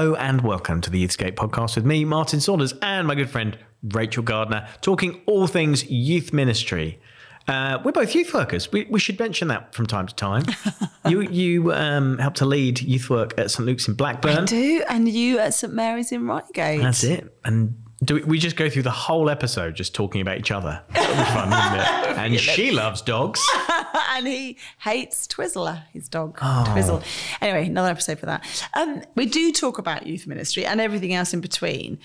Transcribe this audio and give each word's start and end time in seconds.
Hello 0.00 0.14
and 0.14 0.40
welcome 0.40 0.80
to 0.80 0.88
the 0.88 1.06
Youthscape 1.06 1.34
podcast 1.34 1.76
with 1.76 1.84
me, 1.84 2.06
Martin 2.06 2.40
Saunders, 2.40 2.72
and 2.80 3.06
my 3.06 3.14
good 3.14 3.28
friend 3.28 3.58
Rachel 3.82 4.22
Gardner, 4.22 4.66
talking 4.80 5.20
all 5.26 5.46
things 5.46 5.84
youth 5.90 6.32
ministry. 6.32 6.98
Uh, 7.46 7.78
we're 7.84 7.92
both 7.92 8.14
youth 8.14 8.32
workers. 8.32 8.72
We, 8.72 8.86
we 8.88 8.98
should 8.98 9.18
mention 9.18 9.48
that 9.48 9.74
from 9.74 9.84
time 9.84 10.06
to 10.06 10.14
time. 10.14 10.44
you 11.06 11.20
you 11.20 11.74
um, 11.74 12.16
help 12.16 12.32
to 12.36 12.46
lead 12.46 12.80
youth 12.80 13.10
work 13.10 13.38
at 13.38 13.50
St 13.50 13.66
Luke's 13.66 13.88
in 13.88 13.92
Blackburn. 13.92 14.38
I 14.38 14.44
do, 14.46 14.82
and 14.88 15.06
you 15.06 15.38
at 15.38 15.52
St 15.52 15.74
Mary's 15.74 16.12
in 16.12 16.26
Reigate. 16.26 16.80
That's 16.80 17.04
it. 17.04 17.36
And 17.44 17.76
do 18.02 18.14
we, 18.14 18.22
we 18.22 18.38
just 18.38 18.56
go 18.56 18.70
through 18.70 18.84
the 18.84 18.90
whole 18.90 19.28
episode 19.28 19.74
just 19.74 19.94
talking 19.94 20.22
about 20.22 20.38
each 20.38 20.50
other? 20.50 20.82
That'll 20.94 21.14
be 21.14 21.24
fun, 21.24 21.50
wouldn't 21.50 21.76
it? 21.76 22.16
And 22.20 22.40
she 22.40 22.70
loves 22.70 23.02
dogs. 23.02 23.46
and 24.16 24.26
he 24.26 24.56
hates 24.78 25.26
Twizzler, 25.26 25.82
his 25.92 26.08
dog, 26.08 26.38
Oh. 26.42 26.64
Twizzle. 26.72 27.02
Anyway, 27.40 27.66
another 27.66 27.90
episode 27.90 28.18
for 28.18 28.26
that. 28.26 28.44
Um, 28.74 29.02
we 29.14 29.26
do 29.26 29.52
talk 29.52 29.78
about 29.78 30.06
youth 30.06 30.26
ministry 30.26 30.64
and 30.66 30.80
everything 30.80 31.14
else 31.14 31.32
in 31.34 31.40
between, 31.40 31.98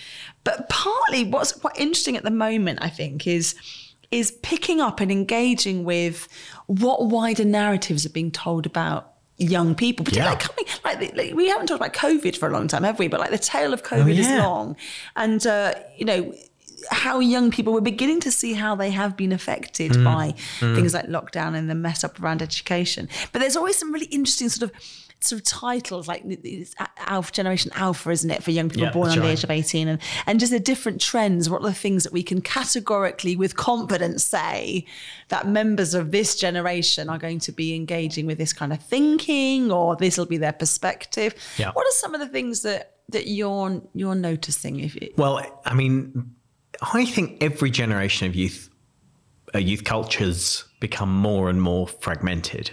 but 0.44 0.70
partly 0.70 1.24
what's 1.26 1.52
quite 1.52 1.78
interesting 1.78 2.16
at 2.18 2.24
the 2.24 2.32
moment, 2.32 2.80
I 2.82 2.90
think, 2.90 3.28
is 3.28 3.56
is 4.12 4.32
picking 4.44 4.80
up 4.80 5.00
and 5.00 5.12
engaging 5.12 5.84
with 5.84 6.28
what 6.68 7.08
wider 7.08 7.44
narratives 7.44 8.06
are 8.06 8.10
being 8.10 8.32
told 8.32 8.66
about 8.68 9.12
young 9.38 9.74
people. 9.76 10.06
Particularly 10.06 10.38
Yeah. 10.40 10.48
coming 10.48 10.66
like, 10.86 11.00
the- 11.00 11.18
like 11.18 11.34
we 11.36 11.50
haven't 11.50 11.68
talked 11.68 11.82
about 11.82 11.94
COVID 11.94 12.38
for 12.38 12.48
a 12.48 12.52
long 12.54 12.68
time, 12.68 12.84
have 12.84 13.00
we? 13.00 13.08
But 13.08 13.20
like 13.20 13.32
the 13.32 13.38
tale 13.40 13.74
of 13.74 13.84
COVID 13.84 14.16
is 14.18 14.28
yeah. 14.28 14.46
long, 14.46 14.76
and 15.16 15.46
uh, 15.46 15.74
you 15.98 16.06
know 16.06 16.34
how 16.92 17.20
young 17.20 17.52
people 17.52 17.74
we're 17.74 17.82
beginning 17.82 18.20
to 18.22 18.32
see 18.32 18.54
how 18.54 18.76
they 18.76 18.92
have 18.92 19.16
been 19.18 19.32
affected 19.32 19.92
Mm. 19.92 20.04
by 20.04 20.32
things 20.60 20.94
like 20.94 21.06
lockdown 21.08 21.56
and 21.56 21.70
the 21.70 21.76
mess 21.76 22.04
up 22.04 22.20
around 22.22 22.42
education. 22.42 23.08
But 23.32 23.40
there's 23.40 23.56
always 23.56 23.76
some 23.78 23.92
really 23.92 24.08
interesting 24.08 24.50
sort 24.50 24.70
of 24.70 24.76
sort 25.22 25.40
of 25.42 25.46
titles 25.48 26.08
like 26.08 26.22
it's 26.26 26.76
Alpha 26.98 27.32
Generation 27.32 27.72
Alpha, 27.74 28.12
isn't 28.12 28.30
it, 28.30 28.44
for 28.44 28.52
young 28.52 28.70
people 28.70 28.84
Yeah, 28.84 28.92
born 28.92 29.10
under 29.10 29.22
the 29.22 29.30
age 29.30 29.44
of 29.44 29.50
18 29.50 29.88
and, 29.88 30.00
and 30.28 30.40
just 30.40 30.52
the 30.52 30.60
different 30.60 31.02
trends. 31.02 31.50
What 31.50 31.62
are 31.62 31.68
the 31.70 31.74
things 31.74 32.04
that 32.04 32.14
we 32.14 32.22
can 32.22 32.42
categorically 32.42 33.36
with 33.36 33.56
confidence 33.56 34.24
say 34.24 34.86
that 35.30 35.48
members 35.48 35.94
of 35.96 36.12
this 36.12 36.36
generation 36.36 37.10
are 37.10 37.18
going 37.18 37.40
to 37.40 37.52
be 37.52 37.74
engaging 37.76 38.28
with 38.28 38.38
this 38.38 38.54
kind 38.54 38.72
of 38.74 38.84
thinking 38.84 39.72
or 39.72 39.96
this 39.96 40.18
will 40.18 40.26
be 40.28 40.38
their 40.38 40.54
perspective? 40.54 41.34
Yeah. 41.58 41.72
What 41.72 41.88
are 41.88 41.92
some 41.92 42.14
of 42.14 42.20
the 42.20 42.28
things 42.28 42.62
that 42.62 42.92
that 43.10 43.28
you're 43.28 43.82
you're 43.94 44.16
noticing 44.16 44.80
if 44.80 44.96
it, 44.98 45.18
Well, 45.18 45.40
I 45.66 45.74
mean, 45.74 46.36
I 46.82 47.06
think 47.06 47.42
every 47.42 47.70
generation 47.70 48.28
of 48.28 48.36
youth, 48.36 48.70
uh, 49.54 49.60
youth 49.60 49.84
cultures 49.84 50.66
become 50.80 51.14
more 51.14 51.50
and 51.50 51.62
more 51.62 51.88
fragmented. 51.88 52.72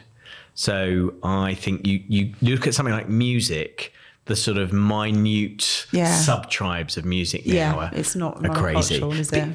So 0.55 1.15
I 1.23 1.55
think 1.55 1.87
you 1.87 2.03
you 2.09 2.35
look 2.43 2.67
at 2.67 2.75
something 2.75 2.95
like 2.95 3.09
music, 3.09 3.93
the 4.27 4.37
sort 4.37 4.57
of 4.57 4.73
minute 4.73 5.87
Yeah. 5.91 6.15
sub 6.15 6.49
tribes 6.49 6.97
of 6.97 7.05
music 7.05 7.45
now 7.45 7.55
Yeah, 7.55 7.75
are, 7.75 7.91
it's 7.93 8.15
not 8.15 8.45
are 8.47 8.55
crazy. 8.55 9.03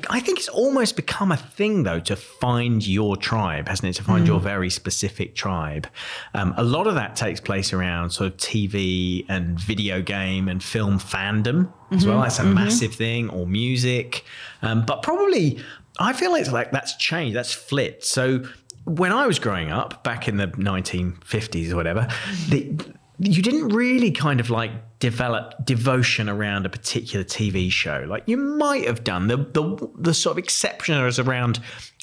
I 0.10 0.20
think 0.20 0.40
it's 0.40 0.50
almost 0.50 0.96
become 0.98 1.32
a 1.32 1.38
thing 1.38 1.84
though 1.84 2.02
to 2.02 2.16
find 2.18 2.86
your 2.86 3.16
tribe, 3.16 3.70
hasn't 3.70 3.90
it? 3.90 3.94
To 3.94 4.04
find 4.04 4.26
Mm. 4.26 4.28
your 4.28 4.40
very 4.42 4.70
specific 4.70 5.36
tribe. 5.36 5.88
Um, 6.34 6.54
a 6.58 6.64
lot 6.64 6.86
of 6.88 6.96
that 6.96 7.16
takes 7.16 7.40
place 7.40 7.72
around 7.72 8.10
sort 8.10 8.28
of 8.32 8.38
TV 8.38 9.26
and 9.30 9.58
video 9.60 10.02
game 10.02 10.48
and 10.50 10.62
film 10.62 11.00
fandom 11.00 11.70
as 11.92 12.02
Mm-hmm. 12.02 12.10
well. 12.10 12.22
That's 12.22 12.40
a 12.40 12.44
massive 12.44 12.94
thing, 12.94 13.30
or 13.30 13.48
music. 13.48 14.26
Um, 14.62 14.84
but 14.86 15.02
probably, 15.02 15.60
I 16.00 16.12
feel 16.14 16.36
it's 16.36 16.52
like 16.52 16.72
that's 16.72 16.98
changed. 16.98 17.36
That's 17.38 17.54
flipped. 17.54 18.04
So 18.04 18.44
when 18.84 19.12
I 19.14 19.28
was 19.28 19.40
growing 19.40 19.72
up 19.72 20.04
back 20.04 20.28
in 20.28 20.38
the 20.38 20.48
1950s 20.48 21.72
or 21.72 21.76
whatever, 21.78 22.08
the, 22.50 22.76
you 23.20 23.42
didn't 23.42 23.70
really 23.70 24.12
kind 24.12 24.40
of 24.40 24.50
like 24.50 24.72
develop 25.00 25.66
devotion 25.66 26.30
around 26.30 26.66
a 26.66 26.70
particular 26.70 27.24
TV 27.24 27.72
show. 27.72 28.06
Like 28.08 28.24
you 28.26 28.38
might 28.38 28.86
have 28.86 29.04
done. 29.04 29.28
The 29.28 29.38
the 29.38 29.90
the 29.98 30.14
sort 30.14 30.34
of 30.34 30.38
exception 30.38 30.96
is 31.06 31.20
around 31.20 31.60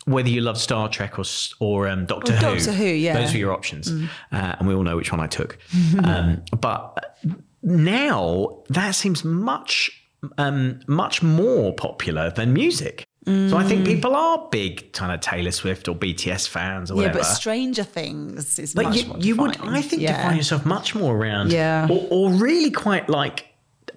whether 0.06 0.28
you 0.28 0.40
love 0.40 0.58
Star 0.58 0.88
Trek 0.88 1.18
or 1.18 1.24
or 1.60 1.88
um, 1.88 2.06
Doctor 2.06 2.32
Or 2.32 2.36
Who. 2.36 2.54
Doctor 2.56 2.72
Who, 2.72 2.84
yeah. 2.84 3.18
Those 3.18 3.32
were 3.32 3.38
your 3.38 3.52
options, 3.52 3.90
uh, 3.90 4.56
and 4.58 4.68
we 4.68 4.74
all 4.74 4.82
know 4.82 4.96
which 4.96 5.12
one 5.12 5.20
I 5.20 5.26
took. 5.26 5.58
um, 6.04 6.42
but 6.60 7.18
now 7.62 8.62
that 8.68 8.92
seems 8.92 9.24
much 9.24 9.90
um, 10.38 10.80
much 10.86 11.22
more 11.22 11.72
popular 11.74 12.30
than 12.30 12.52
music. 12.52 13.06
So 13.26 13.56
I 13.56 13.64
think 13.64 13.86
people 13.86 14.14
are 14.14 14.46
big 14.50 14.92
kind 14.92 15.10
of 15.10 15.20
Taylor 15.20 15.50
Swift 15.50 15.88
or 15.88 15.94
BTS 15.94 16.46
fans 16.46 16.90
or 16.90 16.96
whatever. 16.96 17.18
yeah, 17.18 17.22
but 17.22 17.26
Stranger 17.26 17.82
Things 17.84 18.58
is 18.58 18.74
much 18.74 18.96
you, 18.96 19.06
more 19.06 19.18
you 19.18 19.36
would. 19.36 19.56
I 19.62 19.80
think, 19.80 20.02
Yeah. 20.02 20.16
define 20.18 20.36
yourself 20.36 20.66
much 20.66 20.94
more 20.94 21.16
around, 21.16 21.50
Yeah. 21.50 21.88
or, 21.90 22.06
or 22.10 22.30
really 22.32 22.70
quite 22.70 23.08
like 23.08 23.46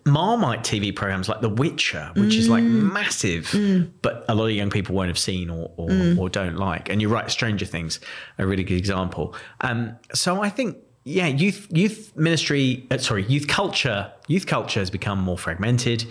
Marmite 0.05 0.63
TV 0.63 0.95
programs 0.95 1.27
like 1.27 1.41
The 1.41 1.49
Witcher, 1.49 2.11
which 2.15 2.35
is 2.35 2.47
like 2.47 2.63
Mm. 2.63 2.93
massive, 2.93 3.91
but 4.01 4.23
a 4.29 4.35
lot 4.35 4.45
of 4.45 4.51
young 4.51 4.69
people 4.69 4.95
won't 4.95 5.09
have 5.09 5.19
seen 5.19 5.49
or 5.49 5.71
or, 5.75 5.89
Mm. 5.89 6.17
or 6.17 6.29
don't 6.29 6.55
like. 6.55 6.87
And 6.89 7.01
you're 7.01 7.11
right, 7.11 7.29
Stranger 7.29 7.65
Things, 7.65 7.99
a 8.37 8.47
really 8.47 8.63
good 8.63 8.77
example. 8.77 9.35
Um, 9.61 9.91
so 10.13 10.41
I 10.41 10.49
think. 10.49 10.77
Yeah, 11.09 11.27
youth 11.27 11.67
youth 11.71 12.11
ministry, 12.17 12.85
uh, 12.91 12.97
sorry, 12.97 13.23
youth 13.27 13.47
culture, 13.47 14.11
youth 14.27 14.45
culture 14.45 14.81
has 14.81 14.89
become 14.89 15.19
more 15.21 15.37
fragmented, 15.37 16.03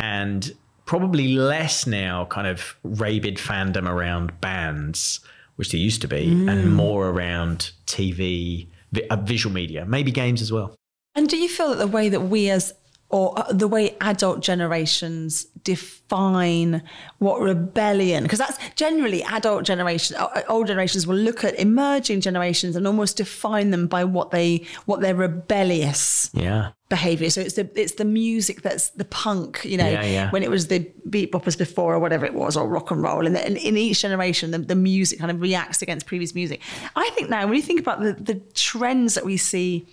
and 0.00 0.52
probably 0.86 1.36
less 1.36 1.86
now 1.86 2.24
kind 2.26 2.46
of 2.46 2.76
rabid 2.82 3.36
fandom 3.36 3.86
around 3.88 4.40
bands, 4.40 5.20
which 5.56 5.70
there 5.72 5.80
used 5.80 6.00
to 6.02 6.08
be, 6.08 6.26
Mm. 6.28 6.50
and 6.50 6.74
more 6.74 7.08
around 7.10 7.72
TV, 7.86 8.68
uh, 9.10 9.16
visual 9.16 9.52
media, 9.52 9.84
maybe 9.84 10.10
games 10.10 10.40
as 10.40 10.50
well. 10.50 10.74
And 11.14 11.28
do 11.28 11.36
you 11.36 11.48
feel 11.48 11.70
that 11.70 11.78
the 11.78 11.86
way 11.86 12.08
that 12.08 12.20
we 12.22 12.48
as 12.50 12.72
or 13.08 13.38
uh, 13.38 13.52
the 13.52 13.68
way 13.68 13.96
adult 14.00 14.40
generations 14.40 15.46
define 15.62 16.82
what 17.18 17.40
rebellion 17.40 18.22
because 18.22 18.38
that's 18.38 18.58
generally 18.74 19.22
adult 19.24 19.64
generation 19.64 20.16
uh, 20.18 20.42
old 20.48 20.66
generations 20.66 21.06
will 21.06 21.16
look 21.16 21.44
at 21.44 21.54
emerging 21.58 22.20
generations 22.20 22.76
and 22.76 22.86
almost 22.86 23.16
define 23.16 23.70
them 23.70 23.86
by 23.86 24.04
what 24.04 24.30
they 24.30 24.64
what 24.86 25.00
their 25.00 25.14
rebellious 25.14 26.30
Yeah. 26.32 26.70
behavior 26.88 27.30
so 27.30 27.40
it's 27.40 27.54
the 27.54 27.68
it's 27.80 27.94
the 27.94 28.04
music 28.04 28.62
that's 28.62 28.90
the 28.90 29.04
punk 29.04 29.60
you 29.64 29.76
know 29.76 29.88
Yeah, 29.88 30.04
yeah. 30.04 30.30
when 30.30 30.42
it 30.42 30.50
was 30.50 30.68
the 30.68 30.90
beat 31.10 31.32
boppers 31.32 31.56
before 31.58 31.94
or 31.94 31.98
whatever 31.98 32.26
it 32.26 32.34
was 32.34 32.56
or 32.56 32.68
rock 32.68 32.90
and 32.90 33.02
roll 33.02 33.26
and 33.26 33.36
in, 33.36 33.56
in 33.56 33.76
each 33.76 34.02
generation 34.02 34.50
the, 34.52 34.58
the 34.58 34.74
music 34.76 35.18
kind 35.18 35.30
of 35.30 35.40
reacts 35.40 35.82
against 35.82 36.06
previous 36.06 36.34
music 36.34 36.60
i 36.96 37.08
think 37.14 37.28
now 37.30 37.44
when 37.46 37.54
you 37.56 37.62
think 37.62 37.80
about 37.80 38.00
the, 38.00 38.12
the 38.14 38.34
trends 38.54 39.14
that 39.14 39.24
we 39.24 39.36
see 39.36 39.86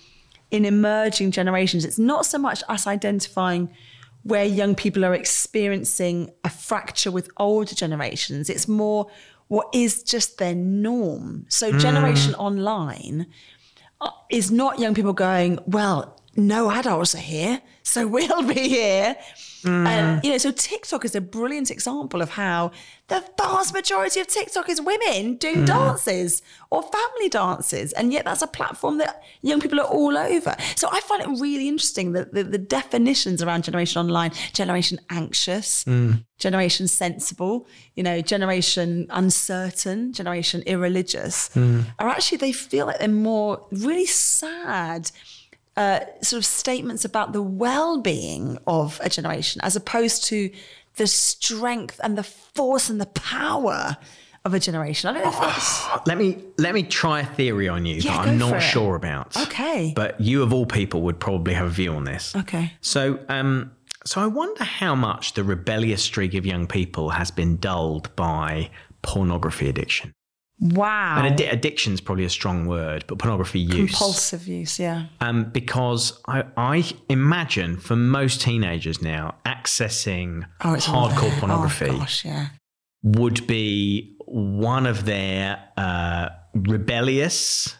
in 0.53 0.65
emerging 0.65 1.31
generations. 1.31 1.83
It's 1.83 1.97
not 1.97 2.27
so 2.27 2.37
much 2.37 2.63
us 2.69 2.85
identifying 2.85 3.75
where 4.21 4.45
young 4.45 4.75
people 4.75 5.03
are 5.03 5.15
experiencing 5.15 6.31
a 6.43 6.49
fracture 6.49 7.09
with 7.09 7.27
older 7.37 7.73
generations. 7.73 8.51
It's 8.51 8.67
more 8.67 9.07
what 9.47 9.67
is 9.73 10.03
just 10.03 10.37
their 10.37 10.53
norm. 10.53 11.47
So 11.49 11.77
generation 11.77 12.35
online 12.35 13.25
uh, 13.99 14.11
is 14.29 14.51
not 14.51 14.77
young 14.77 14.93
people 14.93 15.13
going, 15.13 15.57
well, 15.65 16.21
no 16.35 16.69
adults 16.69 17.15
are 17.15 17.17
here, 17.17 17.61
so 17.81 18.07
we'll 18.15 18.43
be 18.43 18.69
here. 18.69 19.17
Mm. 19.63 19.87
And 19.87 20.23
you 20.23 20.31
know, 20.31 20.37
so 20.37 20.51
TikTok 20.51 21.05
is 21.05 21.15
a 21.15 21.21
brilliant 21.21 21.71
example 21.71 22.21
of 22.21 22.31
how 22.31 22.71
the 23.07 23.23
vast 23.37 23.73
majority 23.73 24.19
of 24.19 24.27
TikTok 24.27 24.69
is 24.69 24.81
women 24.81 25.35
doing 25.35 25.63
mm. 25.63 25.65
dances 25.65 26.41
or 26.69 26.83
family 26.83 27.29
dances, 27.29 27.93
and 27.93 28.11
yet 28.11 28.25
that's 28.25 28.41
a 28.41 28.47
platform 28.47 28.97
that 28.97 29.23
young 29.41 29.59
people 29.59 29.79
are 29.79 29.87
all 29.87 30.17
over. 30.17 30.55
So 30.75 30.87
I 30.91 30.99
find 31.01 31.21
it 31.21 31.41
really 31.41 31.67
interesting 31.67 32.13
that 32.13 32.33
the, 32.33 32.43
the 32.43 32.57
definitions 32.57 33.41
around 33.41 33.63
generation 33.63 33.99
online, 33.99 34.31
generation 34.53 34.99
anxious, 35.09 35.83
mm. 35.83 36.23
generation 36.37 36.87
sensible, 36.87 37.67
you 37.95 38.03
know, 38.03 38.21
generation 38.21 39.07
uncertain, 39.09 40.13
generation 40.13 40.63
irreligious, 40.65 41.55
are 41.99 42.07
actually 42.07 42.37
they 42.37 42.51
feel 42.51 42.85
like 42.85 42.99
they're 42.99 43.07
more 43.07 43.65
really 43.71 44.05
sad 44.05 45.11
uh, 45.75 45.99
sort 46.21 46.37
of 46.39 46.45
statements 46.45 47.03
about 47.05 47.33
the 47.33 47.41
well-being 47.41 48.57
of 48.67 48.99
a 49.03 49.09
generation 49.09 49.59
as 49.63 49.75
opposed 49.75 50.25
to 50.25 50.49
the 50.95 51.07
strength 51.07 51.99
and 52.03 52.17
the 52.17 52.23
force 52.23 52.89
and 52.89 53.01
the 53.01 53.07
power 53.07 53.97
of 54.45 54.53
a 54.53 54.59
generation. 54.59 55.09
I 55.09 55.13
don't 55.13 55.23
know 55.23 55.29
if 55.29 55.39
that's 55.39 56.07
Let 56.07 56.17
me 56.17 56.37
let 56.57 56.73
me 56.73 56.83
try 56.83 57.21
a 57.21 57.25
theory 57.25 57.67
on 57.69 57.85
you 57.85 57.95
Yeah, 57.95 58.17
that 58.17 58.27
I'm 58.27 58.37
not 58.37 58.61
sure 58.61 58.95
about. 58.95 59.35
Okay. 59.37 59.93
But 59.95 60.19
you 60.19 60.43
of 60.43 60.53
all 60.53 60.65
people 60.65 61.01
would 61.03 61.19
probably 61.19 61.53
have 61.53 61.67
a 61.67 61.71
view 61.71 61.93
on 61.93 62.03
this. 62.03 62.35
okay. 62.35 62.73
So, 62.81 63.19
um, 63.29 63.71
so 64.05 64.19
I 64.21 64.27
wonder 64.27 64.65
how 64.65 64.95
much 64.95 65.33
the 65.33 65.43
rebellious 65.45 66.03
streak 66.03 66.33
of 66.33 66.45
young 66.45 66.67
people 66.67 67.11
has 67.11 67.31
been 67.31 67.55
dulled 67.57 68.13
by 68.17 68.69
pornography 69.01 69.69
addiction. 69.69 70.11
Wow. 70.63 71.21
And 71.21 71.37
addi- 71.37 71.91
is 71.93 71.99
probably 71.99 72.23
a 72.23 72.29
strong 72.29 72.65
word, 72.65 73.03
but 73.07 73.19
pornography 73.19 73.59
use. 73.59 73.89
Compulsive 73.91 74.47
use, 74.47 74.79
yeah. 74.79 75.07
Um, 75.19 75.49
because 75.51 76.21
I, 76.27 76.45
I 76.55 76.89
imagine 77.09 77.75
for 77.77 77.97
most 77.97 78.39
teenagers 78.41 79.01
now, 79.01 79.35
accessing 79.45 80.45
Oh, 80.63 80.73
it's 80.73 80.87
hardcore 80.87 81.29
there. 81.31 81.39
pornography 81.39 81.85
Oh, 81.89 81.97
gosh, 81.97 82.23
yeah. 82.23 82.47
would 83.03 83.45
be 83.45 84.15
one 84.25 84.85
of 84.85 85.03
their 85.03 85.59
uh, 85.75 86.29
rebellious 86.53 87.75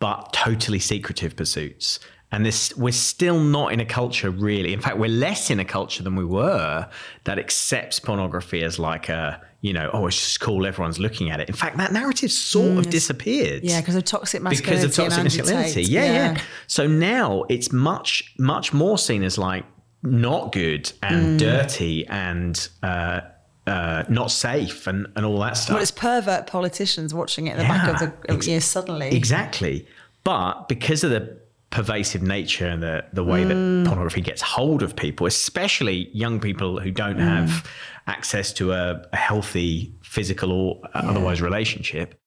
but 0.00 0.32
totally 0.32 0.80
secretive 0.80 1.36
pursuits. 1.36 2.00
And 2.32 2.44
this, 2.46 2.74
we're 2.76 2.92
still 2.92 3.38
not 3.38 3.72
in 3.72 3.78
a 3.80 3.84
culture 3.84 4.30
really. 4.30 4.72
In 4.72 4.80
fact, 4.80 4.98
we're 4.98 5.10
less 5.10 5.50
in 5.50 5.60
a 5.60 5.64
culture 5.64 6.02
than 6.02 6.16
we 6.16 6.24
were 6.24 6.88
that 7.24 7.38
accepts 7.38 8.00
pornography 8.00 8.62
as 8.64 8.78
like 8.78 9.08
a, 9.08 9.40
you 9.62 9.72
know, 9.72 9.90
oh, 9.92 10.06
it's 10.06 10.16
just 10.16 10.40
cool. 10.40 10.64
Everyone's 10.66 10.98
looking 10.98 11.30
at 11.30 11.38
it. 11.40 11.48
In 11.48 11.54
fact, 11.54 11.76
that 11.76 11.92
narrative 11.92 12.32
sort 12.32 12.78
of 12.78 12.88
disappeared 12.90 13.62
Yeah, 13.62 13.80
because 13.80 13.94
of 13.94 14.04
toxic 14.04 14.40
masculinity. 14.42 14.86
because 14.86 14.98
of 14.98 15.04
toxic 15.04 15.22
masculinity. 15.24 15.72
Tate. 15.84 15.88
Yeah, 15.88 16.04
yeah, 16.32 16.40
So 16.66 16.86
now 16.86 17.44
it's 17.50 17.70
much, 17.72 18.34
much 18.38 18.72
more 18.72 18.96
seen 18.96 19.22
as 19.22 19.36
like 19.36 19.64
not 20.02 20.52
good 20.52 20.84
Mm. 21.02 21.10
and 21.10 21.38
dirty 21.38 22.06
and 22.06 22.68
uh, 22.82 23.20
uh, 23.66 24.04
not 24.08 24.30
safe 24.30 24.86
and, 24.86 25.06
and 25.14 25.26
all 25.26 25.38
that 25.40 25.56
stuff. 25.58 25.74
Well, 25.74 25.82
it's 25.82 25.90
pervert 25.90 26.46
politicians 26.46 27.12
watching 27.12 27.46
it 27.46 27.52
in 27.52 27.58
the 27.58 27.64
back 27.64 27.88
of 27.88 27.98
the 27.98 28.32
ex- 28.32 28.46
yeah, 28.48 28.60
suddenly. 28.60 29.14
Exactly. 29.14 29.86
But 30.24 30.68
because 30.68 31.04
of 31.04 31.10
the 31.10 31.38
pervasive 31.70 32.20
nature 32.22 32.66
and 32.66 32.82
the, 32.82 33.04
the 33.12 33.22
way 33.24 33.44
Mm. 33.44 33.48
that 33.84 33.88
pornography 33.88 34.20
gets 34.20 34.42
hold 34.42 34.82
of 34.82 34.96
people, 34.96 35.26
especially 35.26 36.08
young 36.12 36.40
people 36.40 36.80
who 36.80 36.90
don't 36.90 37.16
Mm. 37.16 37.20
have 37.20 37.66
access 38.06 38.52
to 38.54 38.72
a, 38.72 39.02
a 39.12 39.16
healthy 39.16 39.94
physical 40.02 40.50
or 40.52 40.80
otherwise 40.94 41.40
relationship, 41.40 42.20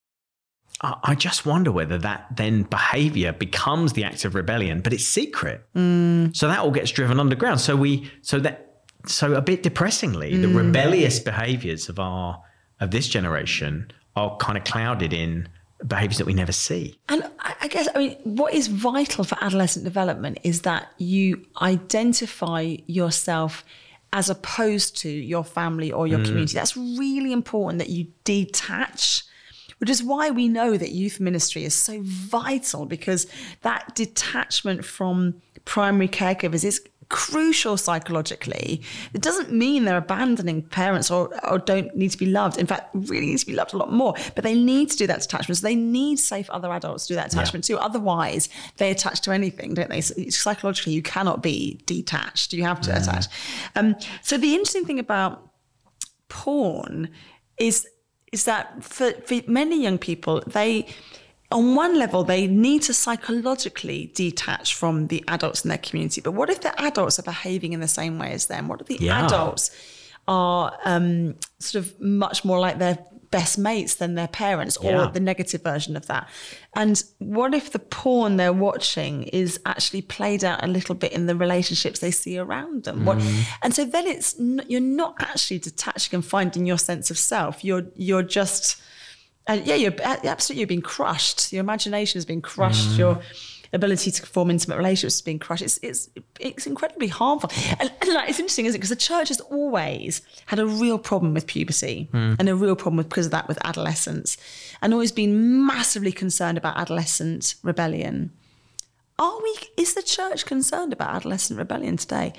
I, 0.81 0.95
I 1.03 1.15
just 1.15 1.45
wonder 1.45 1.71
whether 1.73 1.97
that 1.97 2.27
then 2.35 2.63
behavior 2.63 3.33
becomes 3.33 3.93
the 3.93 4.03
act 4.05 4.23
of 4.25 4.33
rebellion, 4.35 4.79
but 4.81 4.93
it's 4.93 5.05
secret. 5.05 5.61
Mm. 5.75 6.35
So 6.35 6.47
that 6.47 6.59
all 6.59 6.71
gets 6.71 6.91
driven 6.91 7.19
underground. 7.19 7.59
So 7.59 7.75
we, 7.75 8.09
so 8.21 8.39
that, 8.39 8.83
so 9.05 9.33
a 9.33 9.41
bit 9.41 9.61
depressingly, 9.63 10.37
the 10.37 10.47
Mm. 10.47 10.55
rebellious 10.67 11.19
behaviors 11.19 11.89
of 11.89 11.99
our, 11.99 12.41
of 12.79 12.91
this 12.91 13.07
generation 13.09 13.91
are 14.15 14.37
kind 14.37 14.57
of 14.57 14.63
clouded 14.63 15.11
in 15.11 15.49
behaviors 15.87 16.17
that 16.17 16.25
we 16.25 16.33
never 16.33 16.51
see. 16.51 16.97
And 17.09 17.23
I 17.39 17.55
I 17.61 17.67
guess, 17.69 17.87
I 17.95 17.97
mean, 17.97 18.17
what 18.23 18.53
is 18.53 18.67
vital 18.67 19.23
for 19.23 19.37
adolescent 19.41 19.85
development 19.85 20.37
is 20.43 20.63
that 20.63 20.91
you 20.97 21.45
identify 21.61 22.75
yourself 22.87 23.63
as 24.11 24.29
opposed 24.29 24.97
to 24.97 25.09
your 25.09 25.43
family 25.43 25.91
or 25.91 26.05
your 26.05 26.19
mm. 26.19 26.25
community. 26.25 26.55
That's 26.55 26.77
really 26.77 27.31
important 27.31 27.79
that 27.79 27.89
you 27.89 28.07
detach, 28.25 29.23
which 29.79 29.89
is 29.89 30.03
why 30.03 30.29
we 30.29 30.47
know 30.47 30.77
that 30.77 30.91
youth 30.91 31.19
ministry 31.19 31.63
is 31.63 31.73
so 31.73 31.99
vital 32.03 32.85
because 32.85 33.27
that 33.61 33.95
detachment 33.95 34.85
from 34.85 35.41
primary 35.65 36.07
caregivers 36.07 36.63
is 36.63 36.85
crucial 37.09 37.77
psychologically. 37.77 38.81
It 39.13 39.21
doesn't 39.21 39.51
mean 39.51 39.85
they're 39.85 39.97
abandoning 39.97 40.61
parents 40.61 41.11
or, 41.11 41.29
or 41.49 41.59
don't 41.59 41.95
need 41.95 42.11
to 42.11 42.17
be 42.17 42.25
loved. 42.25 42.57
In 42.57 42.67
fact, 42.67 42.89
really 42.93 43.27
need 43.27 43.39
to 43.39 43.45
be 43.45 43.53
loved 43.53 43.73
a 43.73 43.77
lot 43.77 43.91
more. 43.91 44.13
But 44.35 44.43
they 44.43 44.55
need 44.55 44.89
to 44.91 44.97
do 44.97 45.07
that 45.07 45.23
attachment. 45.23 45.57
So 45.57 45.67
they 45.67 45.75
need 45.75 46.19
safe 46.19 46.49
other 46.49 46.71
adults 46.71 47.07
to 47.07 47.13
do 47.13 47.15
that 47.15 47.33
attachment 47.33 47.65
too. 47.65 47.77
Otherwise, 47.77 48.49
they 48.77 48.91
attach 48.91 49.21
to 49.21 49.31
anything, 49.31 49.73
don't 49.73 49.89
they? 49.89 50.01
So 50.01 50.13
psychologically, 50.29 50.93
you 50.93 51.01
cannot 51.01 51.41
be 51.43 51.81
detached. 51.85 52.53
You 52.53 52.63
have 52.63 52.81
to 52.81 52.95
attach. 52.95 53.25
Um, 53.75 53.95
so 54.21 54.37
the 54.37 54.53
interesting 54.53 54.85
thing 54.85 54.99
about 54.99 55.49
porn 56.29 57.09
is 57.57 57.87
is 58.31 58.45
that 58.45 58.83
for, 58.83 59.11
for 59.21 59.39
many 59.47 59.81
young 59.81 59.99
people, 59.99 60.41
they 60.47 60.87
on 61.53 61.75
one 61.75 61.97
level, 61.97 62.23
they 62.23 62.47
need 62.47 62.81
to 62.83 62.93
psychologically 62.93 64.11
detach 64.15 64.75
from 64.75 65.07
the 65.07 65.23
adults 65.27 65.63
in 65.63 65.69
their 65.69 65.77
community. 65.77 66.19
But 66.21 66.31
what 66.33 66.49
if 66.49 66.59
the 66.61 66.73
adults 66.81 67.19
are 67.19 67.23
behaving 67.23 67.73
in 67.73 67.79
the 67.79 67.87
same 67.87 68.19
way 68.19 68.31
as 68.33 68.47
them? 68.47 68.67
What 68.67 68.81
if 68.81 68.87
the 68.87 68.97
Yeah. 68.99 69.25
adults 69.25 69.71
are 70.27 70.77
um, 70.85 71.35
sort 71.59 71.83
of 71.85 71.99
much 71.99 72.43
more 72.45 72.59
like 72.59 72.79
their 72.79 72.97
best 73.31 73.57
mates 73.57 73.95
than 73.95 74.13
their 74.13 74.27
parents 74.27 74.77
or 74.77 74.91
Yeah. 74.91 75.09
the 75.11 75.19
negative 75.19 75.61
version 75.63 75.97
of 75.97 76.05
that? 76.07 76.29
And 76.75 77.03
what 77.19 77.53
if 77.53 77.71
the 77.71 77.79
porn 77.79 78.37
they're 78.37 78.53
watching 78.53 79.23
is 79.23 79.59
actually 79.65 80.03
played 80.03 80.43
out 80.43 80.63
a 80.63 80.67
little 80.67 80.95
bit 80.95 81.11
in 81.13 81.25
the 81.25 81.35
relationships 81.35 81.99
they 81.99 82.11
see 82.11 82.37
around 82.37 82.83
them? 82.83 83.05
What, 83.05 83.17
and 83.63 83.73
so 83.73 83.85
then 83.85 84.05
it's 84.07 84.39
n- 84.39 84.63
you're 84.67 84.81
not 84.81 85.15
actually 85.19 85.59
detaching 85.59 86.15
and 86.15 86.25
finding 86.25 86.65
your 86.67 86.77
sense 86.77 87.09
of 87.11 87.17
self. 87.17 87.63
You're 87.65 87.85
you're 87.95 88.23
just 88.23 88.77
and 89.47 89.65
yeah, 89.65 89.75
you're 89.75 89.93
absolutely 90.01 90.61
you're 90.61 90.67
being 90.67 90.81
crushed. 90.81 91.51
Your 91.51 91.61
imagination 91.61 92.17
has 92.17 92.25
been 92.25 92.41
crushed. 92.41 92.97
Your 92.97 93.15
mm. 93.15 93.23
ability 93.73 94.11
to 94.11 94.25
form 94.25 94.49
intimate 94.49 94.77
relationships 94.77 95.15
has 95.15 95.21
been 95.21 95.39
crushed. 95.39 95.63
It's 95.63 95.79
it's 95.83 96.09
it's 96.39 96.65
incredibly 96.65 97.07
harmful. 97.07 97.49
And, 97.79 97.91
and 98.01 98.13
like, 98.13 98.29
it's 98.29 98.39
interesting, 98.39 98.65
isn't 98.67 98.77
it? 98.77 98.79
Because 98.79 98.89
the 98.89 98.95
church 98.95 99.27
has 99.27 99.41
always 99.41 100.21
had 100.45 100.59
a 100.59 100.65
real 100.65 100.97
problem 100.97 101.33
with 101.33 101.45
puberty 101.45 102.09
mm. 102.13 102.37
and 102.39 102.47
a 102.47 102.55
real 102.55 102.75
problem 102.75 102.97
with 102.97 103.09
because 103.09 103.25
of 103.25 103.31
that 103.33 103.47
with 103.47 103.63
adolescence, 103.65 104.37
and 104.81 104.93
always 104.93 105.11
been 105.11 105.65
massively 105.65 106.11
concerned 106.11 106.57
about 106.57 106.77
adolescent 106.77 107.55
rebellion. 107.63 108.31
Are 109.19 109.41
we? 109.43 109.55
Is 109.77 109.93
the 109.93 110.01
church 110.01 110.45
concerned 110.45 110.93
about 110.93 111.13
adolescent 111.15 111.59
rebellion 111.59 111.97
today? 111.97 112.33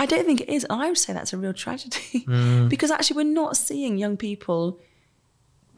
I 0.00 0.06
don't 0.06 0.26
think 0.26 0.40
it 0.40 0.48
is, 0.48 0.64
and 0.68 0.82
I 0.82 0.88
would 0.88 0.98
say 0.98 1.12
that's 1.12 1.32
a 1.32 1.38
real 1.38 1.52
tragedy 1.52 2.24
mm. 2.26 2.68
because 2.68 2.90
actually 2.90 3.16
we're 3.16 3.32
not 3.32 3.56
seeing 3.56 3.96
young 3.96 4.16
people 4.16 4.80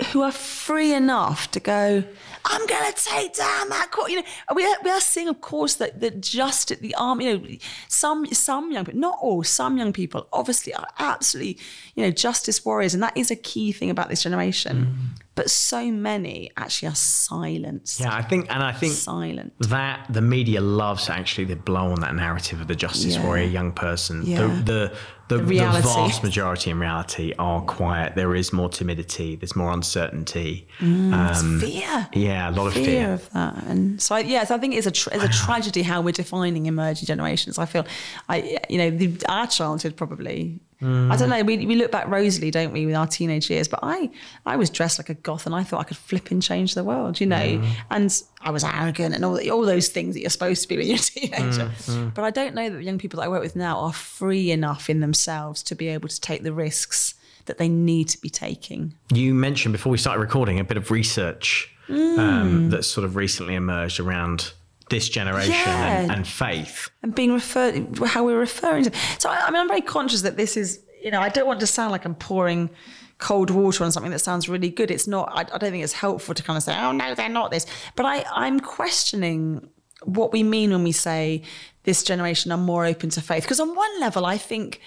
who 0.07 0.23
are 0.23 0.33
free 0.33 0.93
enough 0.93 1.51
to 1.53 1.61
go, 1.61 2.03
I'm 2.45 2.67
going 2.67 2.93
to 2.93 3.05
take 3.05 3.35
down 3.35 3.69
that 3.69 3.91
court. 3.91 4.11
You 4.11 4.17
know, 4.17 4.27
we 4.55 4.65
are, 4.65 4.77
we 4.83 4.91
are 4.91 5.01
seeing, 5.01 5.29
of 5.29 5.41
course, 5.41 5.75
that, 5.75 6.01
that 6.01 6.21
just 6.21 6.71
at 6.71 6.81
the 6.81 6.95
army, 6.95 7.29
you 7.29 7.39
know, 7.39 7.57
some 7.89 8.27
some 8.27 8.73
young 8.73 8.85
people, 8.85 9.01
not 9.01 9.19
all, 9.21 9.43
some 9.43 9.77
young 9.77 9.93
people, 9.93 10.27
obviously 10.33 10.75
are 10.75 10.87
absolutely, 10.99 11.59
you 11.95 12.05
know, 12.05 12.11
justice 12.11 12.65
warriors, 12.65 12.95
and 12.95 13.03
that 13.03 13.17
is 13.17 13.31
a 13.31 13.37
key 13.37 13.73
thing 13.73 13.91
about 13.91 14.09
this 14.09 14.23
generation. 14.23 14.77
Mm-hmm. 14.77 15.05
But 15.37 15.49
so 15.49 15.91
many 15.91 16.51
actually 16.57 16.89
are 16.89 16.95
silent. 16.97 17.97
Yeah, 18.01 18.13
I 18.15 18.21
think, 18.21 18.53
and 18.53 18.63
I 18.63 18.73
think 18.73 18.93
Silent. 18.93 19.53
that 19.61 20.07
the 20.11 20.21
media 20.21 20.61
loves 20.61 21.09
actually 21.09 21.45
the 21.45 21.57
blow 21.57 21.93
on 21.93 22.01
that 22.01 22.15
narrative 22.15 22.61
of 22.61 22.67
the 22.67 22.75
justice 22.75 23.15
Yeah. 23.15 23.25
warrior 23.25 23.47
young 23.47 23.71
person. 23.73 24.23
Yeah. 24.27 24.41
The, 24.41 24.49
the, 24.49 24.97
the, 25.29 25.37
the, 25.39 25.45
reality. 25.45 25.83
vast 25.87 26.25
majority 26.25 26.71
in 26.73 26.81
reality 26.81 27.33
are 27.39 27.63
quiet. 27.63 28.17
There 28.17 28.35
is 28.35 28.53
more 28.53 28.69
timidity. 28.69 29.37
There's 29.37 29.55
more 29.55 29.71
uncertainty. 29.71 30.67
um, 30.81 31.61
Fear. 31.61 32.09
yeah, 32.13 32.51
a 32.51 32.53
lot 32.53 32.67
of 32.67 32.73
fear 32.75 32.85
fear. 32.85 33.13
of 33.13 33.31
that. 33.31 33.63
And 33.69 34.03
so, 34.03 34.17
I, 34.17 34.21
yeah, 34.21 34.43
so 34.45 34.57
I 34.57 34.59
think 34.59 34.75
it's 34.75 34.89
a 34.89 34.91
tra- 34.91 35.15
it's 35.15 35.25
a 35.25 35.29
tragedy 35.29 35.83
how 35.83 36.01
we're 36.01 36.11
defining 36.13 36.67
emerging 36.67 37.07
generations. 37.07 37.57
I 37.57 37.67
feel, 37.67 37.87
I 38.29 38.59
you 38.69 38.79
know, 38.79 38.91
the, 38.91 39.17
our 39.29 39.47
childhood 39.47 39.97
probably. 39.97 40.59
I 40.83 41.17
don't 41.17 41.29
know. 41.29 41.43
We, 41.43 41.67
we 41.67 41.75
look 41.77 41.91
back 41.93 42.09
rosily, 42.09 42.51
don't 42.51 42.73
we, 42.73 42.87
with 42.87 42.95
our 42.95 43.07
teenage 43.07 43.51
years? 43.51 43.69
But 43.69 43.81
I 43.83 44.11
I 44.47 44.57
was 44.57 44.71
dressed 44.71 44.99
like 44.99 45.09
a 45.11 45.15
goth, 45.15 45.47
and 45.47 45.55
I 45.55 45.63
thought 45.63 45.81
I 45.81 45.85
could 45.85 45.97
flip 45.97 46.31
and 46.31 46.43
change 46.43 46.75
the 46.75 46.85
world, 46.85 47.21
you 47.21 47.27
know. 47.27 47.63
And 47.91 48.23
I 48.41 48.51
was 48.51 48.65
arrogant 48.65 49.15
and 49.15 49.25
all 49.25 49.39
all 49.51 49.63
those 49.67 49.89
things 49.89 50.15
that 50.15 50.21
you're 50.21 50.31
supposed 50.31 50.63
to 50.63 50.69
be 50.69 50.77
when 50.79 50.87
you're 50.87 50.97
a 50.97 50.99
teenager. 51.01 51.71
But 52.15 52.25
I 52.25 52.31
don't 52.31 52.55
know 52.55 52.71
that 52.71 52.77
the 52.77 52.85
young 52.85 52.99
people 52.99 53.19
that 53.21 53.27
I 53.27 53.29
work 53.29 53.43
with 53.43 53.57
now 53.57 53.79
are 53.81 53.93
free 53.93 54.51
enough 54.51 54.89
in 54.89 55.01
themselves 55.01 55.63
to 55.65 55.75
be 55.75 55.89
able 55.89 56.09
to 56.09 56.21
take 56.21 56.43
the 56.43 56.53
risks 56.53 57.15
that 57.47 57.59
they 57.59 57.69
need 57.69 58.09
to 58.11 58.21
be 58.21 58.31
taking. 58.31 58.95
You 59.13 59.35
mentioned 59.35 59.73
before 59.73 59.91
we 59.91 59.99
started 59.99 60.21
recording 60.21 60.61
a 60.61 60.65
bit 60.65 60.77
of 60.77 60.91
research 60.91 61.75
Mm. 61.89 62.19
um, 62.21 62.71
that 62.71 62.85
sort 62.85 63.05
of 63.05 63.17
recently 63.17 63.57
emerged 63.57 63.99
around 63.99 64.53
this 64.91 65.09
generation 65.09 65.55
and, 65.55 66.11
and 66.11 66.29
faith. 66.29 66.91
and 67.03 67.15
being 67.15 67.33
referred 67.33 67.99
how 68.07 68.25
we're 68.25 68.39
referring 68.39 68.85
to. 68.85 68.93
So 69.19 69.31
I, 69.31 69.47
I 69.47 69.51
mean, 69.51 69.61
I'm 69.61 69.69
very 69.69 69.81
conscious 69.81 70.23
that 70.23 70.37
this 70.37 70.57
is, 70.57 70.85
you 71.03 71.11
know, 71.11 71.21
I 71.21 71.29
don't 71.31 71.47
want 71.47 71.61
to 71.61 71.67
sound 71.67 71.93
like 71.93 72.05
I'm 72.05 72.15
pouring 72.15 72.71
cold 73.19 73.51
water 73.51 73.85
on 73.85 73.93
something 73.93 74.13
that 74.13 74.19
sounds 74.19 74.49
really 74.49 74.71
good. 74.71 74.91
It's 74.91 75.07
not. 75.07 75.31
I, 75.33 75.41
I 75.41 75.59
don't 75.59 75.71
think 75.71 75.85
it's 75.85 75.93
helpful 75.93 76.35
to 76.35 76.43
kind 76.43 76.57
of 76.57 76.63
say, 76.63 76.77
oh 76.79 76.93
no, 76.93 77.15
they're 77.15 77.29
not 77.29 77.51
this. 77.51 77.67
But 77.97 78.07
I, 78.07 78.25
I'm 78.35 78.61
questioning 78.61 79.69
what 80.05 80.33
we 80.33 80.43
mean 80.43 80.71
when 80.71 80.83
we 80.83 80.93
say 80.93 81.43
this 81.85 82.03
generation 82.03 82.51
are 82.53 82.59
more 82.59 82.85
open 82.85 83.11
to 83.11 83.21
faith. 83.21 83.45
Because 83.45 83.61
on 83.61 83.75
one 83.75 84.01
level, 84.01 84.27
I 84.27 84.39
think 84.39 84.81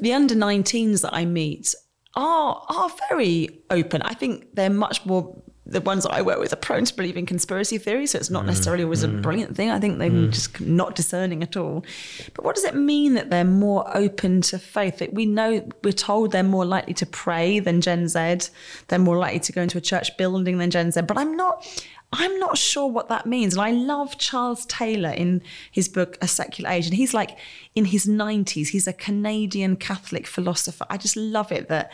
the 0.00 0.12
under 0.12 0.34
19s 0.34 1.02
that 1.02 1.14
I 1.14 1.24
meet 1.24 1.74
are 2.16 2.64
are 2.68 2.90
very 3.08 3.60
open. 3.70 4.02
I 4.02 4.14
think 4.14 4.54
they're 4.54 4.70
much 4.70 5.04
more 5.04 5.36
the 5.74 5.80
ones 5.80 6.04
that 6.04 6.12
I 6.12 6.22
work 6.22 6.38
with 6.38 6.52
are 6.52 6.56
prone 6.56 6.84
to 6.84 6.94
believe 6.94 7.16
in 7.16 7.26
conspiracy 7.26 7.78
theories, 7.78 8.12
so 8.12 8.18
it's 8.18 8.30
not 8.30 8.44
mm, 8.44 8.46
necessarily 8.46 8.84
always 8.84 9.02
a 9.02 9.08
mm. 9.08 9.20
brilliant 9.20 9.56
thing. 9.56 9.70
I 9.70 9.80
think 9.80 9.98
they're 9.98 10.08
mm. 10.08 10.30
just 10.30 10.60
not 10.60 10.94
discerning 10.94 11.42
at 11.42 11.56
all. 11.56 11.84
But 12.32 12.44
what 12.44 12.54
does 12.54 12.64
it 12.64 12.76
mean 12.76 13.14
that 13.14 13.28
they're 13.28 13.44
more 13.44 13.84
open 13.94 14.40
to 14.42 14.58
faith? 14.58 14.98
That 14.98 15.12
we 15.12 15.26
know 15.26 15.68
we're 15.82 15.92
told 15.92 16.30
they're 16.30 16.44
more 16.44 16.64
likely 16.64 16.94
to 16.94 17.06
pray 17.06 17.58
than 17.58 17.80
Gen 17.80 18.06
Z, 18.06 18.50
they're 18.86 19.00
more 19.00 19.18
likely 19.18 19.40
to 19.40 19.52
go 19.52 19.62
into 19.62 19.76
a 19.76 19.80
church 19.80 20.16
building 20.16 20.58
than 20.58 20.70
Gen 20.70 20.92
Z. 20.92 21.02
But 21.02 21.18
I'm 21.18 21.36
not. 21.36 21.68
I'm 22.16 22.38
not 22.38 22.56
sure 22.56 22.86
what 22.86 23.08
that 23.08 23.26
means. 23.26 23.54
And 23.54 23.62
I 23.62 23.72
love 23.72 24.18
Charles 24.18 24.64
Taylor 24.66 25.10
in 25.10 25.42
his 25.70 25.88
book 25.88 26.16
A 26.20 26.28
Secular 26.28 26.70
Age. 26.70 26.86
And 26.86 26.94
he's 26.94 27.12
like 27.12 27.36
in 27.74 27.86
his 27.86 28.06
90s. 28.06 28.68
He's 28.68 28.86
a 28.86 28.92
Canadian 28.92 29.74
Catholic 29.76 30.26
philosopher. 30.26 30.86
I 30.88 30.96
just 30.96 31.16
love 31.16 31.50
it 31.50 31.68
that 31.68 31.92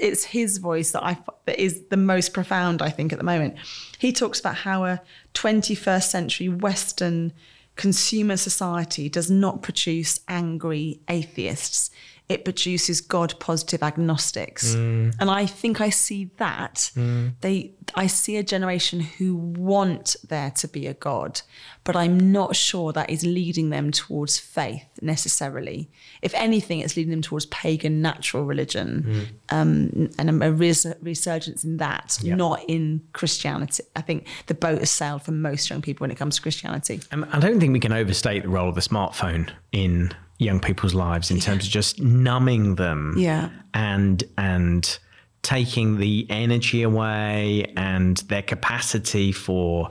it's 0.00 0.24
his 0.24 0.58
voice 0.58 0.90
that 0.90 1.04
I 1.04 1.16
that 1.46 1.62
is 1.62 1.82
the 1.90 1.96
most 1.96 2.32
profound, 2.32 2.82
I 2.82 2.90
think, 2.90 3.12
at 3.12 3.18
the 3.18 3.24
moment. 3.24 3.54
He 3.98 4.12
talks 4.12 4.40
about 4.40 4.56
how 4.56 4.84
a 4.84 5.00
21st 5.34 6.10
century 6.10 6.48
Western 6.48 7.32
consumer 7.76 8.36
society 8.36 9.08
does 9.08 9.30
not 9.30 9.62
produce 9.62 10.20
angry 10.28 11.00
atheists 11.08 11.90
it 12.32 12.44
produces 12.44 13.00
God 13.00 13.34
positive 13.38 13.82
agnostics. 13.82 14.74
Mm. 14.74 15.14
And 15.20 15.30
I 15.30 15.46
think 15.46 15.80
I 15.80 15.90
see 15.90 16.30
that. 16.38 16.90
Mm. 16.96 17.34
They 17.42 17.72
I 17.94 18.06
see 18.06 18.36
a 18.38 18.42
generation 18.42 19.00
who 19.00 19.36
want 19.36 20.16
there 20.26 20.50
to 20.52 20.68
be 20.68 20.86
a 20.86 20.94
God, 20.94 21.42
but 21.84 21.94
I'm 21.94 22.32
not 22.32 22.56
sure 22.56 22.92
that 22.92 23.10
is 23.10 23.24
leading 23.24 23.70
them 23.70 23.90
towards 23.90 24.38
faith 24.38 24.86
necessarily. 25.02 25.90
If 26.22 26.32
anything, 26.34 26.80
it's 26.80 26.96
leading 26.96 27.10
them 27.10 27.22
towards 27.22 27.46
pagan 27.46 28.00
natural 28.00 28.44
religion 28.44 29.04
mm. 29.06 29.54
um, 29.54 30.10
and 30.18 30.42
a 30.42 30.52
res- 30.52 30.86
resurgence 31.02 31.64
in 31.64 31.76
that, 31.78 32.18
yep. 32.22 32.38
not 32.38 32.64
in 32.66 33.02
Christianity. 33.12 33.82
I 33.94 34.00
think 34.00 34.26
the 34.46 34.54
boat 34.54 34.78
has 34.78 34.90
sailed 34.90 35.22
for 35.22 35.32
most 35.32 35.68
young 35.68 35.82
people 35.82 36.04
when 36.04 36.10
it 36.10 36.16
comes 36.16 36.36
to 36.36 36.42
Christianity. 36.42 37.00
And 37.10 37.26
I 37.26 37.40
don't 37.40 37.60
think 37.60 37.72
we 37.72 37.80
can 37.80 37.92
overstate 37.92 38.44
the 38.44 38.48
role 38.48 38.70
of 38.70 38.74
the 38.74 38.80
smartphone 38.80 39.50
in 39.72 40.12
young 40.38 40.60
people's 40.60 40.94
lives 40.94 41.30
in 41.30 41.38
yeah. 41.38 41.42
terms 41.42 41.66
of 41.66 41.70
just 41.70 42.00
numbing 42.00 42.76
them 42.76 43.14
yeah. 43.16 43.50
and 43.74 44.24
and 44.36 44.98
taking 45.42 45.98
the 45.98 46.26
energy 46.30 46.82
away 46.82 47.72
and 47.76 48.18
their 48.28 48.42
capacity 48.42 49.32
for 49.32 49.90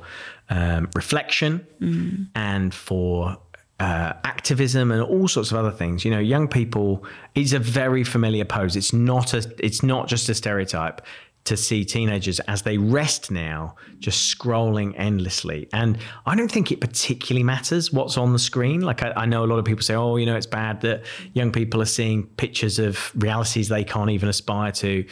um, 0.50 0.89
reflection 0.95 1.65
mm. 1.81 2.27
and 2.36 2.74
for 2.74 3.38
uh, 3.79 4.13
activism 4.24 4.91
and 4.91 5.01
all 5.01 5.27
sorts 5.27 5.51
of 5.51 5.57
other 5.57 5.71
things. 5.71 6.05
You 6.05 6.12
know, 6.12 6.19
young 6.19 6.48
people 6.48 7.03
is 7.36 7.51
a 7.51 7.60
very 7.60 8.03
familiar 8.03 8.45
pose. 8.45 8.75
It's 8.75 8.93
not 8.93 9.33
a. 9.33 9.51
It's 9.57 9.81
not 9.81 10.07
just 10.07 10.29
a 10.29 10.36
stereotype 10.36 11.01
to 11.43 11.57
see 11.57 11.83
teenagers 11.83 12.39
as 12.41 12.62
they 12.62 12.77
rest 12.77 13.31
now 13.31 13.75
just 14.00 14.38
scrolling 14.38 14.93
endlessly. 14.98 15.67
And 15.74 15.98
i 16.25 16.36
don't 16.36 16.51
think 16.51 16.71
it 16.71 16.79
particularly 16.79 17.43
matters 17.43 17.91
what's 17.91 18.17
on 18.17 18.33
the 18.33 18.39
screen. 18.39 18.81
Like 18.81 19.03
I, 19.03 19.12
I, 19.12 19.25
know 19.25 19.43
a 19.43 19.48
lot 19.48 19.57
of 19.57 19.65
people 19.65 19.81
say 19.81 19.95
oh 19.95 20.17
you 20.17 20.25
know 20.25 20.36
it's 20.36 20.45
bad 20.45 20.81
that 20.81 21.03
young 21.33 21.51
people 21.51 21.81
are 21.81 21.86
seeing 21.86 22.24
pictures 22.24 22.79
of 22.79 23.12
realities 23.15 23.69
they 23.69 23.83
can't 23.83 24.10
even 24.10 24.29
aspire 24.29 24.71
to. 24.74 25.05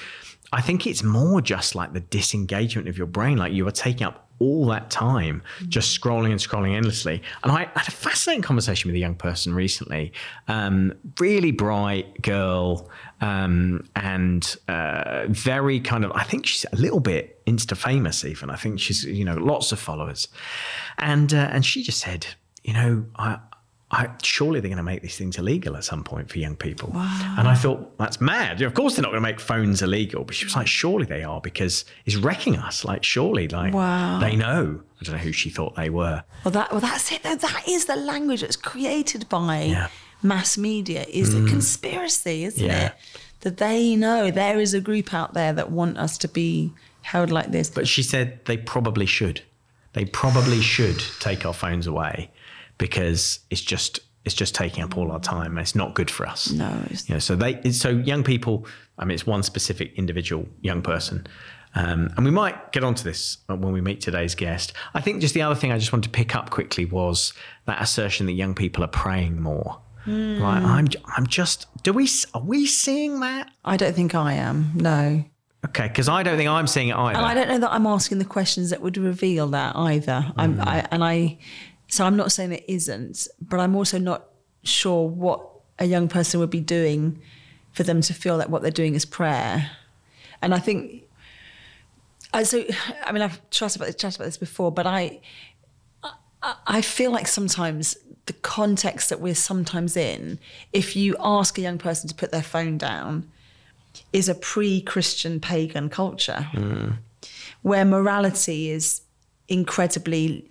I 0.51 0.61
think 0.61 0.87
it's 0.87 1.03
more 1.03 1.41
just 1.41 1.75
like 1.75 1.93
the 1.93 1.99
disengagement 1.99 2.87
of 2.87 2.97
your 2.97 3.07
brain. 3.07 3.37
Like 3.37 3.53
you 3.53 3.67
are 3.67 3.71
taking 3.71 4.05
up 4.05 4.28
all 4.39 4.65
that 4.67 4.89
time 4.89 5.41
just 5.67 5.99
scrolling 5.99 6.31
and 6.31 6.39
scrolling 6.39 6.75
endlessly. 6.75 7.21
And 7.43 7.51
I 7.51 7.69
had 7.75 7.87
a 7.87 7.91
fascinating 7.91 8.41
conversation 8.41 8.89
with 8.89 8.95
a 8.95 8.99
young 8.99 9.15
person 9.15 9.53
recently, 9.53 10.13
um, 10.47 10.93
really 11.19 11.51
bright 11.51 12.21
girl, 12.21 12.89
um, 13.21 13.87
and 13.95 14.55
uh, 14.67 15.25
very 15.27 15.79
kind 15.79 16.05
of, 16.05 16.11
I 16.13 16.23
think 16.23 16.45
she's 16.45 16.65
a 16.71 16.75
little 16.75 17.01
bit 17.01 17.43
Insta 17.45 17.75
famous 17.75 18.23
even. 18.23 18.49
I 18.49 18.55
think 18.55 18.79
she's, 18.79 19.03
you 19.03 19.25
know, 19.25 19.35
lots 19.35 19.71
of 19.71 19.79
followers. 19.79 20.27
And, 20.97 21.33
uh, 21.33 21.49
and 21.51 21.65
she 21.65 21.83
just 21.83 21.99
said, 21.99 22.25
you 22.63 22.73
know, 22.73 23.05
I, 23.17 23.39
I, 23.91 24.09
surely 24.21 24.59
they're 24.59 24.69
going 24.69 24.77
to 24.77 24.83
make 24.83 25.01
these 25.01 25.17
things 25.17 25.39
illegal 25.39 25.75
at 25.75 25.83
some 25.83 26.03
point 26.03 26.29
for 26.29 26.37
young 26.37 26.55
people. 26.55 26.91
Wow. 26.93 27.35
And 27.39 27.47
I 27.47 27.55
thought, 27.55 27.97
that's 27.97 28.21
mad. 28.21 28.61
Of 28.61 28.75
course, 28.75 28.95
they're 28.95 29.01
not 29.01 29.09
going 29.09 29.23
to 29.23 29.27
make 29.27 29.39
phones 29.39 29.81
illegal. 29.81 30.23
But 30.23 30.35
she 30.35 30.45
was 30.45 30.55
like, 30.55 30.67
surely 30.67 31.05
they 31.05 31.23
are 31.23 31.41
because 31.41 31.85
it's 32.05 32.15
wrecking 32.15 32.55
us. 32.55 32.85
Like, 32.85 33.03
surely, 33.03 33.47
like, 33.47 33.73
wow. 33.73 34.19
they 34.19 34.35
know. 34.35 34.81
I 35.01 35.03
don't 35.03 35.15
know 35.15 35.21
who 35.21 35.31
she 35.31 35.49
thought 35.49 35.75
they 35.75 35.89
were. 35.89 36.23
Well, 36.43 36.51
that 36.51 36.71
well, 36.71 36.81
that's 36.81 37.11
it. 37.11 37.23
That 37.23 37.63
is 37.67 37.85
the 37.85 37.95
language 37.95 38.41
that's 38.41 38.57
created 38.57 39.27
by 39.27 39.63
yeah. 39.63 39.87
mass 40.21 40.55
media. 40.55 41.05
Is 41.09 41.33
mm. 41.33 41.47
a 41.47 41.49
conspiracy, 41.49 42.43
isn't 42.43 42.63
yeah. 42.63 42.87
it? 42.87 42.95
That 43.41 43.57
they 43.57 43.95
know 43.95 44.29
there 44.29 44.59
is 44.59 44.75
a 44.75 44.81
group 44.81 45.13
out 45.13 45.33
there 45.33 45.53
that 45.53 45.71
want 45.71 45.97
us 45.97 46.17
to 46.19 46.27
be 46.27 46.73
held 47.01 47.31
like 47.31 47.51
this. 47.51 47.69
But 47.69 47.87
she 47.87 48.03
said 48.03 48.45
they 48.45 48.57
probably 48.57 49.07
should. 49.07 49.41
They 49.93 50.05
probably 50.05 50.61
should 50.61 51.01
take 51.19 51.45
our 51.45 51.53
phones 51.53 51.87
away 51.87 52.29
because 52.79 53.39
it's 53.51 53.61
just 53.61 53.99
it's 54.25 54.35
just 54.35 54.55
taking 54.55 54.83
up 54.83 54.97
all 54.97 55.11
our 55.11 55.19
time. 55.19 55.51
and 55.51 55.59
It's 55.59 55.75
not 55.75 55.93
good 55.93 56.09
for 56.09 56.27
us. 56.27 56.51
No. 56.51 56.83
You 57.05 57.15
know, 57.15 57.19
so 57.19 57.35
they 57.35 57.71
so 57.71 57.89
young 57.89 58.23
people. 58.23 58.65
I 58.97 59.05
mean, 59.05 59.13
it's 59.13 59.27
one 59.27 59.43
specific 59.43 59.93
individual 59.95 60.47
young 60.61 60.81
person. 60.81 61.27
Um, 61.75 62.11
and 62.17 62.25
we 62.25 62.31
might 62.31 62.71
get 62.71 62.83
onto 62.83 63.03
this 63.03 63.37
when 63.45 63.71
we 63.71 63.79
meet 63.79 64.01
today's 64.01 64.33
guest. 64.33 64.73
I 64.95 65.01
think 65.01 65.21
just 65.21 65.35
the 65.35 65.43
other 65.43 65.55
thing 65.55 65.71
I 65.71 65.77
just 65.77 65.93
wanted 65.93 66.11
to 66.11 66.17
pick 66.17 66.35
up 66.35 66.49
quickly 66.49 66.85
was 66.85 67.31
that 67.67 67.79
assertion 67.79 68.25
that 68.25 68.33
young 68.33 68.55
people 68.55 68.83
are 68.83 68.87
praying 68.87 69.39
more. 69.39 69.79
Mm. 70.05 70.41
Right? 70.41 70.63
I'm, 70.63 70.87
I'm 71.15 71.27
just. 71.27 71.67
Do 71.83 71.93
we? 71.93 72.09
Are 72.33 72.41
we 72.41 72.65
seeing 72.65 73.19
that? 73.19 73.51
I 73.63 73.77
don't 73.77 73.95
think 73.95 74.15
I 74.15 74.33
am. 74.33 74.71
No. 74.73 75.23
Okay, 75.65 75.89
because 75.89 76.07
I 76.07 76.23
don't 76.23 76.37
think 76.37 76.49
I'm 76.49 76.67
seeing 76.67 76.87
it 76.87 76.95
either. 76.95 77.17
And 77.17 77.25
I 77.25 77.33
don't 77.33 77.49
know 77.49 77.59
that 77.59 77.71
I'm 77.71 77.85
asking 77.85 78.19
the 78.19 78.25
questions 78.25 78.69
that 78.69 78.81
would 78.81 78.97
reveal 78.97 79.47
that 79.47 79.75
either. 79.75 80.25
Mm. 80.29 80.33
I'm, 80.37 80.61
I, 80.61 80.87
and 80.89 81.03
I, 81.03 81.37
so 81.89 82.05
I'm 82.05 82.15
not 82.15 82.31
saying 82.31 82.53
it 82.53 82.63
isn't, 82.67 83.27
but 83.41 83.59
I'm 83.59 83.75
also 83.75 83.97
not 83.97 84.25
sure 84.63 85.07
what 85.07 85.47
a 85.79 85.85
young 85.85 86.07
person 86.07 86.39
would 86.39 86.49
be 86.49 86.61
doing 86.61 87.19
for 87.71 87.83
them 87.83 88.01
to 88.01 88.13
feel 88.13 88.37
like 88.37 88.49
what 88.49 88.61
they're 88.61 88.71
doing 88.71 88.95
is 88.95 89.05
prayer. 89.05 89.71
And 90.41 90.53
I 90.53 90.59
think, 90.59 91.03
I, 92.33 92.43
so 92.43 92.63
I 93.03 93.11
mean, 93.11 93.21
I've 93.21 93.49
chatted 93.49 93.81
about, 93.81 93.97
chatted 93.97 94.19
about 94.19 94.25
this 94.25 94.37
before, 94.37 94.71
but 94.71 94.85
I, 94.85 95.19
I, 96.43 96.55
I 96.67 96.81
feel 96.81 97.11
like 97.11 97.27
sometimes 97.27 97.97
the 98.27 98.33
context 98.33 99.09
that 99.09 99.19
we're 99.19 99.33
sometimes 99.33 99.97
in, 99.97 100.37
if 100.71 100.95
you 100.95 101.15
ask 101.19 101.57
a 101.57 101.61
young 101.61 101.79
person 101.79 102.07
to 102.07 102.15
put 102.15 102.31
their 102.31 102.43
phone 102.43 102.77
down, 102.77 103.29
is 104.13 104.29
a 104.29 104.35
pre-Christian 104.35 105.39
pagan 105.39 105.89
culture, 105.89 106.47
mm. 106.51 106.95
where 107.63 107.83
morality 107.83 108.69
is 108.69 109.01
incredibly 109.47 110.49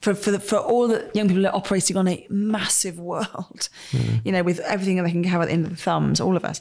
for 0.00 0.14
for, 0.14 0.30
the, 0.30 0.38
for 0.38 0.56
all 0.56 0.88
the 0.88 1.10
young 1.14 1.28
people 1.28 1.42
that 1.42 1.52
are 1.52 1.56
operating 1.56 1.96
on 1.96 2.08
a 2.08 2.26
massive 2.30 2.98
world, 2.98 3.68
mm. 3.90 4.20
you 4.24 4.32
know, 4.32 4.42
with 4.42 4.60
everything 4.60 4.96
that 4.96 5.02
they 5.04 5.10
can 5.10 5.24
have 5.24 5.40
at 5.40 5.46
the 5.46 5.52
end 5.52 5.64
of 5.64 5.70
the 5.70 5.76
thumbs, 5.76 6.20
all 6.20 6.36
of 6.36 6.44
us. 6.44 6.60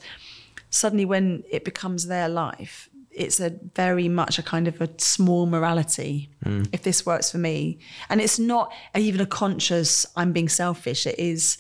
Suddenly, 0.70 1.06
when 1.06 1.44
it 1.50 1.64
becomes 1.64 2.08
their 2.08 2.28
life, 2.28 2.90
it's 3.12 3.40
a 3.40 3.52
very 3.76 4.08
much 4.08 4.38
a 4.38 4.44
kind 4.44 4.68
of 4.68 4.82
a 4.82 4.90
small 4.98 5.46
morality. 5.46 6.30
Mm. 6.46 6.68
If 6.72 6.84
this 6.84 7.06
works 7.06 7.32
for 7.32 7.38
me, 7.38 7.80
and 8.10 8.22
it's 8.22 8.40
not 8.40 8.72
even 8.96 9.22
a 9.22 9.26
conscious 9.26 10.06
"I'm 10.16 10.34
being 10.34 10.50
selfish." 10.50 11.06
It 11.08 11.20
is. 11.20 11.58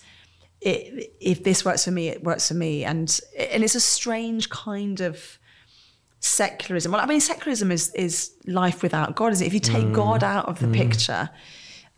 It, 0.59 1.13
if 1.21 1.43
this 1.43 1.63
works 1.63 1.85
for 1.85 1.91
me, 1.91 2.07
it 2.07 2.23
works 2.23 2.47
for 2.47 2.55
me, 2.55 2.83
and 2.83 3.19
and 3.37 3.63
it's 3.63 3.75
a 3.75 3.79
strange 3.79 4.49
kind 4.49 5.01
of 5.01 5.37
secularism. 6.19 6.91
Well, 6.91 7.01
I 7.01 7.05
mean, 7.05 7.21
secularism 7.21 7.71
is 7.71 7.93
is 7.93 8.31
life 8.45 8.81
without 8.83 9.15
God, 9.15 9.31
is 9.33 9.41
it? 9.41 9.47
If 9.47 9.53
you 9.53 9.59
take 9.59 9.85
mm. 9.85 9.93
God 9.93 10.23
out 10.23 10.47
of 10.47 10.59
the 10.59 10.67
mm. 10.67 10.75
picture, 10.75 11.29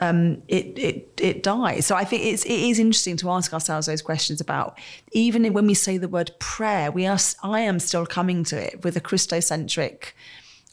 um, 0.01 0.41
it, 0.47 0.77
it 0.79 1.19
it 1.21 1.43
dies. 1.43 1.85
So 1.85 1.95
I 1.95 2.05
think 2.05 2.23
it's 2.23 2.45
it 2.45 2.51
is 2.51 2.79
interesting 2.79 3.17
to 3.17 3.29
ask 3.29 3.53
ourselves 3.53 3.87
those 3.87 4.01
questions 4.01 4.39
about 4.39 4.77
even 5.11 5.51
when 5.53 5.67
we 5.67 5.73
say 5.73 5.97
the 5.97 6.07
word 6.07 6.31
prayer, 6.39 6.91
we 6.91 7.05
are 7.05 7.19
I 7.43 7.61
am 7.61 7.79
still 7.79 8.05
coming 8.05 8.43
to 8.45 8.61
it 8.61 8.83
with 8.83 8.95
a 8.95 9.01
Christocentric 9.01 10.13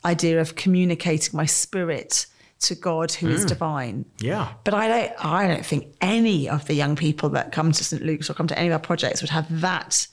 idea 0.04 0.40
of 0.40 0.54
communicating 0.54 1.36
my 1.36 1.46
spirit 1.46 2.26
to 2.60 2.74
God 2.74 3.12
who 3.12 3.28
mm. 3.28 3.32
is 3.32 3.44
divine. 3.44 4.04
Yeah. 4.18 4.52
But 4.64 4.74
I 4.74 4.88
don't 4.88 5.24
I 5.24 5.48
don't 5.48 5.66
think 5.66 5.94
any 6.00 6.48
of 6.48 6.66
the 6.66 6.74
young 6.74 6.94
people 6.94 7.28
that 7.30 7.52
come 7.52 7.72
to 7.72 7.84
St. 7.84 8.02
Luke's 8.02 8.30
or 8.30 8.34
come 8.34 8.46
to 8.46 8.58
any 8.58 8.68
of 8.68 8.72
our 8.74 8.78
projects 8.78 9.22
would 9.22 9.30
have 9.30 9.60
that 9.60 10.06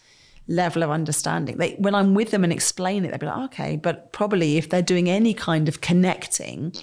level 0.48 0.84
of 0.84 0.89
understanding. 0.89 1.58
They, 1.58 1.74
when 1.75 1.96
I'm 1.96 2.15
with 2.15 2.32
them 2.32 2.43
and 2.43 2.51
explain 2.51 3.05
it, 3.05 3.10
they'll 3.10 3.17
be 3.17 3.27
like, 3.27 3.46
okay, 3.46 3.75
but 3.77 4.12
probably 4.12 4.58
if 4.58 4.70
they're 4.70 4.82
doing 4.82 5.10
any 5.10 5.34
kind 5.34 5.70
of 5.70 5.82
connecting, 5.82 6.74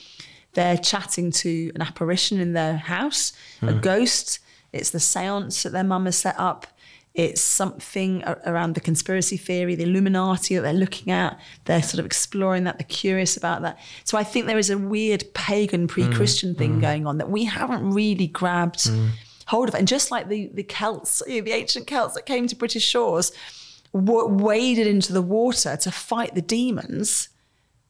they're 0.55 0.79
chatting 0.79 1.31
to 1.31 1.71
an 1.75 1.83
apparition 1.83 2.41
in 2.41 2.53
their 2.53 2.77
house, 2.77 3.33
mm. 3.61 3.69
a 3.69 3.73
hmm. 3.73 3.81
ghost. 3.81 4.41
It's 4.73 4.91
the 4.91 5.01
seance 5.01 5.63
that 5.63 5.71
their 5.71 5.85
mum 5.85 6.07
has 6.07 6.17
set 6.17 6.39
up. 6.39 6.67
It's 7.13 7.41
something 7.41 8.23
around 8.47 8.75
the 8.75 8.81
conspiracy 8.81 9.37
theory, 9.37 9.75
the 9.75 9.83
Illuminati 9.83 10.55
that 10.55 10.63
they're 10.63 10.73
looking 10.73 11.13
at. 11.13 11.41
They're 11.65 11.83
sort 11.83 11.99
of 11.99 12.07
exploring 12.07 12.65
that. 12.65 12.79
They're 12.79 12.87
curious 12.89 13.37
about 13.37 13.63
that. 13.63 13.81
So 14.05 14.17
I 14.17 14.23
think 14.23 14.47
there 14.47 14.59
is 14.59 14.71
a 14.71 14.79
weird 14.79 15.25
pagan 15.35 15.89
pre-Christian 15.89 16.55
mm. 16.55 16.59
thing 16.59 16.77
mm. 16.79 16.81
going 16.81 17.07
on 17.07 17.19
that 17.19 17.29
we 17.29 17.45
haven't 17.45 17.91
really 17.91 18.29
grabbed 18.29 18.89
hmm. 18.89 19.09
hold 19.47 19.69
of. 19.69 19.75
And 19.75 19.89
just 19.89 20.11
like 20.11 20.29
the 20.29 20.51
the 20.55 20.63
Celts, 20.63 21.21
the 21.27 21.53
ancient 21.53 21.89
Celts 21.89 22.15
that 22.15 22.27
came 22.27 22.47
to 22.47 22.55
British 22.55 22.85
shores, 22.85 23.33
waded 23.93 24.87
into 24.87 25.13
the 25.13 25.23
water 25.23 25.77
to 25.77 25.91
fight 25.91 26.37
the 26.37 26.43
demons 26.43 27.29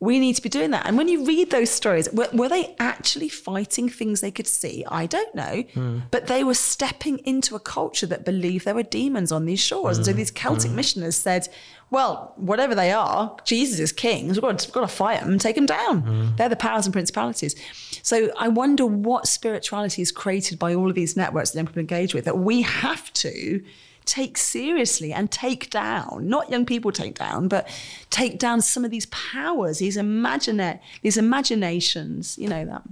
we 0.02 0.18
need 0.18 0.34
to 0.34 0.42
be 0.42 0.48
doing 0.48 0.70
that. 0.70 0.86
And 0.86 0.96
when 0.96 1.08
you 1.08 1.26
read 1.26 1.50
those 1.50 1.68
stories, 1.68 2.10
were, 2.10 2.28
were 2.32 2.48
they 2.48 2.74
actually 2.78 3.28
fighting 3.28 3.90
things 3.90 4.22
they 4.22 4.30
could 4.30 4.46
see? 4.46 4.82
I 4.88 5.04
don't 5.04 5.34
know. 5.34 5.62
Mm. 5.74 6.02
But 6.10 6.26
they 6.26 6.42
were 6.42 6.54
stepping 6.54 7.18
into 7.18 7.54
a 7.54 7.60
culture 7.60 8.06
that 8.06 8.24
believed 8.24 8.64
there 8.64 8.74
were 8.74 8.82
demons 8.82 9.30
on 9.30 9.44
these 9.44 9.60
shores. 9.60 9.96
Mm. 9.96 9.98
And 9.98 10.06
so 10.06 10.12
hmm. 10.12 10.18
these 10.18 10.30
Celtic 10.30 10.70
mm. 10.70 10.74
missioners 10.74 11.16
said, 11.16 11.48
well, 11.90 12.32
whatever 12.36 12.74
they 12.74 12.92
are, 12.92 13.36
Jesus 13.44 13.78
is 13.78 13.92
king. 13.92 14.28
We've 14.28 14.40
got 14.40 14.58
to, 14.60 14.68
we've 14.68 14.72
got 14.72 14.80
to 14.80 14.88
fight 14.88 15.20
them 15.20 15.32
and 15.32 15.40
take 15.40 15.56
them 15.56 15.66
down. 15.66 16.00
Hmm. 16.00 16.36
They're 16.36 16.48
the 16.48 16.56
powers 16.56 16.86
and 16.86 16.94
principalities. 16.94 17.54
So 18.02 18.30
I 18.38 18.48
wonder 18.48 18.86
what 18.86 19.28
spirituality 19.28 20.00
is 20.00 20.10
created 20.10 20.58
by 20.58 20.74
all 20.74 20.88
of 20.88 20.94
these 20.94 21.14
networks 21.14 21.50
that 21.50 21.66
people 21.66 21.80
engage 21.80 22.14
with 22.14 22.24
that 22.24 22.38
we 22.38 22.62
have 22.62 23.12
to 23.14 23.62
take 24.04 24.36
seriously 24.36 25.12
and 25.12 25.30
take 25.30 25.70
down, 25.70 26.28
not 26.28 26.50
young 26.50 26.66
people 26.66 26.92
take 26.92 27.18
down, 27.18 27.48
but 27.48 27.68
take 28.10 28.38
down 28.38 28.60
some 28.60 28.84
of 28.84 28.90
these 28.90 29.06
powers, 29.06 29.78
these 29.78 29.96
imagine 29.96 30.78
these 31.02 31.16
imaginations, 31.16 32.36
you 32.38 32.48
know 32.48 32.64
that. 32.64 32.82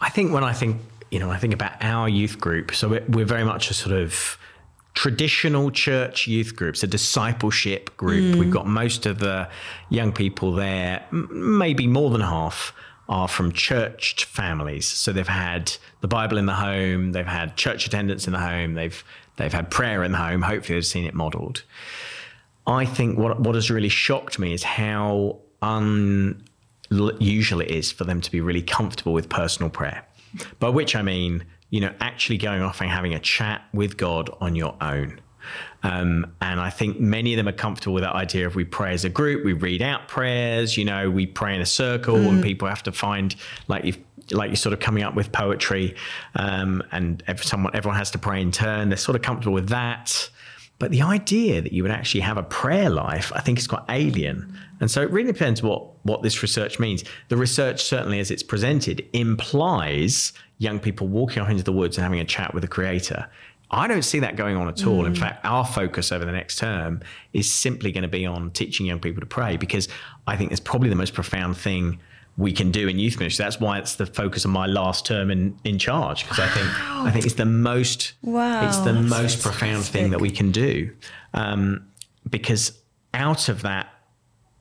I 0.00 0.10
think 0.10 0.32
when 0.32 0.44
I 0.44 0.52
think, 0.52 0.80
you 1.10 1.18
know, 1.18 1.30
I 1.30 1.38
think 1.38 1.54
about 1.54 1.72
our 1.80 2.08
youth 2.08 2.38
group, 2.38 2.74
so 2.74 2.88
we're, 2.88 3.04
we're 3.08 3.24
very 3.24 3.44
much 3.44 3.70
a 3.70 3.74
sort 3.74 3.96
of 3.96 4.38
traditional 4.94 5.70
church 5.70 6.26
youth 6.26 6.56
groups, 6.56 6.82
a 6.82 6.86
discipleship 6.86 7.96
group. 7.96 8.34
Mm. 8.34 8.38
We've 8.38 8.50
got 8.50 8.66
most 8.66 9.06
of 9.06 9.18
the 9.18 9.48
young 9.90 10.10
people 10.12 10.52
there, 10.52 11.04
maybe 11.10 11.86
more 11.86 12.10
than 12.10 12.22
half 12.22 12.72
are 13.08 13.28
from 13.28 13.52
church 13.52 14.24
families. 14.24 14.86
So 14.86 15.12
they've 15.12 15.28
had 15.28 15.72
the 16.00 16.08
Bible 16.08 16.38
in 16.38 16.46
the 16.46 16.54
home, 16.54 17.12
they've 17.12 17.26
had 17.26 17.56
church 17.56 17.86
attendance 17.86 18.26
in 18.26 18.32
the 18.32 18.40
home, 18.40 18.74
they've 18.74 19.04
They've 19.36 19.52
had 19.52 19.70
prayer 19.70 20.02
in 20.02 20.12
the 20.12 20.18
home. 20.18 20.42
Hopefully, 20.42 20.76
they've 20.76 20.86
seen 20.86 21.04
it 21.04 21.14
modelled. 21.14 21.62
I 22.66 22.84
think 22.84 23.18
what 23.18 23.40
what 23.40 23.54
has 23.54 23.70
really 23.70 23.88
shocked 23.88 24.38
me 24.38 24.52
is 24.52 24.62
how 24.62 25.38
unusual 25.62 27.60
it 27.60 27.70
is 27.70 27.92
for 27.92 28.04
them 28.04 28.20
to 28.20 28.30
be 28.30 28.40
really 28.40 28.62
comfortable 28.62 29.12
with 29.12 29.28
personal 29.28 29.70
prayer. 29.70 30.04
By 30.58 30.68
which 30.68 30.96
I 30.96 31.02
mean, 31.02 31.44
you 31.70 31.80
know, 31.80 31.92
actually 32.00 32.38
going 32.38 32.62
off 32.62 32.80
and 32.80 32.90
having 32.90 33.14
a 33.14 33.20
chat 33.20 33.62
with 33.72 33.96
God 33.96 34.30
on 34.40 34.54
your 34.54 34.74
own. 34.80 35.20
Um, 35.82 36.34
and 36.40 36.60
I 36.60 36.70
think 36.70 36.98
many 36.98 37.32
of 37.32 37.36
them 37.36 37.46
are 37.46 37.56
comfortable 37.56 37.94
with 37.94 38.02
that 38.02 38.14
idea 38.14 38.46
of 38.46 38.56
we 38.56 38.64
pray 38.64 38.92
as 38.92 39.04
a 39.04 39.08
group, 39.08 39.44
we 39.44 39.52
read 39.52 39.82
out 39.82 40.08
prayers, 40.08 40.76
you 40.76 40.84
know, 40.84 41.10
we 41.10 41.26
pray 41.26 41.54
in 41.54 41.60
a 41.60 41.66
circle, 41.66 42.16
mm. 42.16 42.28
and 42.28 42.42
people 42.42 42.66
have 42.66 42.82
to 42.84 42.92
find 42.92 43.36
like 43.68 43.84
you've 43.84 43.98
like 44.32 44.48
you're 44.50 44.56
sort 44.56 44.72
of 44.72 44.80
coming 44.80 45.02
up 45.02 45.14
with 45.14 45.32
poetry, 45.32 45.94
um, 46.34 46.82
and 46.92 47.22
someone, 47.36 47.74
everyone 47.74 47.98
has 47.98 48.10
to 48.12 48.18
pray 48.18 48.40
in 48.40 48.50
turn. 48.50 48.88
They're 48.88 48.96
sort 48.96 49.16
of 49.16 49.22
comfortable 49.22 49.54
with 49.54 49.68
that. 49.68 50.30
But 50.78 50.90
the 50.90 51.02
idea 51.02 51.62
that 51.62 51.72
you 51.72 51.82
would 51.82 51.92
actually 51.92 52.20
have 52.20 52.36
a 52.36 52.42
prayer 52.42 52.90
life, 52.90 53.32
I 53.34 53.40
think, 53.40 53.58
is 53.58 53.66
quite 53.66 53.84
alien. 53.88 54.58
And 54.80 54.90
so 54.90 55.00
it 55.00 55.10
really 55.10 55.32
depends 55.32 55.62
what 55.62 56.04
what 56.04 56.22
this 56.22 56.42
research 56.42 56.78
means. 56.78 57.02
The 57.28 57.36
research, 57.36 57.82
certainly 57.82 58.20
as 58.20 58.30
it's 58.30 58.42
presented, 58.42 59.06
implies 59.12 60.32
young 60.58 60.78
people 60.78 61.08
walking 61.08 61.42
off 61.42 61.48
into 61.48 61.62
the 61.62 61.72
woods 61.72 61.96
and 61.96 62.02
having 62.02 62.20
a 62.20 62.24
chat 62.24 62.52
with 62.52 62.62
the 62.62 62.68
creator. 62.68 63.28
I 63.70 63.88
don't 63.88 64.02
see 64.02 64.20
that 64.20 64.36
going 64.36 64.56
on 64.56 64.68
at 64.68 64.86
all. 64.86 65.02
Mm. 65.02 65.06
In 65.06 65.14
fact, 65.14 65.44
our 65.44 65.64
focus 65.64 66.12
over 66.12 66.24
the 66.24 66.32
next 66.32 66.58
term 66.58 67.00
is 67.32 67.52
simply 67.52 67.90
going 67.90 68.02
to 68.02 68.08
be 68.08 68.24
on 68.24 68.50
teaching 68.52 68.86
young 68.86 69.00
people 69.00 69.20
to 69.20 69.26
pray 69.26 69.56
because 69.56 69.88
I 70.26 70.36
think 70.36 70.52
it's 70.52 70.60
probably 70.60 70.88
the 70.88 70.94
most 70.94 71.14
profound 71.14 71.56
thing 71.56 71.98
we 72.38 72.52
can 72.52 72.70
do 72.70 72.86
in 72.88 72.98
youth 72.98 73.18
ministry. 73.18 73.42
That's 73.42 73.60
why 73.60 73.78
it's 73.78 73.94
the 73.94 74.06
focus 74.06 74.44
of 74.44 74.50
my 74.50 74.66
last 74.66 75.06
term 75.06 75.30
in, 75.30 75.58
in 75.64 75.78
charge 75.78 76.24
because 76.24 76.38
I 76.38 76.48
think 76.48 76.68
I 76.90 77.10
think 77.10 77.24
it's 77.24 77.34
the 77.34 77.46
most 77.46 78.12
wow, 78.22 78.66
it's 78.66 78.78
the 78.78 78.92
most 78.92 79.42
profound 79.42 79.84
thing 79.84 80.10
that 80.10 80.20
we 80.20 80.30
can 80.30 80.52
do 80.52 80.92
um, 81.32 81.86
because 82.28 82.78
out 83.14 83.48
of 83.48 83.62
that 83.62 83.88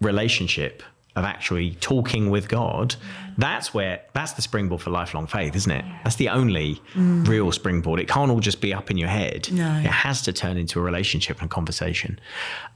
relationship 0.01 0.83
of 1.15 1.23
actually 1.23 1.71
talking 1.75 2.29
with 2.29 2.49
God, 2.49 2.95
that's 3.37 3.73
where 3.73 4.01
that's 4.13 4.33
the 4.33 4.41
springboard 4.41 4.81
for 4.81 4.89
lifelong 4.89 5.27
faith, 5.27 5.55
isn't 5.55 5.71
it? 5.71 5.85
That's 6.03 6.17
the 6.17 6.29
only 6.29 6.81
mm. 6.93 7.25
real 7.27 7.51
springboard. 7.51 7.99
It 7.99 8.07
can't 8.07 8.31
all 8.31 8.39
just 8.39 8.61
be 8.61 8.73
up 8.73 8.91
in 8.91 8.97
your 8.97 9.09
head. 9.09 9.49
No. 9.51 9.77
It 9.79 9.85
has 9.85 10.21
to 10.23 10.33
turn 10.33 10.57
into 10.57 10.79
a 10.79 10.81
relationship 10.81 11.41
and 11.41 11.49
conversation. 11.49 12.19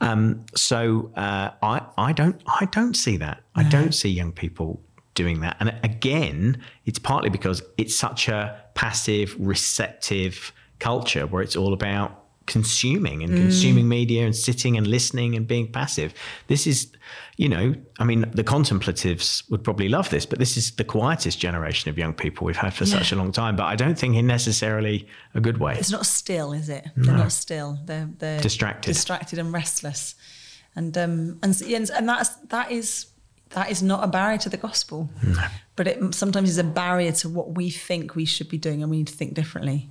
Um, 0.00 0.44
so 0.54 1.10
uh, 1.16 1.50
I 1.62 1.82
I 1.98 2.12
don't 2.12 2.40
I 2.46 2.66
don't 2.66 2.94
see 2.94 3.16
that. 3.18 3.42
No. 3.56 3.62
I 3.62 3.68
don't 3.68 3.94
see 3.94 4.08
young 4.08 4.32
people 4.32 4.82
doing 5.14 5.40
that. 5.40 5.56
And 5.60 5.74
again, 5.82 6.62
it's 6.86 6.98
partly 6.98 7.30
because 7.30 7.62
it's 7.76 7.96
such 7.96 8.28
a 8.28 8.62
passive, 8.74 9.36
receptive 9.38 10.52
culture 10.78 11.26
where 11.26 11.42
it's 11.42 11.56
all 11.56 11.72
about 11.72 12.20
consuming 12.46 13.22
and 13.22 13.32
mm. 13.32 13.42
consuming 13.42 13.88
media 13.88 14.24
and 14.24 14.34
sitting 14.34 14.76
and 14.76 14.86
listening 14.86 15.36
and 15.36 15.46
being 15.46 15.70
passive. 15.70 16.12
This 16.48 16.66
is, 16.66 16.92
you 17.36 17.48
know, 17.48 17.74
I 18.00 18.04
mean, 18.04 18.28
the 18.34 18.42
contemplatives 18.42 19.44
would 19.50 19.62
probably 19.62 19.88
love 19.88 20.10
this, 20.10 20.26
but 20.26 20.40
this 20.40 20.56
is 20.56 20.72
the 20.72 20.82
quietest 20.82 21.38
generation 21.38 21.90
of 21.90 21.96
young 21.96 22.12
people 22.12 22.44
we've 22.44 22.56
had 22.56 22.74
for 22.74 22.84
yeah. 22.84 22.98
such 22.98 23.12
a 23.12 23.16
long 23.16 23.30
time. 23.30 23.54
But 23.54 23.66
I 23.66 23.76
don't 23.76 23.96
think 23.96 24.16
in 24.16 24.26
necessarily 24.26 25.06
a 25.34 25.40
good 25.40 25.58
way. 25.58 25.76
It's 25.78 25.92
not 25.92 26.06
still, 26.06 26.52
is 26.52 26.68
it? 26.68 26.86
No. 26.96 27.04
They're 27.04 27.16
not 27.16 27.32
still. 27.32 27.78
They're 27.84 28.08
they're 28.18 28.40
distracted, 28.40 28.94
distracted 28.94 29.38
and 29.38 29.52
restless, 29.52 30.16
and 30.74 30.96
um 30.98 31.38
and 31.42 31.54
and 31.62 32.08
that's 32.08 32.30
that 32.48 32.72
is 32.72 33.06
that 33.50 33.70
is 33.70 33.82
not 33.82 34.04
a 34.04 34.06
barrier 34.06 34.38
to 34.38 34.48
the 34.48 34.56
gospel, 34.56 35.10
no. 35.26 35.42
but 35.76 35.86
it 35.86 36.14
sometimes 36.14 36.50
is 36.50 36.58
a 36.58 36.64
barrier 36.64 37.12
to 37.12 37.28
what 37.28 37.52
we 37.52 37.70
think 37.70 38.14
we 38.14 38.24
should 38.24 38.48
be 38.48 38.58
doing, 38.58 38.82
and 38.82 38.90
we 38.90 38.98
need 38.98 39.08
to 39.08 39.14
think 39.14 39.34
differently. 39.34 39.88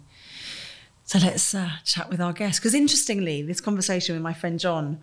So 1.04 1.17
let's 1.19 1.56
uh, 1.56 1.72
chat 1.86 2.10
with 2.10 2.22
our 2.22 2.34
guest. 2.34 2.60
Because 2.60 2.76
interestingly, 2.76 3.41
this 3.41 3.60
conversation 3.60 4.15
with 4.15 4.22
my 4.22 4.34
friend 4.34 4.60
John 4.60 5.00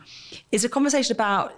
is 0.53 0.65
a 0.65 0.69
conversation 0.69 1.15
about 1.15 1.53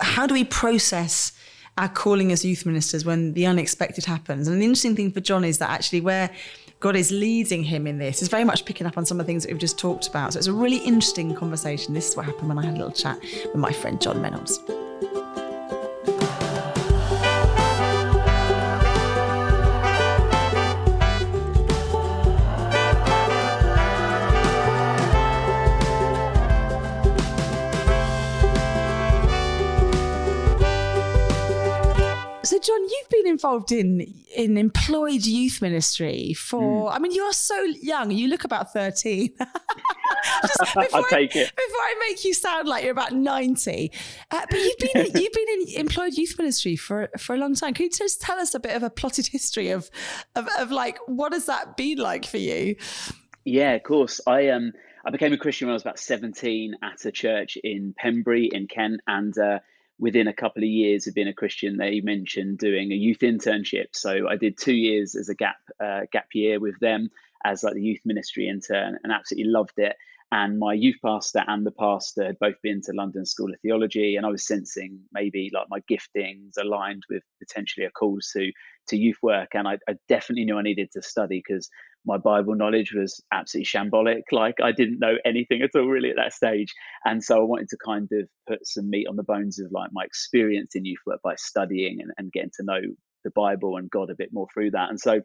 how 0.00 0.26
do 0.26 0.34
we 0.34 0.44
process 0.44 1.32
our 1.78 1.88
calling 1.88 2.32
as 2.32 2.44
youth 2.44 2.66
ministers 2.66 3.04
when 3.04 3.34
the 3.34 3.46
unexpected 3.46 4.04
happens. 4.04 4.48
And 4.48 4.60
the 4.60 4.64
interesting 4.64 4.96
thing 4.96 5.12
for 5.12 5.20
John 5.20 5.44
is 5.44 5.58
that 5.58 5.70
actually 5.70 6.00
where 6.00 6.30
God 6.80 6.96
is 6.96 7.10
leading 7.10 7.64
him 7.64 7.86
in 7.86 7.98
this 7.98 8.22
is 8.22 8.28
very 8.28 8.44
much 8.44 8.64
picking 8.64 8.86
up 8.86 8.98
on 8.98 9.06
some 9.06 9.20
of 9.20 9.26
the 9.26 9.30
things 9.30 9.44
that 9.44 9.52
we've 9.52 9.60
just 9.60 9.78
talked 9.78 10.08
about. 10.08 10.32
So 10.32 10.38
it's 10.38 10.46
a 10.46 10.52
really 10.52 10.78
interesting 10.78 11.34
conversation. 11.34 11.94
This 11.94 12.10
is 12.10 12.16
what 12.16 12.26
happened 12.26 12.48
when 12.48 12.58
I 12.58 12.64
had 12.64 12.74
a 12.74 12.78
little 12.78 12.92
chat 12.92 13.20
with 13.20 13.54
my 13.54 13.72
friend 13.72 14.00
John 14.00 14.20
Reynolds. 14.20 14.58
John, 32.66 32.82
you've 32.82 33.08
been 33.08 33.26
involved 33.28 33.70
in 33.70 34.00
in 34.34 34.56
employed 34.56 35.24
youth 35.24 35.62
ministry 35.62 36.34
for. 36.34 36.90
Mm. 36.90 36.96
I 36.96 36.98
mean, 36.98 37.12
you're 37.12 37.32
so 37.32 37.62
young. 37.62 38.10
You 38.10 38.26
look 38.28 38.42
about 38.42 38.72
thirteen. 38.72 39.34
I'll 40.92 41.04
take 41.04 41.36
I, 41.36 41.40
it. 41.40 41.52
Before 41.54 41.80
I 41.80 41.94
make 42.08 42.24
you 42.24 42.34
sound 42.34 42.66
like 42.66 42.82
you're 42.82 42.92
about 42.92 43.12
ninety, 43.12 43.92
uh, 44.32 44.44
but 44.50 44.58
you've 44.58 44.78
been 44.78 45.06
you've 45.14 45.32
been 45.32 45.48
in 45.48 45.80
employed 45.80 46.14
youth 46.14 46.34
ministry 46.38 46.74
for 46.74 47.08
for 47.18 47.34
a 47.34 47.38
long 47.38 47.54
time. 47.54 47.72
Can 47.74 47.84
you 47.84 47.90
just 47.90 48.20
tell 48.20 48.38
us 48.38 48.52
a 48.54 48.60
bit 48.60 48.74
of 48.74 48.82
a 48.82 48.90
plotted 48.90 49.28
history 49.28 49.70
of 49.70 49.88
of, 50.34 50.48
of 50.58 50.72
like 50.72 50.98
what 51.06 51.32
has 51.32 51.46
that 51.46 51.76
been 51.76 51.98
like 51.98 52.24
for 52.24 52.38
you? 52.38 52.74
Yeah, 53.44 53.74
of 53.74 53.84
course. 53.84 54.20
I 54.26 54.48
um 54.48 54.72
I 55.04 55.10
became 55.10 55.32
a 55.32 55.38
Christian 55.38 55.68
when 55.68 55.72
I 55.72 55.76
was 55.76 55.82
about 55.82 56.00
seventeen 56.00 56.74
at 56.82 57.04
a 57.04 57.12
church 57.12 57.56
in 57.62 57.94
Pembury 57.96 58.50
in 58.52 58.66
Kent, 58.66 59.02
and. 59.06 59.36
Uh, 59.38 59.58
within 59.98 60.28
a 60.28 60.32
couple 60.32 60.62
of 60.62 60.68
years 60.68 61.06
of 61.06 61.14
being 61.14 61.28
a 61.28 61.32
Christian, 61.32 61.76
they 61.76 62.00
mentioned 62.00 62.58
doing 62.58 62.92
a 62.92 62.96
youth 62.96 63.20
internship. 63.20 63.86
So 63.92 64.28
I 64.28 64.36
did 64.36 64.58
two 64.58 64.74
years 64.74 65.14
as 65.14 65.28
a 65.28 65.34
gap 65.34 65.56
uh, 65.82 66.02
gap 66.12 66.28
year 66.34 66.60
with 66.60 66.78
them 66.80 67.10
as 67.44 67.62
like 67.62 67.74
the 67.74 67.82
youth 67.82 68.00
ministry 68.04 68.48
intern, 68.48 68.98
and 69.02 69.12
absolutely 69.12 69.50
loved 69.50 69.78
it. 69.78 69.96
And 70.32 70.58
my 70.58 70.72
youth 70.72 70.96
pastor 71.04 71.44
and 71.46 71.64
the 71.64 71.70
pastor 71.70 72.24
had 72.26 72.38
both 72.40 72.60
been 72.60 72.82
to 72.82 72.92
London 72.92 73.24
School 73.24 73.52
of 73.52 73.60
Theology, 73.60 74.16
and 74.16 74.26
I 74.26 74.30
was 74.30 74.46
sensing 74.46 75.00
maybe 75.12 75.50
like 75.54 75.68
my 75.70 75.80
giftings 75.90 76.54
aligned 76.60 77.04
with 77.08 77.22
potentially 77.38 77.86
a 77.86 77.90
call 77.90 78.18
to 78.32 78.52
to 78.88 78.96
youth 78.96 79.18
work. 79.22 79.50
And 79.54 79.68
I, 79.68 79.78
I 79.88 79.94
definitely 80.08 80.44
knew 80.44 80.58
I 80.58 80.62
needed 80.62 80.90
to 80.92 81.02
study 81.02 81.42
because 81.46 81.68
my 82.06 82.16
Bible 82.16 82.54
knowledge 82.54 82.92
was 82.94 83.22
absolutely 83.32 83.66
shambolic. 83.66 84.22
Like 84.32 84.56
I 84.62 84.72
didn't 84.72 85.00
know 85.00 85.16
anything 85.24 85.62
at 85.62 85.70
all 85.74 85.86
really 85.86 86.10
at 86.10 86.16
that 86.16 86.32
stage. 86.32 86.72
And 87.04 87.22
so 87.22 87.36
I 87.36 87.44
wanted 87.44 87.68
to 87.70 87.76
kind 87.84 88.08
of 88.12 88.28
put 88.46 88.66
some 88.66 88.88
meat 88.88 89.06
on 89.08 89.16
the 89.16 89.22
bones 89.22 89.58
of 89.58 89.72
like 89.72 89.90
my 89.92 90.04
experience 90.04 90.74
in 90.74 90.84
youth 90.84 91.00
work 91.06 91.20
by 91.22 91.34
studying 91.36 92.00
and, 92.00 92.12
and 92.16 92.32
getting 92.32 92.52
to 92.56 92.64
know 92.64 92.80
the 93.24 93.30
Bible 93.30 93.76
and 93.76 93.90
God 93.90 94.10
a 94.10 94.14
bit 94.14 94.32
more 94.32 94.46
through 94.54 94.70
that. 94.70 94.88
And 94.88 95.00
so 95.00 95.20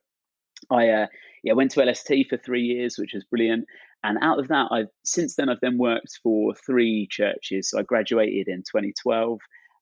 I 0.69 0.89
uh, 0.89 1.07
yeah 1.43 1.53
went 1.53 1.71
to 1.71 1.83
LST 1.83 2.27
for 2.29 2.37
three 2.37 2.63
years, 2.63 2.97
which 2.97 3.13
was 3.13 3.23
brilliant. 3.23 3.65
And 4.03 4.17
out 4.21 4.39
of 4.39 4.47
that, 4.47 4.67
I've 4.71 4.89
since 5.03 5.35
then 5.35 5.49
I've 5.49 5.61
then 5.61 5.77
worked 5.77 6.19
for 6.23 6.55
three 6.55 7.07
churches. 7.09 7.69
So 7.69 7.79
I 7.79 7.83
graduated 7.83 8.47
in 8.47 8.59
2012 8.63 9.39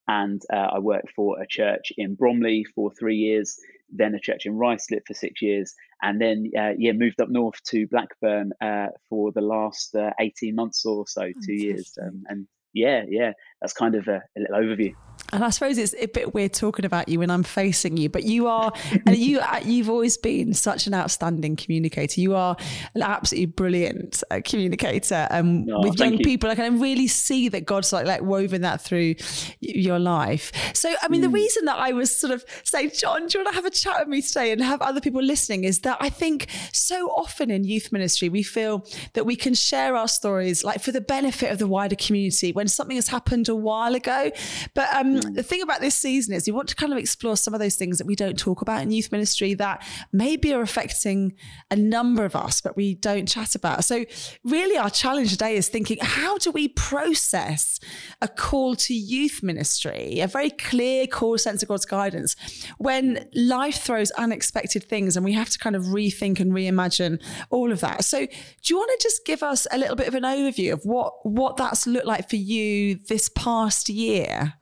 and 0.10 0.42
uh, 0.52 0.70
I 0.74 0.80
worked 0.80 1.12
for 1.16 1.40
a 1.40 1.46
church 1.48 1.94
in 1.96 2.16
Bromley 2.16 2.66
for 2.74 2.92
three 3.00 3.18
years, 3.18 3.56
then 3.92 4.16
a 4.16 4.20
church 4.20 4.48
in 4.48 4.54
Ruislip 4.54 5.02
for 5.06 5.14
six 5.14 5.40
years, 5.40 5.76
and 6.02 6.20
then 6.20 6.50
uh, 6.58 6.74
yeah, 6.78 6.94
moved 6.94 7.22
up 7.22 7.30
north 7.30 7.62
to 7.68 7.88
Blackburn 7.88 8.52
uh, 8.60 8.88
for 9.08 9.32
the 9.32 9.42
last 9.42 9.96
uh, 9.96 10.12
eighteen 10.20 10.56
months 10.56 10.84
or 10.84 11.06
so, 11.08 11.32
two 11.46 11.54
years, 11.54 11.96
um, 12.02 12.24
and 12.28 12.48
yeah, 12.74 13.04
yeah, 13.08 13.34
that's 13.62 13.74
kind 13.74 13.96
of 13.96 14.08
a, 14.08 14.22
a 14.38 14.40
little 14.40 14.58
overview. 14.58 14.94
And 15.32 15.44
I 15.44 15.50
suppose 15.52 15.78
it's 15.78 15.94
a 16.00 16.08
bit 16.08 16.34
weird 16.34 16.54
talking 16.54 16.86
about 16.86 17.08
you 17.08 17.20
when 17.20 17.30
I'm 17.30 17.44
facing 17.44 17.98
you, 17.98 18.10
but 18.10 18.24
you 18.24 18.48
are, 18.48 18.74
and 19.06 19.16
you 19.16 19.40
uh, 19.40 19.60
you've 19.64 19.90
always 19.90 20.18
been 20.18 20.54
such 20.54 20.88
an 20.88 20.94
outstanding 20.94 21.56
communicator. 21.56 22.20
You 22.20 22.36
are 22.36 22.56
an 22.96 23.04
absolutely 23.04 23.48
brilliant 23.48 24.24
uh, 24.32 24.42
communicator, 24.44 25.28
um, 25.30 25.68
oh, 25.70 25.82
with 25.82 26.00
young 26.00 26.14
you. 26.14 26.24
people. 26.24 26.50
I 26.50 26.56
can 26.56 26.80
really 26.80 27.08
see 27.08 27.50
that 27.50 27.66
God's 27.66 27.94
like 27.94 28.08
like 28.08 28.22
woven 28.22 28.62
that 28.62 28.82
through 28.82 29.16
your 29.60 30.00
life. 30.00 30.52
So, 30.74 30.94
I 31.02 31.08
mean, 31.10 31.22
mm. 31.22 31.26
the 31.26 31.30
reason 31.30 31.66
that 31.66 31.78
I 31.78 31.92
was 31.92 32.16
sort 32.16 32.34
of 32.34 32.44
saying, 32.64 32.92
John, 32.96 33.28
do 33.28 33.38
you 33.38 33.44
want 33.44 33.54
to 33.54 33.56
have 33.56 33.66
a 33.66 33.70
chat 33.70 34.00
with 34.00 34.08
me 34.08 34.22
today 34.22 34.52
and 34.52 34.62
have 34.64 34.82
other 34.82 35.02
people 35.02 35.22
listening? 35.22 35.64
Is 35.64 35.82
that 35.82 35.98
I 36.00 36.10
think 36.10 36.48
so 36.74 37.10
often 37.10 37.52
in 37.52 37.66
youth 37.66 37.92
ministry 37.92 38.30
we 38.30 38.42
feel 38.42 38.86
that 39.14 39.26
we 39.26 39.36
can 39.36 39.54
share 39.54 39.96
our 39.96 40.08
stories 40.08 40.64
like 40.64 40.82
for 40.82 40.92
the 40.92 41.02
benefit 41.02 41.52
of 41.52 41.60
the 41.60 41.68
wider 41.68 41.96
community 41.96 42.52
when 42.52 42.68
something 42.68 42.96
has 42.96 43.10
happened 43.10 43.49
a 43.50 43.56
while 43.56 43.96
ago, 43.96 44.32
but 44.74 44.88
um 44.94 45.10
Mm. 45.10 45.36
the 45.36 45.44
thing 45.44 45.62
about 45.62 45.82
this 45.82 45.96
season 45.96 46.34
is 46.36 46.46
we 46.48 46.54
want 46.54 46.70
to 46.70 46.76
kind 46.76 46.94
of 46.94 47.00
explore 47.00 47.36
some 47.36 47.54
of 47.54 47.60
those 47.60 47.76
things 47.76 47.98
that 47.98 48.06
we 48.08 48.16
don't 48.16 48.38
talk 48.38 48.62
about 48.62 48.82
in 48.84 48.92
youth 48.92 49.12
ministry 49.12 49.54
that 49.56 49.84
maybe 50.14 50.54
are 50.54 50.62
affecting 50.62 51.34
a 51.72 51.76
number 51.76 52.24
of 52.26 52.36
us, 52.36 52.62
but 52.62 52.76
we 52.78 52.94
don't 52.96 53.28
chat 53.28 53.56
about. 53.56 53.84
So, 53.84 54.06
really, 54.44 54.78
our 54.78 54.90
challenge 54.90 55.32
today 55.32 55.56
is 55.56 55.68
thinking 55.68 55.98
how 56.02 56.38
do 56.38 56.52
we 56.52 56.68
process 56.70 57.80
a 58.22 58.28
call 58.28 58.76
to 58.76 58.94
youth 58.94 59.42
ministry, 59.44 60.20
a 60.20 60.28
very 60.28 60.50
clear 60.52 61.08
core 61.08 61.38
sense 61.38 61.62
of 61.64 61.70
God's 61.70 61.86
guidance, 61.86 62.36
when 62.78 63.28
life 63.34 63.82
throws 63.82 64.12
unexpected 64.12 64.84
things 64.84 65.16
and 65.16 65.26
we 65.26 65.34
have 65.34 65.50
to 65.50 65.58
kind 65.60 65.76
of 65.76 65.84
rethink 65.86 66.40
and 66.40 66.52
reimagine 66.52 67.22
all 67.50 67.72
of 67.72 67.80
that. 67.82 68.04
So, 68.06 68.20
do 68.26 68.32
you 68.68 68.78
want 68.78 68.92
to 69.00 69.04
just 69.04 69.26
give 69.26 69.42
us 69.44 69.66
a 69.72 69.78
little 69.78 69.96
bit 69.96 70.08
of 70.08 70.14
an 70.16 70.24
overview 70.24 70.74
of 70.74 70.84
what 70.84 71.14
what 71.26 71.58
that's 71.58 71.88
looked 71.88 72.06
like 72.06 72.30
for 72.30 72.36
you 72.36 72.96
this 73.08 73.30
past 73.40 73.90
year? 73.90 74.54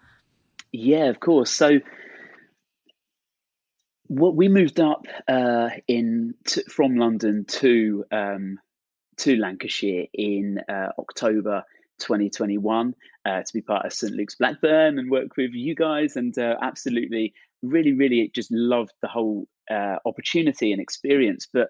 Yeah, 0.72 1.06
of 1.06 1.20
course. 1.20 1.52
So 1.52 1.80
what 4.08 4.36
we 4.36 4.48
moved 4.48 4.80
up 4.80 5.06
uh, 5.28 5.70
in 5.88 6.36
t- 6.46 6.64
from 6.70 6.96
London 6.96 7.46
to 7.46 8.06
um, 8.12 8.60
to 9.18 9.36
Lancashire 9.36 10.06
in 10.14 10.60
uh, 10.70 10.90
October 11.00 11.64
2021 12.00 12.94
uh, 13.26 13.42
to 13.42 13.54
be 13.54 13.62
part 13.62 13.86
of 13.86 13.94
St 13.94 14.14
Luke's 14.14 14.36
Blackburn 14.36 15.00
and 15.00 15.10
work 15.10 15.36
with 15.38 15.52
you 15.54 15.76
guys, 15.76 16.16
and 16.16 16.38
uh, 16.38 16.56
absolutely, 16.62 17.34
really, 17.62 17.94
really 17.94 18.32
just 18.34 18.52
loved 18.52 18.94
the 19.02 19.08
whole 19.08 19.48
uh, 19.70 19.98
opportunity 20.06 20.72
and 20.72 20.82
experience. 20.82 21.48
But 21.52 21.70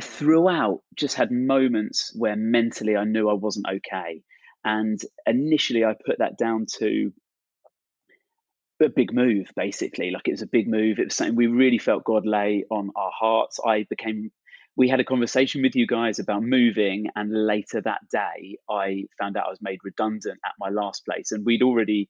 throughout, 0.00 0.82
just 0.94 1.16
had 1.16 1.30
moments 1.30 2.12
where 2.16 2.36
mentally 2.36 2.96
I 2.96 3.04
knew 3.04 3.28
I 3.28 3.34
wasn't 3.34 3.66
okay, 3.68 4.22
and 4.64 5.00
initially 5.26 5.84
I 5.84 5.94
put 5.94 6.18
that 6.18 6.38
down 6.38 6.66
to 6.78 7.12
a 8.82 8.88
big 8.88 9.12
move 9.12 9.50
basically. 9.56 10.10
Like 10.10 10.28
it 10.28 10.32
was 10.32 10.42
a 10.42 10.46
big 10.46 10.68
move. 10.68 10.98
It 10.98 11.04
was 11.04 11.14
something 11.14 11.36
we 11.36 11.46
really 11.46 11.78
felt 11.78 12.04
god 12.04 12.26
lay 12.26 12.64
on 12.70 12.90
our 12.96 13.12
hearts. 13.14 13.58
I 13.64 13.86
became 13.88 14.30
we 14.76 14.88
had 14.88 15.00
a 15.00 15.04
conversation 15.04 15.62
with 15.62 15.76
you 15.76 15.86
guys 15.86 16.18
about 16.18 16.42
moving 16.42 17.06
and 17.16 17.30
later 17.46 17.80
that 17.82 18.00
day 18.10 18.56
i 18.70 19.04
found 19.18 19.36
out 19.36 19.46
i 19.46 19.50
was 19.50 19.60
made 19.60 19.78
redundant 19.84 20.38
at 20.44 20.52
my 20.58 20.68
last 20.70 21.04
place. 21.04 21.32
And 21.32 21.44
we'd 21.44 21.62
already 21.62 22.08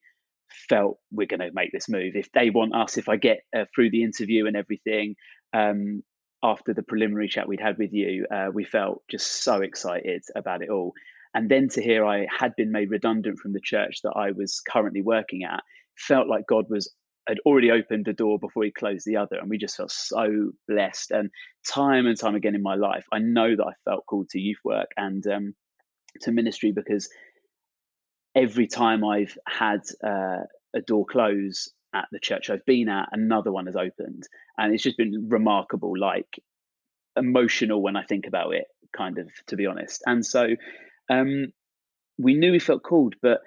felt 0.69 0.99
we're 1.11 1.27
going 1.27 1.41
to 1.41 1.51
make 1.53 1.73
this 1.73 1.89
move. 1.89 2.17
If 2.17 2.31
they 2.33 2.51
want 2.51 2.75
us 2.75 2.97
if 2.97 3.09
i 3.09 3.17
get 3.17 3.41
uh, 3.57 3.65
through 3.75 3.91
the 3.91 4.05
interview 4.05 4.47
and 4.47 4.57
everything 4.57 5.17
um, 5.53 6.03
after 6.43 6.73
the 6.73 6.83
preliminary 6.83 7.29
chat 7.29 7.49
we'd 7.49 7.61
had 7.61 7.79
with 7.79 7.93
you 7.93 8.27
uh, 8.33 8.49
we 8.53 8.65
felt 8.65 9.03
just 9.11 9.43
so 9.43 9.63
excited 9.63 10.23
about 10.37 10.63
it 10.63 10.71
all 10.71 10.93
and 11.35 11.49
then 11.49 11.69
to 11.69 11.83
hear 11.83 12.05
i 12.05 12.27
had 12.31 12.55
been 12.57 12.73
made 12.73 12.91
redundant 12.91 13.39
from 13.39 13.53
the 13.53 13.61
church 13.61 14.01
that 14.03 14.13
i 14.17 14.31
was 14.31 14.61
currently 14.69 15.03
working 15.03 15.45
at 15.45 15.63
felt 16.01 16.29
like 16.29 16.47
God 16.47 16.65
was 16.69 16.91
had 17.29 17.39
already 17.47 17.71
opened 17.71 18.07
the 18.07 18.13
door 18.13 18.39
before 18.39 18.65
he 18.65 18.73
closed 18.73 19.07
the 19.07 19.19
other. 19.19 19.37
And 19.37 19.49
we 19.49 19.59
just 19.59 19.77
felt 19.77 19.93
so 19.93 20.51
blessed. 20.67 21.11
And 21.11 21.31
time 21.69 22.07
and 22.07 22.19
time 22.19 22.35
again 22.35 22.55
in 22.55 22.63
my 22.63 22.75
life, 22.75 23.05
I 23.13 23.19
know 23.19 23.55
that 23.55 23.65
I 23.65 23.73
felt 23.85 24.07
called 24.07 24.31
to 24.31 24.41
youth 24.41 24.59
work 24.65 24.89
and 24.97 25.25
um, 25.27 25.55
to 26.23 26.33
ministry 26.33 26.73
because 26.73 27.09
every 28.35 28.67
time 28.67 29.05
I've 29.05 29.37
had 29.47 29.81
uh, 30.03 30.45
a 30.75 30.81
door 30.85 31.05
close 31.05 31.71
at 31.95 32.07
the 32.11 32.19
church 32.19 32.51
I've 32.51 32.65
been 32.65 32.89
at, 32.89 33.11
another 33.13 33.53
one 33.53 33.67
has 33.67 33.77
opened. 33.77 34.27
And 34.59 34.75
it's 34.75 34.83
just 34.83 34.97
been 34.97 35.29
remarkable, 35.29 35.93
like 35.97 36.43
emotional 37.17 37.83
when 37.83 37.97
I 37.97 38.03
think 38.03 38.27
about 38.27 38.55
it, 38.55 38.65
kind 38.97 39.19
of, 39.19 39.29
to 39.49 39.57
be 39.57 39.67
honest. 39.67 40.03
And 40.07 40.25
so 40.25 40.49
um, 41.11 41.53
we 42.19 42.35
knew 42.35 42.53
we 42.53 42.59
felt 42.59 42.83
called, 42.83 43.15
but 43.21 43.41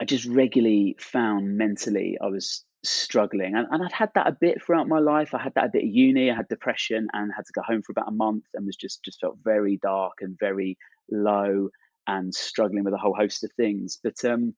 I 0.00 0.04
just 0.04 0.26
regularly 0.26 0.96
found 0.98 1.56
mentally 1.56 2.16
I 2.20 2.26
was 2.26 2.64
struggling. 2.84 3.54
And, 3.54 3.66
and 3.70 3.82
I'd 3.82 3.92
had 3.92 4.10
that 4.14 4.26
a 4.26 4.32
bit 4.38 4.62
throughout 4.62 4.88
my 4.88 4.98
life. 4.98 5.34
I 5.34 5.42
had 5.42 5.54
that 5.54 5.66
a 5.66 5.70
bit 5.70 5.84
of 5.84 5.90
uni. 5.90 6.30
I 6.30 6.34
had 6.34 6.48
depression 6.48 7.08
and 7.12 7.32
had 7.34 7.46
to 7.46 7.52
go 7.52 7.62
home 7.62 7.82
for 7.82 7.92
about 7.92 8.08
a 8.08 8.14
month 8.14 8.44
and 8.54 8.66
was 8.66 8.76
just 8.76 9.04
just 9.04 9.20
felt 9.20 9.38
very 9.42 9.78
dark 9.82 10.14
and 10.20 10.36
very 10.38 10.76
low 11.10 11.68
and 12.06 12.34
struggling 12.34 12.84
with 12.84 12.94
a 12.94 12.98
whole 12.98 13.14
host 13.14 13.44
of 13.44 13.52
things. 13.52 13.98
But 14.02 14.24
um, 14.24 14.54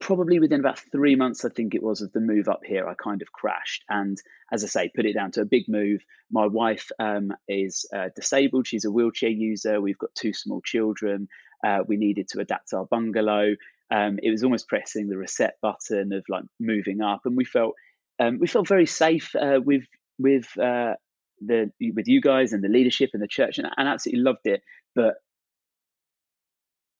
probably 0.00 0.40
within 0.40 0.60
about 0.60 0.80
three 0.90 1.14
months, 1.14 1.44
I 1.44 1.50
think 1.50 1.74
it 1.74 1.82
was, 1.82 2.00
of 2.00 2.12
the 2.12 2.20
move 2.20 2.48
up 2.48 2.60
here, 2.64 2.88
I 2.88 2.94
kind 2.94 3.22
of 3.22 3.32
crashed. 3.32 3.84
And 3.88 4.20
as 4.50 4.64
I 4.64 4.66
say, 4.66 4.90
put 4.94 5.06
it 5.06 5.12
down 5.12 5.30
to 5.32 5.42
a 5.42 5.46
big 5.46 5.68
move. 5.68 6.00
My 6.30 6.46
wife 6.46 6.90
um, 6.98 7.32
is 7.46 7.86
uh, 7.94 8.08
disabled, 8.16 8.66
she's 8.66 8.84
a 8.84 8.90
wheelchair 8.90 9.30
user. 9.30 9.80
We've 9.80 9.98
got 9.98 10.14
two 10.14 10.32
small 10.32 10.62
children. 10.62 11.28
Uh, 11.64 11.80
we 11.86 11.96
needed 11.96 12.28
to 12.28 12.40
adapt 12.40 12.72
our 12.72 12.86
bungalow. 12.86 13.54
Um, 13.90 14.18
it 14.22 14.30
was 14.30 14.44
almost 14.44 14.68
pressing 14.68 15.08
the 15.08 15.18
reset 15.18 15.56
button 15.60 16.12
of 16.12 16.24
like 16.28 16.44
moving 16.58 17.00
up, 17.00 17.22
and 17.24 17.36
we 17.36 17.44
felt 17.44 17.74
um, 18.18 18.38
we 18.38 18.46
felt 18.46 18.68
very 18.68 18.86
safe 18.86 19.34
uh, 19.34 19.60
with 19.62 19.82
with 20.18 20.46
uh, 20.58 20.94
the 21.40 21.70
with 21.80 22.06
you 22.06 22.20
guys 22.20 22.52
and 22.52 22.62
the 22.62 22.68
leadership 22.68 23.10
and 23.12 23.22
the 23.22 23.28
church, 23.28 23.58
and, 23.58 23.68
and 23.76 23.88
absolutely 23.88 24.22
loved 24.22 24.46
it. 24.46 24.62
But 24.94 25.14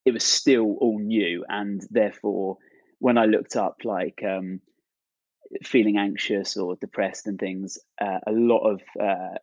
it 0.04 0.12
was 0.12 0.24
still 0.24 0.76
all 0.80 0.98
new, 0.98 1.44
and 1.48 1.80
therefore, 1.90 2.58
when 3.00 3.18
I 3.18 3.24
looked 3.24 3.56
up, 3.56 3.78
like 3.84 4.22
um, 4.24 4.60
feeling 5.64 5.96
anxious 5.98 6.56
or 6.56 6.76
depressed 6.76 7.26
and 7.26 7.38
things, 7.38 7.78
uh, 8.00 8.20
a 8.26 8.32
lot 8.32 8.60
of 8.60 8.80
uh, 9.02 9.36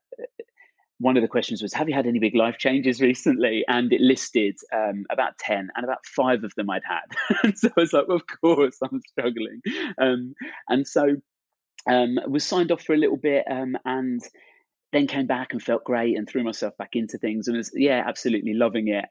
one 0.99 1.15
of 1.17 1.21
the 1.21 1.27
questions 1.27 1.61
was, 1.61 1.73
Have 1.73 1.89
you 1.89 1.95
had 1.95 2.07
any 2.07 2.19
big 2.19 2.35
life 2.35 2.57
changes 2.57 3.01
recently? 3.11 3.65
And 3.67 3.91
it 3.91 4.01
listed 4.01 4.55
um, 4.73 5.05
about 5.11 5.37
10, 5.39 5.69
and 5.75 5.83
about 5.83 6.05
five 6.05 6.43
of 6.43 6.53
them 6.55 6.69
I'd 6.69 6.81
had. 6.87 7.37
and 7.43 7.57
so 7.57 7.69
I 7.69 7.81
was 7.81 7.93
like, 7.93 8.07
Of 8.09 8.21
course, 8.41 8.77
I'm 8.81 9.01
struggling. 9.11 9.61
Um, 9.99 10.33
and 10.69 10.87
so 10.87 11.17
um, 11.89 12.19
was 12.27 12.43
signed 12.43 12.71
off 12.71 12.83
for 12.83 12.93
a 12.93 12.97
little 12.97 13.17
bit 13.17 13.45
um, 13.49 13.77
and 13.85 14.21
then 14.93 15.07
came 15.07 15.27
back 15.27 15.51
and 15.51 15.61
felt 15.61 15.83
great 15.83 16.17
and 16.17 16.27
threw 16.27 16.43
myself 16.43 16.75
back 16.77 16.91
into 16.93 17.17
things 17.17 17.47
and 17.47 17.57
was, 17.57 17.71
yeah, 17.73 18.03
absolutely 18.05 18.53
loving 18.53 18.87
it. 18.87 19.05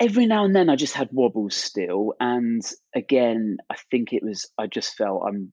Every 0.00 0.26
now 0.26 0.44
and 0.44 0.54
then 0.54 0.70
I 0.70 0.76
just 0.76 0.94
had 0.94 1.08
wobbles 1.12 1.56
still. 1.56 2.14
And 2.20 2.62
again, 2.94 3.58
I 3.68 3.76
think 3.90 4.12
it 4.12 4.22
was, 4.22 4.48
I 4.56 4.66
just 4.66 4.94
felt 4.94 5.24
I'm 5.26 5.52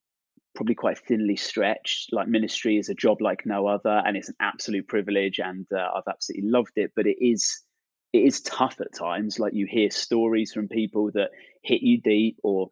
probably 0.55 0.75
quite 0.75 0.97
thinly 0.97 1.36
stretched. 1.36 2.12
Like 2.13 2.27
ministry 2.27 2.77
is 2.77 2.89
a 2.89 2.95
job 2.95 3.21
like 3.21 3.45
no 3.45 3.67
other, 3.67 4.01
and 4.05 4.17
it's 4.17 4.29
an 4.29 4.36
absolute 4.39 4.88
privilege, 4.88 5.39
and 5.39 5.67
uh, 5.75 5.89
I've 5.95 6.10
absolutely 6.10 6.49
loved 6.49 6.71
it. 6.75 6.91
But 6.95 7.05
it 7.05 7.17
is 7.19 7.62
it 8.13 8.19
is 8.19 8.41
tough 8.41 8.79
at 8.79 8.95
times. 8.97 9.39
Like 9.39 9.53
you 9.53 9.67
hear 9.69 9.91
stories 9.91 10.53
from 10.53 10.67
people 10.67 11.12
that 11.13 11.29
hit 11.63 11.81
you 11.81 12.01
deep, 12.01 12.38
or 12.43 12.71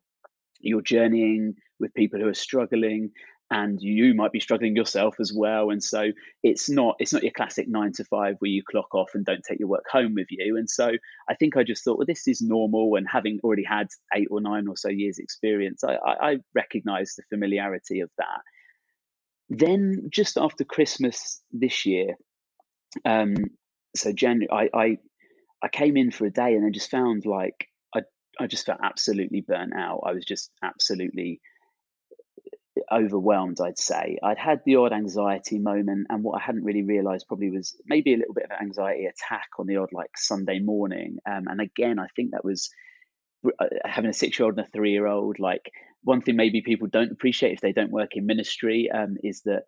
you're 0.59 0.81
journeying 0.81 1.55
with 1.79 1.93
people 1.93 2.19
who 2.19 2.27
are 2.27 2.33
struggling, 2.33 3.11
and 3.53 3.79
you 3.83 4.15
might 4.15 4.31
be 4.31 4.39
struggling 4.39 4.75
yourself 4.75 5.17
as 5.19 5.31
well. 5.31 5.69
And 5.69 5.81
so 5.83 6.11
it's 6.41 6.71
not 6.71 6.95
it's 6.97 7.13
not 7.13 7.21
your 7.21 7.31
classic 7.31 7.67
nine 7.67 7.93
to 7.93 8.03
five 8.03 8.35
where 8.39 8.49
you 8.49 8.63
clock 8.67 8.95
off 8.95 9.11
and 9.13 9.23
don't 9.23 9.43
take 9.47 9.59
your 9.59 9.67
work 9.67 9.85
home 9.89 10.15
with 10.15 10.25
you. 10.31 10.57
And 10.57 10.67
so 10.67 10.91
i 11.29 11.35
think 11.35 11.55
i 11.55 11.63
just 11.63 11.83
thought 11.83 11.99
well 11.99 12.07
this 12.07 12.27
is 12.27 12.41
normal. 12.41 12.95
And 12.95 13.07
having 13.07 13.39
already 13.43 13.63
had 13.63 13.87
eight 14.15 14.27
or 14.31 14.41
nine 14.41 14.67
or 14.67 14.75
so 14.75 14.89
years 14.89 15.19
experience 15.19 15.83
i 15.83 15.93
i, 15.93 16.31
I 16.31 16.37
recognize 16.55 17.13
the 17.15 17.23
familiarity 17.29 17.99
of 17.99 18.09
that. 18.17 18.41
Then 19.49 20.09
just 20.11 20.37
after 20.37 20.63
christmas 20.63 21.41
this 21.51 21.85
year 21.85 22.15
um 23.05 23.35
so 23.95 24.11
january 24.11 24.49
i 24.73 24.79
i 24.85 24.97
i 25.61 25.67
came 25.67 25.95
in 25.97 26.09
for 26.11 26.25
a 26.25 26.31
day 26.31 26.53
and 26.53 26.63
then 26.63 26.73
just 26.73 26.89
found 26.89 27.25
like 27.25 27.67
i 27.95 28.01
i 28.39 28.47
just 28.47 28.65
felt 28.65 28.79
absolutely 28.83 29.41
burnt 29.41 29.73
out. 29.75 30.01
I 30.05 30.13
was 30.13 30.25
just 30.25 30.49
absolutely 30.63 31.39
overwhelmed, 32.91 33.59
I'd 33.61 33.77
say. 33.77 34.17
I'd 34.23 34.37
had 34.37 34.61
the 34.65 34.77
odd 34.77 34.93
anxiety 34.93 35.59
moment, 35.59 36.07
and 36.09 36.23
what 36.23 36.41
I 36.41 36.43
hadn't 36.43 36.63
really 36.63 36.83
realized 36.83 37.27
probably 37.27 37.51
was 37.51 37.75
maybe 37.85 38.13
a 38.13 38.17
little 38.17 38.33
bit 38.33 38.45
of 38.45 38.51
an 38.51 38.65
anxiety 38.65 39.05
attack 39.05 39.47
on 39.59 39.67
the 39.67 39.77
odd 39.77 39.91
like 39.91 40.11
Sunday 40.17 40.59
morning. 40.59 41.17
Um, 41.29 41.47
and 41.47 41.61
again, 41.61 41.99
I 41.99 42.07
think 42.15 42.31
that 42.31 42.45
was 42.45 42.69
uh, 43.45 43.65
having 43.85 44.09
a 44.09 44.13
six 44.13 44.39
year 44.39 44.45
old 44.45 44.57
and 44.57 44.65
a 44.65 44.69
three 44.69 44.91
year 44.91 45.07
old. 45.07 45.39
Like, 45.39 45.71
one 46.03 46.21
thing 46.21 46.35
maybe 46.35 46.61
people 46.61 46.87
don't 46.87 47.11
appreciate 47.11 47.53
if 47.53 47.61
they 47.61 47.73
don't 47.73 47.91
work 47.91 48.15
in 48.15 48.25
ministry 48.25 48.89
um, 48.91 49.17
is 49.23 49.41
that 49.41 49.63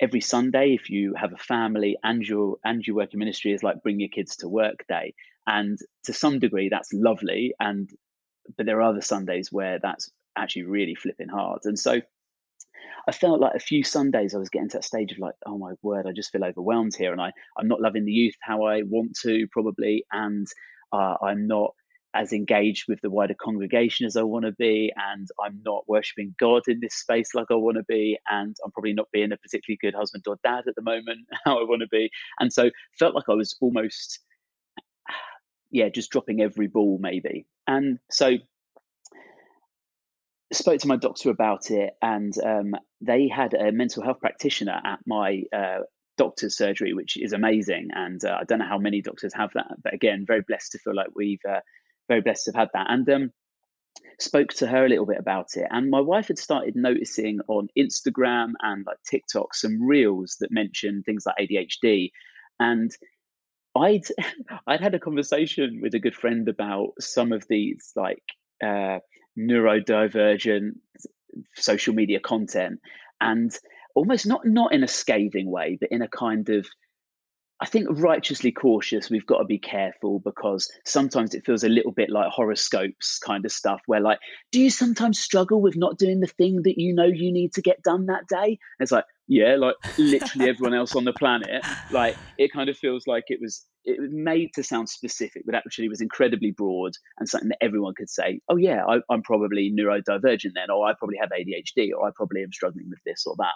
every 0.00 0.20
Sunday, 0.20 0.74
if 0.74 0.90
you 0.90 1.14
have 1.14 1.32
a 1.32 1.38
family 1.38 1.96
and 2.02 2.22
your 2.22 2.56
and 2.64 2.82
you 2.86 2.94
work 2.94 3.12
in 3.12 3.18
ministry, 3.18 3.52
is 3.52 3.62
like 3.62 3.82
bring 3.82 4.00
your 4.00 4.08
kids 4.08 4.36
to 4.36 4.48
work 4.48 4.84
day. 4.88 5.14
And 5.46 5.78
to 6.04 6.12
some 6.12 6.38
degree, 6.38 6.68
that's 6.70 6.92
lovely. 6.92 7.54
And 7.60 7.88
but 8.56 8.66
there 8.66 8.78
are 8.78 8.90
other 8.90 9.00
Sundays 9.00 9.52
where 9.52 9.78
that's 9.80 10.10
actually 10.36 10.64
really 10.64 10.94
flipping 10.94 11.28
hard. 11.28 11.60
And 11.64 11.78
so 11.78 12.00
I 13.08 13.12
felt 13.12 13.40
like 13.40 13.54
a 13.54 13.60
few 13.60 13.84
Sundays 13.84 14.34
I 14.34 14.38
was 14.38 14.48
getting 14.48 14.68
to 14.70 14.78
that 14.78 14.84
stage 14.84 15.12
of 15.12 15.18
like, 15.18 15.34
oh 15.46 15.58
my 15.58 15.72
word, 15.82 16.06
I 16.06 16.12
just 16.12 16.32
feel 16.32 16.44
overwhelmed 16.44 16.94
here, 16.96 17.12
and 17.12 17.20
I 17.20 17.32
I'm 17.56 17.68
not 17.68 17.80
loving 17.80 18.04
the 18.04 18.12
youth 18.12 18.34
how 18.40 18.64
I 18.64 18.82
want 18.82 19.16
to 19.22 19.46
probably, 19.52 20.04
and 20.10 20.46
uh, 20.92 21.14
I'm 21.22 21.46
not 21.46 21.74
as 22.14 22.32
engaged 22.32 22.86
with 22.88 23.00
the 23.02 23.10
wider 23.10 23.34
congregation 23.34 24.06
as 24.06 24.16
I 24.16 24.22
want 24.22 24.46
to 24.46 24.52
be, 24.52 24.92
and 24.96 25.28
I'm 25.44 25.60
not 25.64 25.84
worshiping 25.86 26.34
God 26.40 26.62
in 26.66 26.80
this 26.80 26.94
space 26.94 27.34
like 27.34 27.46
I 27.50 27.54
want 27.54 27.76
to 27.76 27.84
be, 27.84 28.18
and 28.28 28.56
I'm 28.64 28.72
probably 28.72 28.94
not 28.94 29.10
being 29.12 29.32
a 29.32 29.36
particularly 29.36 29.78
good 29.80 29.94
husband 29.94 30.24
or 30.26 30.38
dad 30.42 30.64
at 30.66 30.74
the 30.74 30.82
moment 30.82 31.28
how 31.44 31.60
I 31.60 31.64
want 31.64 31.82
to 31.82 31.88
be, 31.88 32.10
and 32.40 32.52
so 32.52 32.70
felt 32.98 33.14
like 33.14 33.28
I 33.28 33.34
was 33.34 33.56
almost, 33.60 34.18
yeah, 35.70 35.90
just 35.90 36.10
dropping 36.10 36.40
every 36.40 36.66
ball 36.66 36.98
maybe, 37.00 37.46
and 37.68 37.98
so 38.10 38.36
spoke 40.52 40.80
to 40.80 40.88
my 40.88 40.96
doctor 40.96 41.30
about 41.30 41.70
it, 41.70 41.94
and 42.02 42.32
um, 42.44 42.74
they 43.00 43.28
had 43.28 43.54
a 43.54 43.72
mental 43.72 44.02
health 44.02 44.20
practitioner 44.20 44.80
at 44.84 45.00
my 45.06 45.42
uh, 45.52 45.80
doctor's 46.16 46.56
surgery, 46.56 46.92
which 46.92 47.16
is 47.16 47.32
amazing. 47.32 47.88
And 47.94 48.24
uh, 48.24 48.38
I 48.40 48.44
don't 48.44 48.58
know 48.58 48.68
how 48.68 48.78
many 48.78 49.02
doctors 49.02 49.34
have 49.34 49.50
that, 49.54 49.76
but 49.82 49.94
again, 49.94 50.24
very 50.26 50.42
blessed 50.46 50.72
to 50.72 50.78
feel 50.78 50.94
like 50.94 51.08
we've 51.14 51.44
uh, 51.48 51.60
very 52.08 52.20
blessed 52.20 52.44
to 52.44 52.52
have 52.52 52.60
had 52.60 52.68
that. 52.74 52.90
And 52.90 53.08
um, 53.10 53.32
spoke 54.18 54.52
to 54.54 54.66
her 54.66 54.84
a 54.84 54.88
little 54.88 55.06
bit 55.06 55.18
about 55.18 55.48
it. 55.54 55.66
And 55.70 55.90
my 55.90 56.00
wife 56.00 56.28
had 56.28 56.38
started 56.38 56.74
noticing 56.76 57.40
on 57.48 57.68
Instagram 57.78 58.52
and 58.62 58.84
like 58.86 58.98
TikTok 59.08 59.54
some 59.54 59.82
reels 59.82 60.36
that 60.40 60.50
mentioned 60.50 61.04
things 61.04 61.24
like 61.26 61.36
ADHD. 61.36 62.10
And 62.58 62.90
I'd 63.76 64.06
I'd 64.66 64.80
had 64.80 64.94
a 64.94 65.00
conversation 65.00 65.80
with 65.82 65.94
a 65.94 65.98
good 66.00 66.14
friend 66.14 66.48
about 66.48 66.92
some 67.00 67.32
of 67.32 67.46
these 67.48 67.92
like 67.94 68.22
uh, 68.64 69.00
neurodivergent 69.38 70.72
social 71.54 71.94
media 71.94 72.20
content. 72.20 72.80
And 73.20 73.56
almost 73.94 74.26
not 74.26 74.46
not 74.46 74.72
in 74.72 74.84
a 74.84 74.88
scathing 74.88 75.50
way 75.50 75.78
but 75.80 75.90
in 75.90 76.02
a 76.02 76.08
kind 76.08 76.48
of 76.50 76.66
I 77.58 77.66
think 77.66 77.88
righteously 77.90 78.52
cautious, 78.52 79.08
we've 79.08 79.24
got 79.24 79.38
to 79.38 79.44
be 79.44 79.58
careful 79.58 80.18
because 80.20 80.70
sometimes 80.84 81.34
it 81.34 81.46
feels 81.46 81.64
a 81.64 81.70
little 81.70 81.92
bit 81.92 82.10
like 82.10 82.28
horoscopes 82.30 83.18
kind 83.18 83.46
of 83.46 83.52
stuff 83.52 83.80
where 83.86 84.00
like, 84.00 84.18
do 84.52 84.60
you 84.60 84.68
sometimes 84.68 85.18
struggle 85.18 85.62
with 85.62 85.74
not 85.74 85.96
doing 85.96 86.20
the 86.20 86.26
thing 86.26 86.62
that 86.64 86.78
you 86.78 86.94
know 86.94 87.06
you 87.06 87.32
need 87.32 87.54
to 87.54 87.62
get 87.62 87.82
done 87.82 88.06
that 88.06 88.26
day? 88.28 88.44
And 88.46 88.80
it's 88.80 88.92
like, 88.92 89.06
yeah, 89.26 89.56
like 89.56 89.74
literally 89.96 90.50
everyone 90.50 90.74
else 90.74 90.94
on 90.94 91.04
the 91.04 91.14
planet. 91.14 91.64
Like 91.90 92.16
it 92.36 92.52
kind 92.52 92.68
of 92.68 92.76
feels 92.76 93.06
like 93.06 93.24
it 93.28 93.38
was 93.40 93.64
it 93.84 94.00
was 94.00 94.10
made 94.12 94.50
to 94.54 94.62
sound 94.62 94.90
specific, 94.90 95.44
but 95.46 95.54
actually 95.54 95.88
was 95.88 96.02
incredibly 96.02 96.50
broad 96.50 96.92
and 97.18 97.28
something 97.28 97.48
that 97.48 97.58
everyone 97.62 97.94
could 97.96 98.10
say, 98.10 98.40
oh 98.50 98.56
yeah, 98.56 98.84
I, 98.86 98.98
I'm 99.08 99.22
probably 99.22 99.72
neurodivergent 99.72 100.52
then, 100.54 100.70
or 100.70 100.86
I 100.86 100.92
probably 100.98 101.16
have 101.20 101.30
ADHD, 101.30 101.90
or 101.96 102.06
I 102.06 102.10
probably 102.14 102.42
am 102.42 102.52
struggling 102.52 102.90
with 102.90 103.00
this 103.06 103.24
or 103.26 103.34
that. 103.38 103.54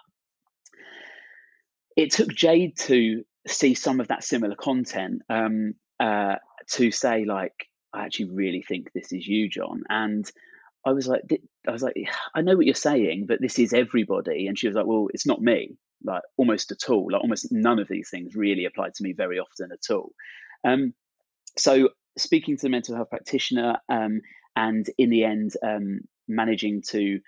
It 1.96 2.12
took 2.12 2.28
Jade 2.28 2.78
to 2.78 3.24
see 3.46 3.74
some 3.74 4.00
of 4.00 4.08
that 4.08 4.24
similar 4.24 4.54
content 4.54 5.22
um, 5.28 5.74
uh, 5.98 6.36
to 6.72 6.90
say 6.90 7.24
like, 7.24 7.54
I 7.92 8.04
actually 8.04 8.30
really 8.30 8.62
think 8.62 8.92
this 8.92 9.12
is 9.12 9.26
you, 9.26 9.48
John, 9.48 9.82
and 9.88 10.30
I 10.86 10.92
was 10.92 11.06
like, 11.06 11.22
I 11.66 11.72
was 11.72 11.82
like, 11.82 11.94
I 12.34 12.40
know 12.40 12.56
what 12.56 12.66
you're 12.66 12.74
saying, 12.74 13.26
but 13.26 13.40
this 13.40 13.58
is 13.58 13.72
everybody. 13.72 14.46
And 14.46 14.58
she 14.58 14.66
was 14.66 14.76
like, 14.76 14.86
well, 14.86 15.08
it's 15.12 15.26
not 15.26 15.42
me, 15.42 15.76
like 16.04 16.22
almost 16.36 16.72
at 16.72 16.88
all. 16.88 17.08
Like 17.12 17.20
almost 17.20 17.48
none 17.50 17.78
of 17.78 17.88
these 17.88 18.08
things 18.08 18.34
really 18.34 18.64
apply 18.64 18.88
to 18.88 19.02
me 19.02 19.12
very 19.12 19.38
often 19.38 19.70
at 19.72 19.94
all. 19.94 20.12
Um, 20.64 20.94
so 21.58 21.90
speaking 22.16 22.56
to 22.56 22.62
the 22.62 22.70
mental 22.70 22.96
health 22.96 23.10
practitioner, 23.10 23.78
um, 23.88 24.20
and 24.56 24.86
in 24.96 25.10
the 25.10 25.24
end, 25.24 25.52
um, 25.62 26.00
managing 26.28 26.82
to, 26.88 27.20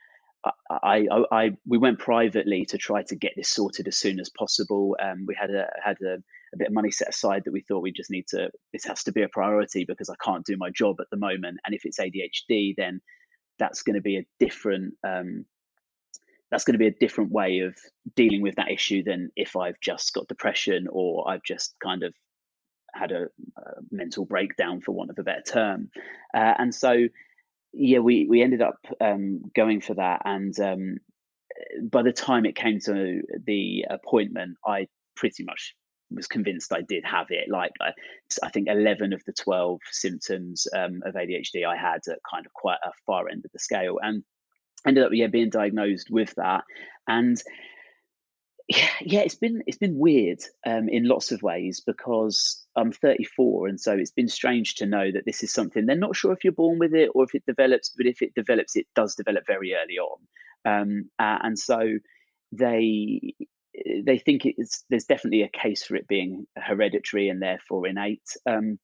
I, 0.44 1.06
I, 1.10 1.24
I, 1.30 1.50
we 1.66 1.78
went 1.78 1.98
privately 1.98 2.64
to 2.66 2.78
try 2.78 3.02
to 3.04 3.14
get 3.14 3.32
this 3.36 3.48
sorted 3.48 3.86
as 3.88 3.96
soon 3.96 4.18
as 4.18 4.28
possible. 4.28 4.96
Um, 5.00 5.24
we 5.26 5.34
had 5.34 5.50
a 5.50 5.68
had 5.82 5.96
a, 6.02 6.14
a 6.14 6.56
bit 6.56 6.68
of 6.68 6.74
money 6.74 6.90
set 6.90 7.08
aside 7.08 7.42
that 7.44 7.52
we 7.52 7.60
thought 7.60 7.82
we 7.82 7.92
just 7.92 8.10
need 8.10 8.26
to. 8.28 8.50
This 8.72 8.84
has 8.84 9.04
to 9.04 9.12
be 9.12 9.22
a 9.22 9.28
priority 9.28 9.84
because 9.84 10.08
I 10.08 10.16
can't 10.22 10.44
do 10.44 10.56
my 10.56 10.70
job 10.70 10.96
at 11.00 11.10
the 11.10 11.16
moment, 11.16 11.58
and 11.64 11.74
if 11.74 11.84
it's 11.84 12.00
ADHD, 12.00 12.74
then 12.76 13.00
that's 13.58 13.82
going 13.82 13.94
to 13.94 14.02
be 14.02 14.16
a 14.16 14.26
different 14.40 14.94
um, 15.04 15.44
that's 16.50 16.64
going 16.64 16.74
to 16.74 16.78
be 16.78 16.88
a 16.88 16.98
different 17.00 17.32
way 17.32 17.60
of 17.60 17.74
dealing 18.14 18.42
with 18.42 18.56
that 18.56 18.70
issue 18.70 19.02
than 19.02 19.30
if 19.36 19.56
I've 19.56 19.80
just 19.80 20.12
got 20.12 20.28
depression 20.28 20.86
or 20.90 21.30
I've 21.30 21.42
just 21.42 21.74
kind 21.82 22.02
of 22.02 22.14
had 22.94 23.10
a, 23.10 23.22
a 23.56 23.62
mental 23.90 24.26
breakdown, 24.26 24.82
for 24.82 24.92
want 24.92 25.10
of 25.10 25.18
a 25.18 25.22
better 25.22 25.42
term. 25.46 25.90
Uh, 26.34 26.54
and 26.58 26.74
so, 26.74 27.08
yeah, 27.72 27.98
we 27.98 28.26
we 28.28 28.42
ended 28.42 28.62
up 28.62 28.78
um, 29.00 29.42
going 29.54 29.80
for 29.80 29.94
that. 29.94 30.22
And 30.24 30.58
um, 30.60 30.96
by 31.82 32.02
the 32.02 32.12
time 32.12 32.44
it 32.44 32.56
came 32.56 32.80
to 32.80 33.22
the 33.46 33.86
appointment, 33.88 34.56
I 34.66 34.88
pretty 35.16 35.44
much 35.44 35.74
was 36.10 36.26
convinced 36.26 36.72
I 36.72 36.82
did 36.82 37.04
have 37.04 37.26
it. 37.30 37.48
Like 37.50 37.72
I, 37.80 37.92
I 38.42 38.50
think 38.50 38.68
eleven 38.68 39.12
of 39.12 39.22
the 39.26 39.32
twelve 39.32 39.80
symptoms 39.90 40.66
um, 40.76 41.02
of 41.04 41.14
ADHD 41.14 41.66
I 41.66 41.76
had 41.76 42.00
at 42.08 42.18
kind 42.30 42.46
of 42.46 42.52
quite 42.52 42.78
a 42.84 42.92
far 43.06 43.28
end 43.28 43.44
of 43.44 43.52
the 43.52 43.58
scale, 43.58 43.98
and 44.02 44.22
ended 44.86 45.04
up 45.04 45.10
yeah 45.12 45.28
being 45.28 45.50
diagnosed 45.50 46.08
with 46.10 46.34
that. 46.36 46.64
And 47.08 47.42
yeah, 48.68 48.88
yeah 49.00 49.20
it's 49.20 49.34
been 49.34 49.62
it's 49.66 49.78
been 49.78 49.98
weird 49.98 50.40
um, 50.66 50.88
in 50.88 51.08
lots 51.08 51.32
of 51.32 51.42
ways 51.42 51.82
because 51.84 52.61
I'm 52.76 52.92
34, 52.92 53.68
and 53.68 53.80
so 53.80 53.92
it's 53.92 54.10
been 54.10 54.28
strange 54.28 54.76
to 54.76 54.86
know 54.86 55.10
that 55.12 55.24
this 55.26 55.42
is 55.42 55.52
something 55.52 55.86
they're 55.86 55.96
not 55.96 56.16
sure 56.16 56.32
if 56.32 56.44
you're 56.44 56.52
born 56.52 56.78
with 56.78 56.94
it 56.94 57.10
or 57.14 57.24
if 57.24 57.34
it 57.34 57.44
develops, 57.46 57.92
but 57.96 58.06
if 58.06 58.22
it 58.22 58.34
develops, 58.34 58.76
it 58.76 58.86
does 58.94 59.14
develop 59.14 59.44
very 59.46 59.74
early 59.74 59.98
on, 59.98 60.18
um, 60.64 61.10
uh, 61.18 61.38
and 61.42 61.58
so 61.58 61.98
they 62.52 63.34
they 64.04 64.18
think 64.18 64.42
it's 64.44 64.84
there's 64.90 65.04
definitely 65.04 65.42
a 65.42 65.48
case 65.48 65.82
for 65.82 65.96
it 65.96 66.06
being 66.06 66.46
hereditary 66.56 67.28
and 67.28 67.40
therefore 67.40 67.86
innate. 67.86 68.28
Um, 68.46 68.78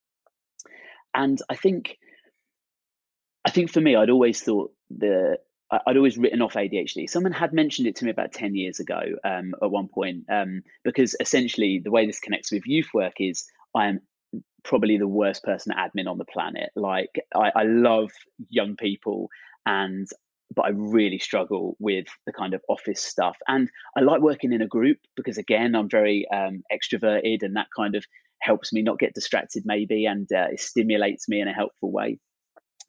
and 1.14 1.38
I 1.48 1.56
think, 1.56 1.98
I 3.44 3.50
think 3.50 3.70
for 3.70 3.80
me, 3.80 3.96
I'd 3.96 4.10
always 4.10 4.42
thought 4.42 4.72
the 4.90 5.38
I'd 5.70 5.96
always 5.96 6.16
written 6.16 6.40
off 6.40 6.54
ADHD. 6.54 7.08
Someone 7.08 7.32
had 7.32 7.52
mentioned 7.52 7.88
it 7.88 7.96
to 7.96 8.04
me 8.04 8.10
about 8.10 8.32
10 8.32 8.54
years 8.54 8.80
ago 8.80 9.00
um, 9.24 9.54
at 9.62 9.70
one 9.70 9.88
point, 9.88 10.24
um, 10.30 10.62
because 10.82 11.14
essentially 11.20 11.80
the 11.82 11.90
way 11.90 12.06
this 12.06 12.20
connects 12.20 12.50
with 12.50 12.66
youth 12.66 12.88
work 12.94 13.14
is 13.18 13.44
I 13.74 13.88
am 13.88 14.00
probably 14.64 14.96
the 14.96 15.08
worst 15.08 15.42
person 15.44 15.74
admin 15.76 16.08
on 16.08 16.18
the 16.18 16.24
planet. 16.24 16.70
Like, 16.74 17.20
I, 17.34 17.50
I 17.54 17.62
love 17.64 18.10
young 18.48 18.76
people 18.76 19.28
and 19.66 20.08
but 20.54 20.64
I 20.64 20.70
really 20.70 21.18
struggle 21.18 21.76
with 21.78 22.06
the 22.24 22.32
kind 22.32 22.54
of 22.54 22.62
office 22.70 23.02
stuff. 23.02 23.36
And 23.46 23.68
I 23.96 24.00
like 24.00 24.22
working 24.22 24.52
in 24.54 24.62
a 24.62 24.66
group 24.66 24.96
because, 25.14 25.36
again, 25.36 25.74
I'm 25.74 25.90
very 25.90 26.26
um, 26.32 26.62
extroverted 26.72 27.42
and 27.42 27.56
that 27.56 27.66
kind 27.76 27.94
of 27.94 28.04
helps 28.40 28.72
me 28.72 28.82
not 28.82 28.98
get 28.98 29.14
distracted, 29.14 29.64
maybe, 29.66 30.06
and 30.06 30.26
uh, 30.32 30.46
it 30.52 30.60
stimulates 30.60 31.28
me 31.28 31.40
in 31.40 31.48
a 31.48 31.52
helpful 31.52 31.92
way. 31.92 32.18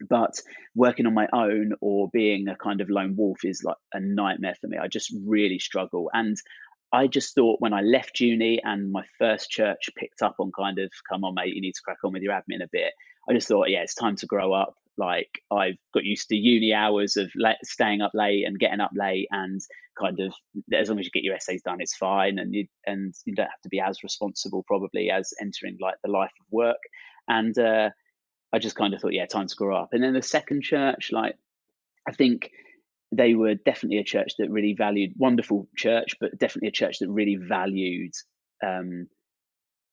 But 0.07 0.39
working 0.75 1.05
on 1.05 1.13
my 1.13 1.27
own 1.33 1.73
or 1.81 2.09
being 2.13 2.47
a 2.47 2.55
kind 2.55 2.81
of 2.81 2.89
lone 2.89 3.15
wolf 3.17 3.39
is 3.43 3.63
like 3.63 3.77
a 3.93 3.99
nightmare 3.99 4.55
for 4.59 4.67
me. 4.67 4.77
I 4.77 4.87
just 4.87 5.13
really 5.25 5.59
struggle. 5.59 6.09
And 6.13 6.37
I 6.91 7.07
just 7.07 7.35
thought 7.35 7.61
when 7.61 7.73
I 7.73 7.81
left 7.81 8.19
uni 8.19 8.61
and 8.63 8.91
my 8.91 9.03
first 9.17 9.49
church 9.49 9.89
picked 9.95 10.21
up 10.21 10.35
on 10.39 10.51
kind 10.57 10.79
of, 10.79 10.91
come 11.09 11.23
on, 11.23 11.35
mate, 11.35 11.53
you 11.53 11.61
need 11.61 11.75
to 11.75 11.81
crack 11.83 11.99
on 12.03 12.13
with 12.13 12.23
your 12.23 12.33
admin 12.33 12.63
a 12.63 12.69
bit. 12.71 12.93
I 13.29 13.33
just 13.33 13.47
thought, 13.47 13.69
yeah, 13.69 13.81
it's 13.81 13.93
time 13.93 14.15
to 14.17 14.25
grow 14.25 14.53
up. 14.53 14.75
Like 14.97 15.29
I've 15.49 15.77
got 15.93 16.03
used 16.03 16.27
to 16.27 16.35
uni 16.35 16.73
hours 16.73 17.15
of 17.15 17.31
staying 17.63 18.01
up 18.01 18.11
late 18.13 18.45
and 18.45 18.59
getting 18.59 18.81
up 18.81 18.91
late, 18.93 19.27
and 19.31 19.61
kind 19.97 20.19
of 20.19 20.33
as 20.73 20.89
long 20.89 20.99
as 20.99 21.05
you 21.05 21.11
get 21.11 21.23
your 21.23 21.35
essays 21.35 21.61
done, 21.61 21.79
it's 21.79 21.95
fine, 21.95 22.37
and 22.37 22.53
you 22.53 22.67
and 22.85 23.13
you 23.23 23.33
don't 23.33 23.45
have 23.45 23.61
to 23.63 23.69
be 23.69 23.79
as 23.79 24.03
responsible 24.03 24.63
probably 24.67 25.09
as 25.09 25.31
entering 25.39 25.77
like 25.79 25.95
the 26.03 26.11
life 26.11 26.33
of 26.41 26.45
work. 26.51 26.81
And 27.29 27.57
uh, 27.57 27.91
I 28.51 28.59
just 28.59 28.75
kind 28.75 28.93
of 28.93 29.01
thought, 29.01 29.13
yeah, 29.13 29.25
time 29.25 29.47
to 29.47 29.55
grow 29.55 29.75
up. 29.75 29.89
And 29.93 30.03
then 30.03 30.13
the 30.13 30.21
second 30.21 30.63
church, 30.63 31.11
like 31.11 31.35
I 32.07 32.11
think 32.11 32.51
they 33.11 33.33
were 33.33 33.55
definitely 33.55 33.99
a 33.99 34.03
church 34.03 34.33
that 34.37 34.51
really 34.51 34.73
valued 34.73 35.13
wonderful 35.17 35.67
church, 35.75 36.15
but 36.19 36.37
definitely 36.37 36.69
a 36.69 36.73
church 36.73 36.99
that 36.99 37.09
really 37.09 37.35
valued 37.35 38.13
um, 38.63 39.07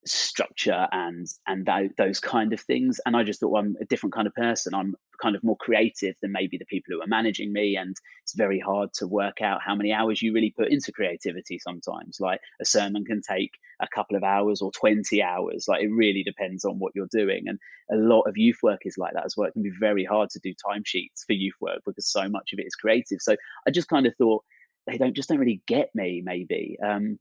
structure 0.06 0.86
and 0.92 1.26
and 1.46 1.66
that, 1.66 1.96
those 1.98 2.20
kind 2.20 2.52
of 2.52 2.60
things 2.60 3.00
and 3.04 3.16
i 3.16 3.24
just 3.24 3.40
thought 3.40 3.50
well, 3.50 3.62
i'm 3.62 3.76
a 3.80 3.84
different 3.84 4.14
kind 4.14 4.26
of 4.26 4.34
person 4.34 4.74
i'm 4.74 4.94
kind 5.20 5.36
of 5.36 5.44
more 5.44 5.56
creative 5.56 6.14
than 6.20 6.32
maybe 6.32 6.58
the 6.58 6.64
people 6.66 6.94
who 6.94 7.02
are 7.02 7.06
managing 7.06 7.52
me 7.52 7.76
and 7.76 7.96
it's 8.22 8.34
very 8.34 8.58
hard 8.58 8.92
to 8.94 9.06
work 9.06 9.40
out 9.42 9.60
how 9.64 9.74
many 9.74 9.92
hours 9.92 10.22
you 10.22 10.32
really 10.32 10.54
put 10.56 10.70
into 10.70 10.92
creativity 10.92 11.58
sometimes. 11.58 12.18
Like 12.20 12.40
a 12.60 12.64
sermon 12.64 13.04
can 13.04 13.20
take 13.22 13.52
a 13.80 13.88
couple 13.94 14.16
of 14.16 14.24
hours 14.24 14.62
or 14.62 14.70
20 14.72 15.22
hours. 15.22 15.66
Like 15.68 15.82
it 15.82 15.88
really 15.88 16.22
depends 16.22 16.64
on 16.64 16.78
what 16.78 16.92
you're 16.94 17.08
doing 17.10 17.44
and 17.46 17.58
a 17.90 17.96
lot 17.96 18.22
of 18.22 18.36
youth 18.36 18.58
work 18.62 18.82
is 18.84 18.98
like 18.98 19.14
that 19.14 19.26
as 19.26 19.36
well. 19.36 19.48
It 19.48 19.52
can 19.52 19.62
be 19.62 19.72
very 19.78 20.04
hard 20.04 20.30
to 20.30 20.40
do 20.40 20.54
timesheets 20.54 21.24
for 21.26 21.32
youth 21.32 21.54
work 21.60 21.80
because 21.84 22.10
so 22.10 22.28
much 22.28 22.52
of 22.52 22.58
it 22.58 22.66
is 22.66 22.74
creative. 22.74 23.20
So 23.20 23.36
i 23.66 23.70
just 23.70 23.88
kind 23.88 24.06
of 24.06 24.14
thought 24.16 24.44
they 24.86 24.98
don't 24.98 25.14
just 25.14 25.28
don't 25.28 25.38
really 25.38 25.62
get 25.66 25.90
me 25.94 26.22
maybe. 26.24 26.76
Um, 26.84 27.18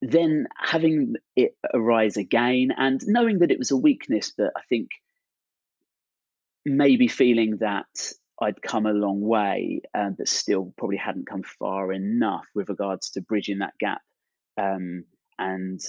then 0.00 0.46
having 0.56 1.14
it 1.34 1.56
arise 1.74 2.16
again 2.16 2.72
and 2.76 3.00
knowing 3.06 3.40
that 3.40 3.50
it 3.50 3.58
was 3.58 3.70
a 3.70 3.76
weakness, 3.76 4.32
but 4.36 4.52
I 4.56 4.60
think 4.68 4.90
maybe 6.76 7.08
feeling 7.08 7.58
that 7.60 8.12
I'd 8.40 8.62
come 8.62 8.86
a 8.86 8.92
long 8.92 9.20
way, 9.20 9.80
um, 9.94 10.14
but 10.16 10.28
still 10.28 10.72
probably 10.76 10.96
hadn't 10.96 11.26
come 11.26 11.42
far 11.42 11.92
enough 11.92 12.46
with 12.54 12.68
regards 12.68 13.10
to 13.10 13.20
bridging 13.20 13.58
that 13.58 13.74
gap 13.78 14.00
um, 14.56 15.04
and 15.38 15.80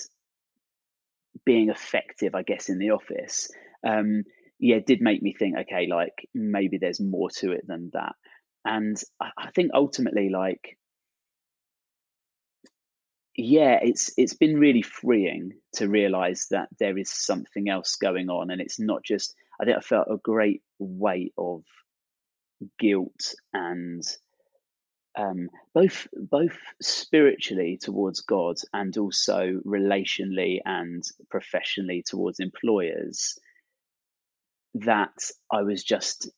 being 1.46 1.70
effective, 1.70 2.34
I 2.36 2.44
guess, 2.44 2.70
in 2.70 2.80
the 2.80 2.92
office. 2.92 3.52
Um, 3.86 4.24
yeah, 4.60 4.78
it 4.78 4.88
did 4.88 5.02
make 5.02 5.22
me 5.22 5.34
think, 5.34 5.58
okay, 5.58 5.88
like 5.88 6.28
maybe 6.34 6.78
there's 6.78 7.00
more 7.00 7.30
to 7.38 7.52
it 7.52 7.66
than 7.68 7.92
that. 7.94 8.16
And 8.66 9.02
I, 9.22 9.30
I 9.38 9.52
think 9.52 9.72
ultimately, 9.74 10.30
like, 10.30 10.78
yeah, 13.36 13.80
it's 13.82 14.12
it's 14.18 14.34
been 14.34 14.60
really 14.60 14.82
freeing 14.82 15.54
to 15.76 15.88
realize 15.88 16.48
that 16.52 16.68
there 16.80 16.98
is 16.98 17.10
something 17.10 17.70
else 17.70 17.96
going 17.96 18.30
on, 18.30 18.50
and 18.52 18.60
it's 18.60 18.80
not 18.80 19.04
just. 19.04 19.36
I 19.60 19.66
think 19.66 19.78
I 19.78 19.82
felt 19.82 20.08
a 20.10 20.18
great 20.18 20.62
weight 20.80 21.34
of 21.38 21.64
guilt 22.78 23.36
and 23.54 24.04
um, 25.18 25.50
both 25.74 26.08
both 26.14 26.58
spiritually 26.82 27.78
towards 27.82 28.22
God 28.22 28.58
and 28.74 28.96
also 28.98 29.60
relationally 29.66 30.60
and 30.64 31.04
professionally 31.30 32.04
towards 32.06 32.40
employers 32.40 33.38
that 34.76 35.18
I 35.52 35.64
was 35.64 35.84
just 35.84 36.30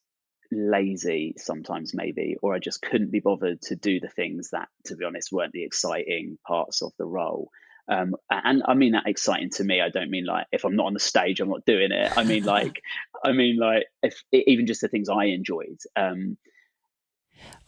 lazy 0.51 1.36
sometimes 1.38 1.93
maybe 1.93 2.36
or 2.41 2.53
I 2.53 2.60
just 2.60 2.81
couldn't 2.81 3.12
be 3.12 3.19
bothered 3.19 3.62
to 3.63 3.75
do 3.75 3.99
the 3.99 4.10
things 4.10 4.49
that 4.51 4.67
to 4.86 4.95
be 4.95 5.05
honest 5.05 5.31
weren't 5.31 5.53
the 5.53 5.63
exciting 5.63 6.38
parts 6.45 6.81
of 6.81 6.91
the 6.97 7.05
role 7.05 7.51
um, 7.88 8.15
and 8.29 8.63
I 8.65 8.73
mean 8.73 8.93
that 8.93 9.07
exciting 9.07 9.49
to 9.51 9.63
me. 9.63 9.81
I 9.81 9.89
don't 9.89 10.10
mean 10.10 10.25
like 10.25 10.47
if 10.51 10.63
I'm 10.63 10.75
not 10.75 10.86
on 10.86 10.93
the 10.93 10.99
stage, 10.99 11.39
I'm 11.39 11.49
not 11.49 11.65
doing 11.65 11.91
it. 11.91 12.12
I 12.15 12.23
mean 12.23 12.43
like, 12.57 12.81
I 13.23 13.31
mean 13.31 13.57
like 13.57 13.86
if 14.03 14.21
even 14.31 14.65
just 14.65 14.81
the 14.81 14.88
things 14.88 15.10
I 15.10 15.25
enjoyed. 15.25 15.77
Um, 15.95 16.38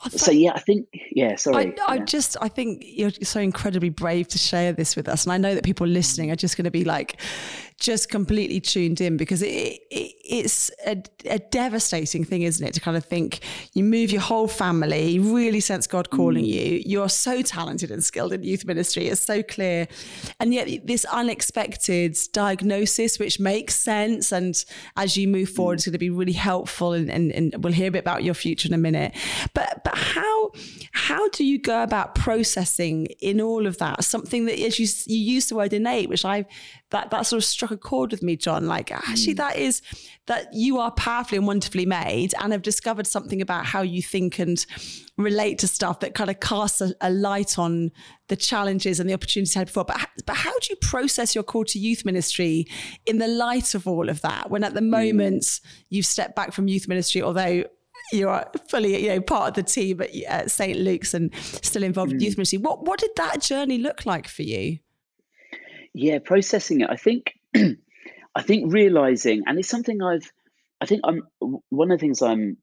so 0.10 0.32
yeah, 0.32 0.52
I 0.54 0.60
think 0.60 0.88
yeah. 1.12 1.36
Sorry, 1.36 1.74
I, 1.80 1.94
I 1.94 1.96
yeah. 1.96 2.06
just 2.06 2.36
I 2.42 2.48
think 2.48 2.84
you're 2.86 3.12
so 3.12 3.40
incredibly 3.40 3.90
brave 3.90 4.28
to 4.30 4.38
share 4.38 4.74
this 4.74 4.96
with 4.96 5.08
us, 5.08 5.24
and 5.26 5.34
I 5.34 5.38
know 5.38 5.56
that 5.56 5.64
people 5.64 5.88
listening 5.88 6.32
are 6.32 6.36
just 6.36 6.58
going 6.58 6.66
to 6.66 6.72
be 6.72 6.84
like, 6.84 7.20
just 7.78 8.10
completely 8.10 8.60
tuned 8.60 9.02
in 9.02 9.18
because 9.18 9.42
it, 9.42 9.80
it 9.90 10.14
it's 10.26 10.72
a, 10.86 11.04
a, 11.26 11.40
devastating 11.40 12.24
thing, 12.24 12.44
isn't 12.44 12.66
it? 12.66 12.74
To 12.74 12.80
kind 12.80 12.96
of 12.96 13.04
think 13.04 13.42
you 13.74 13.84
move 13.84 14.10
your 14.10 14.22
whole 14.22 14.48
family, 14.48 15.20
really 15.20 15.60
sense 15.60 15.86
God 15.86 16.10
calling 16.10 16.46
mm. 16.46 16.48
you. 16.48 16.82
You're 16.86 17.10
so 17.10 17.42
talented 17.42 17.92
and 17.92 18.04
skilled 18.04 18.32
in 18.32 18.42
youth 18.44 18.66
ministry. 18.66 19.08
It's 19.08 19.22
so 19.22 19.44
clear, 19.44 19.88
and 20.40 20.54
yet 20.54 20.88
this 20.88 21.06
unexpected 21.06 22.18
diagnosis, 22.32 23.20
which 23.20 23.40
makes 23.40 23.76
sense, 23.76 24.32
and 24.32 24.64
as 24.96 25.18
you 25.18 25.28
move 25.28 25.50
forward, 25.50 25.74
mm. 25.74 25.80
it's 25.80 25.86
going 25.88 25.94
to 25.94 26.00
be 26.00 26.10
really 26.10 26.32
helpful. 26.32 26.94
And, 26.94 27.10
and, 27.10 27.32
and 27.32 27.64
we'll 27.64 27.74
hear 27.74 27.90
a 27.90 27.92
bit 27.92 28.00
about 28.00 28.24
your 28.24 28.34
future 28.34 28.68
in 28.68 28.74
a 28.74 28.78
minute, 28.78 29.14
but 29.54 29.84
but 29.84 29.98
how 29.98 30.52
how 30.92 31.30
do 31.30 31.44
you 31.44 31.60
go 31.60 31.84
about 31.84 32.16
processing 32.16 33.08
in 33.20 33.42
all 33.42 33.68
of 33.68 33.78
that 33.80 34.04
something 34.04 34.46
that 34.46 34.60
as 34.60 34.80
you 34.80 34.88
you 35.08 35.34
use 35.34 35.48
the 35.48 35.56
word 35.56 35.74
innate, 35.74 36.10
which 36.10 36.24
I 36.24 36.46
that 36.92 37.10
that 37.12 37.26
sort 37.26 37.42
of 37.42 37.46
struck 37.64 37.72
a 37.72 37.78
chord 37.78 38.12
with 38.12 38.22
me, 38.22 38.36
John. 38.36 38.68
Like 38.68 38.92
actually, 38.92 39.34
mm. 39.34 39.38
that 39.38 39.58
is 39.58 39.82
that 40.28 40.54
you 40.54 40.80
are 40.80 40.92
powerfully 40.92 41.38
and 41.38 41.48
wonderfully 41.48 41.86
made, 41.86 42.34
and 42.42 42.52
have 42.52 42.62
discovered 42.62 43.08
something 43.08 43.42
about 43.42 43.66
how 43.66 43.82
you 43.82 44.02
think 44.02 44.40
and 44.40 44.66
relate 45.18 45.60
to 45.60 45.68
stuff 45.68 46.00
that 46.00 46.16
kind 46.16 46.30
of 46.30 46.40
casts 46.40 46.82
a, 46.82 46.94
a 47.02 47.10
light 47.10 47.58
on 47.58 47.92
the 48.28 48.36
challenges 48.36 49.00
and 49.00 49.10
the 49.10 49.14
opportunities 49.14 49.54
had 49.54 49.68
before. 49.68 49.86
But 49.86 50.08
but 50.26 50.36
how 50.36 50.52
do 50.52 50.68
you 50.70 50.76
process 50.78 51.36
your 51.36 51.44
call 51.44 51.66
to 51.66 51.80
youth 51.80 52.06
ministry 52.06 52.68
in 53.06 53.18
the 53.20 53.28
light 53.28 53.76
of 53.76 53.88
all 53.88 54.10
of 54.10 54.22
that? 54.22 54.50
When 54.50 54.64
at 54.64 54.74
the 54.74 54.82
mm. 54.82 54.90
moment 54.90 55.44
mm. 55.44 55.62
you've 55.90 56.06
stepped 56.06 56.36
back 56.36 56.52
from 56.52 56.68
youth 56.68 56.88
ministry, 56.88 57.22
although 57.22 57.64
you 58.12 58.28
are 58.28 58.52
fully, 58.68 59.02
you 59.02 59.10
know, 59.10 59.22
part 59.22 59.50
of 59.50 59.54
the 59.54 59.64
team 59.64 60.02
at 60.28 60.52
St. 60.52 60.78
Luke's 60.78 61.14
and 61.14 61.34
still 61.36 61.84
involved 61.84 62.12
mm. 62.12 62.16
in 62.16 62.22
youth 62.22 62.38
ministry. 62.38 62.60
What 62.60 62.86
what 62.86 63.00
did 63.00 63.12
that 63.16 63.42
journey 63.42 63.78
look 63.78 64.06
like 64.06 64.28
for 64.28 64.44
you? 64.44 64.80
Yeah, 65.94 66.18
processing 66.20 66.82
it. 66.82 66.90
I 66.90 66.96
think, 66.96 67.36
I 67.56 68.42
think 68.42 68.74
realizing, 68.74 69.44
and 69.46 69.60
it's 69.60 69.70
something 69.70 70.02
I've, 70.02 70.32
I 70.82 70.86
think 70.86 71.02
I'm 71.04 71.24
one 71.70 71.92
of 71.92 72.00
the 72.00 72.02
things 72.02 72.22
I'm 72.22 72.58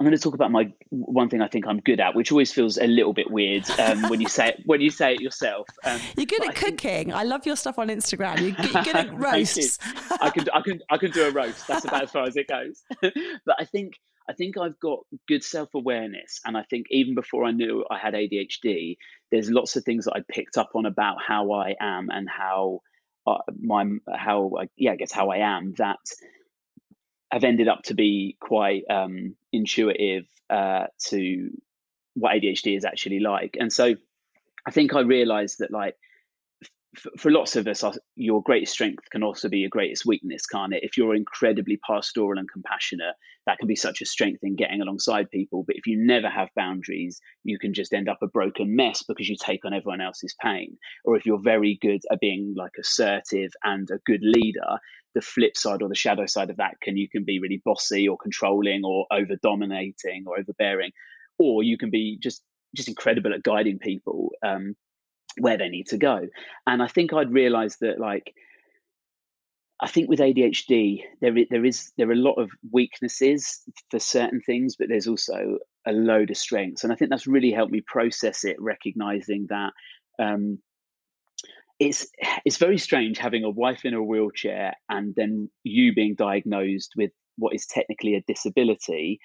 I'm 0.00 0.06
going 0.06 0.16
to 0.16 0.22
talk 0.22 0.32
about 0.32 0.50
my 0.50 0.72
one 0.88 1.28
thing 1.28 1.42
I 1.42 1.48
think 1.48 1.66
I'm 1.66 1.78
good 1.80 2.00
at, 2.00 2.14
which 2.14 2.32
always 2.32 2.50
feels 2.50 2.78
a 2.78 2.86
little 2.86 3.12
bit 3.12 3.30
weird 3.30 3.68
um, 3.78 4.08
when 4.08 4.18
you 4.18 4.28
say 4.28 4.48
it, 4.48 4.62
when 4.64 4.80
you 4.80 4.90
say 4.90 5.12
it 5.12 5.20
yourself. 5.20 5.68
Um, 5.84 6.00
you're 6.16 6.24
good 6.24 6.42
at 6.42 6.50
I 6.50 6.52
cooking. 6.54 7.04
Think... 7.04 7.12
I 7.12 7.22
love 7.22 7.44
your 7.44 7.54
stuff 7.54 7.78
on 7.78 7.88
Instagram. 7.88 8.38
You're, 8.38 8.66
you're 8.66 8.82
good 8.82 8.96
at 8.96 9.14
roasts. 9.18 9.78
I 10.18 10.30
can 10.30 10.46
I 10.54 10.62
can 10.62 10.80
I 10.88 10.96
can 10.96 11.10
do 11.10 11.24
a 11.24 11.30
roast. 11.30 11.68
That's 11.68 11.84
about 11.84 12.04
as 12.04 12.10
far 12.12 12.24
as 12.24 12.34
it 12.36 12.48
goes. 12.48 12.82
but 13.44 13.56
I 13.58 13.66
think 13.66 13.92
I 14.30 14.34
think 14.34 14.56
I've 14.56 14.78
got 14.78 15.00
good 15.26 15.42
self 15.42 15.74
awareness, 15.74 16.40
and 16.44 16.56
I 16.56 16.62
think 16.62 16.86
even 16.90 17.16
before 17.16 17.44
I 17.44 17.50
knew 17.50 17.84
I 17.90 17.98
had 17.98 18.14
ADHD, 18.14 18.96
there's 19.32 19.50
lots 19.50 19.74
of 19.74 19.84
things 19.84 20.04
that 20.04 20.14
I 20.14 20.20
picked 20.30 20.56
up 20.56 20.70
on 20.76 20.86
about 20.86 21.16
how 21.26 21.52
I 21.52 21.74
am 21.80 22.10
and 22.10 22.28
how 22.30 22.80
uh, 23.26 23.38
my 23.60 23.86
how 24.14 24.52
yeah 24.76 24.92
I 24.92 24.96
guess 24.96 25.10
how 25.10 25.30
I 25.30 25.38
am 25.38 25.74
that 25.78 25.98
have 27.32 27.42
ended 27.42 27.66
up 27.66 27.82
to 27.84 27.94
be 27.94 28.36
quite 28.40 28.82
um, 28.88 29.34
intuitive 29.52 30.26
uh, 30.48 30.86
to 31.06 31.50
what 32.14 32.32
ADHD 32.32 32.76
is 32.76 32.84
actually 32.84 33.20
like. 33.20 33.56
And 33.58 33.72
so 33.72 33.94
I 34.66 34.70
think 34.70 34.94
I 34.94 35.00
realized 35.00 35.58
that 35.58 35.72
like 35.72 35.96
for 37.18 37.30
lots 37.30 37.54
of 37.54 37.68
us, 37.68 37.84
your 38.16 38.42
greatest 38.42 38.72
strength 38.72 39.08
can 39.10 39.22
also 39.22 39.48
be 39.48 39.58
your 39.58 39.70
greatest 39.70 40.04
weakness, 40.04 40.44
can't 40.46 40.74
it? 40.74 40.82
If 40.82 40.96
you're 40.96 41.14
incredibly 41.14 41.78
pastoral 41.86 42.38
and 42.38 42.50
compassionate, 42.50 43.14
that 43.46 43.58
can 43.58 43.68
be 43.68 43.76
such 43.76 44.00
a 44.00 44.06
strength 44.06 44.40
in 44.42 44.56
getting 44.56 44.80
alongside 44.80 45.30
people. 45.30 45.62
But 45.64 45.76
if 45.76 45.86
you 45.86 45.96
never 45.96 46.28
have 46.28 46.48
boundaries, 46.56 47.20
you 47.44 47.58
can 47.58 47.74
just 47.74 47.94
end 47.94 48.08
up 48.08 48.18
a 48.22 48.26
broken 48.26 48.74
mess 48.74 49.04
because 49.06 49.28
you 49.28 49.36
take 49.40 49.64
on 49.64 49.72
everyone 49.72 50.00
else's 50.00 50.34
pain. 50.42 50.76
Or 51.04 51.16
if 51.16 51.24
you're 51.26 51.40
very 51.40 51.78
good 51.80 52.00
at 52.10 52.20
being 52.20 52.54
like 52.56 52.72
assertive 52.78 53.52
and 53.62 53.88
a 53.90 53.98
good 54.04 54.22
leader, 54.22 54.78
the 55.14 55.20
flip 55.20 55.56
side 55.56 55.82
or 55.82 55.88
the 55.88 55.94
shadow 55.94 56.26
side 56.26 56.50
of 56.50 56.56
that 56.56 56.80
can 56.82 56.96
you 56.96 57.08
can 57.08 57.24
be 57.24 57.40
really 57.40 57.62
bossy 57.64 58.08
or 58.08 58.16
controlling 58.16 58.82
or 58.84 59.06
over 59.12 59.36
dominating 59.42 60.24
or 60.26 60.38
overbearing, 60.38 60.90
or 61.38 61.62
you 61.62 61.78
can 61.78 61.90
be 61.90 62.18
just 62.20 62.42
just 62.74 62.88
incredible 62.88 63.32
at 63.32 63.42
guiding 63.42 63.78
people. 63.78 64.30
Um, 64.44 64.74
where 65.38 65.58
they 65.58 65.68
need 65.68 65.88
to 65.88 65.98
go. 65.98 66.28
And 66.66 66.82
I 66.82 66.86
think 66.86 67.12
I'd 67.12 67.32
realized 67.32 67.78
that 67.80 67.98
like 67.98 68.34
I 69.80 69.88
think 69.88 70.08
with 70.08 70.20
ADHD 70.20 71.02
there 71.20 71.34
there 71.50 71.64
is 71.64 71.92
there 71.96 72.08
are 72.08 72.12
a 72.12 72.16
lot 72.16 72.34
of 72.34 72.50
weaknesses 72.70 73.62
for 73.90 73.98
certain 73.98 74.40
things, 74.40 74.76
but 74.76 74.88
there's 74.88 75.08
also 75.08 75.58
a 75.86 75.92
load 75.92 76.30
of 76.30 76.36
strengths, 76.36 76.84
and 76.84 76.92
I 76.92 76.96
think 76.96 77.10
that's 77.10 77.26
really 77.26 77.52
helped 77.52 77.72
me 77.72 77.82
process 77.86 78.44
it, 78.44 78.56
recognizing 78.60 79.46
that. 79.50 79.72
Um, 80.18 80.58
it's 81.78 82.06
it's 82.44 82.58
very 82.58 82.76
strange 82.76 83.16
having 83.16 83.42
a 83.42 83.48
wife 83.48 83.86
in 83.86 83.94
a 83.94 84.02
wheelchair 84.02 84.74
and 84.90 85.14
then 85.16 85.48
you 85.64 85.94
being 85.94 86.14
diagnosed 86.14 86.92
with 86.94 87.10
what 87.38 87.54
is 87.54 87.64
technically 87.64 88.16
a 88.16 88.20
disability 88.20 89.18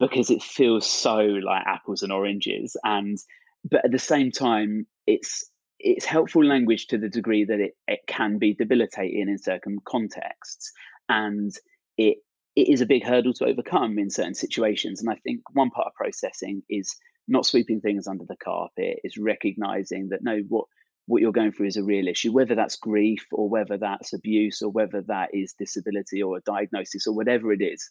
because 0.00 0.28
it 0.28 0.42
feels 0.42 0.84
so 0.84 1.18
like 1.18 1.62
apples 1.68 2.02
and 2.02 2.10
oranges 2.10 2.76
and 2.82 3.16
but 3.64 3.84
at 3.84 3.90
the 3.90 3.98
same 3.98 4.30
time, 4.30 4.86
it's 5.06 5.44
it's 5.78 6.04
helpful 6.04 6.44
language 6.44 6.86
to 6.86 6.98
the 6.98 7.08
degree 7.08 7.44
that 7.44 7.60
it, 7.60 7.72
it 7.86 8.00
can 8.06 8.38
be 8.38 8.54
debilitating 8.54 9.28
in 9.28 9.38
certain 9.38 9.78
contexts, 9.84 10.72
and 11.08 11.52
it 11.96 12.18
it 12.56 12.68
is 12.68 12.80
a 12.80 12.86
big 12.86 13.04
hurdle 13.04 13.34
to 13.34 13.46
overcome 13.46 13.98
in 13.98 14.10
certain 14.10 14.34
situations. 14.34 15.00
And 15.00 15.10
I 15.10 15.16
think 15.16 15.40
one 15.52 15.70
part 15.70 15.88
of 15.88 15.94
processing 15.94 16.62
is 16.70 16.94
not 17.26 17.46
sweeping 17.46 17.80
things 17.80 18.06
under 18.06 18.24
the 18.24 18.36
carpet, 18.36 19.00
is 19.02 19.18
recognizing 19.18 20.08
that 20.10 20.22
no, 20.22 20.38
what 20.48 20.66
what 21.06 21.20
you're 21.20 21.32
going 21.32 21.52
through 21.52 21.66
is 21.66 21.76
a 21.76 21.84
real 21.84 22.08
issue, 22.08 22.32
whether 22.32 22.54
that's 22.54 22.76
grief 22.76 23.26
or 23.32 23.48
whether 23.48 23.76
that's 23.76 24.14
abuse 24.14 24.62
or 24.62 24.70
whether 24.70 25.02
that 25.02 25.30
is 25.34 25.54
disability 25.58 26.22
or 26.22 26.38
a 26.38 26.42
diagnosis 26.42 27.06
or 27.06 27.14
whatever 27.14 27.52
it 27.52 27.60
is 27.60 27.90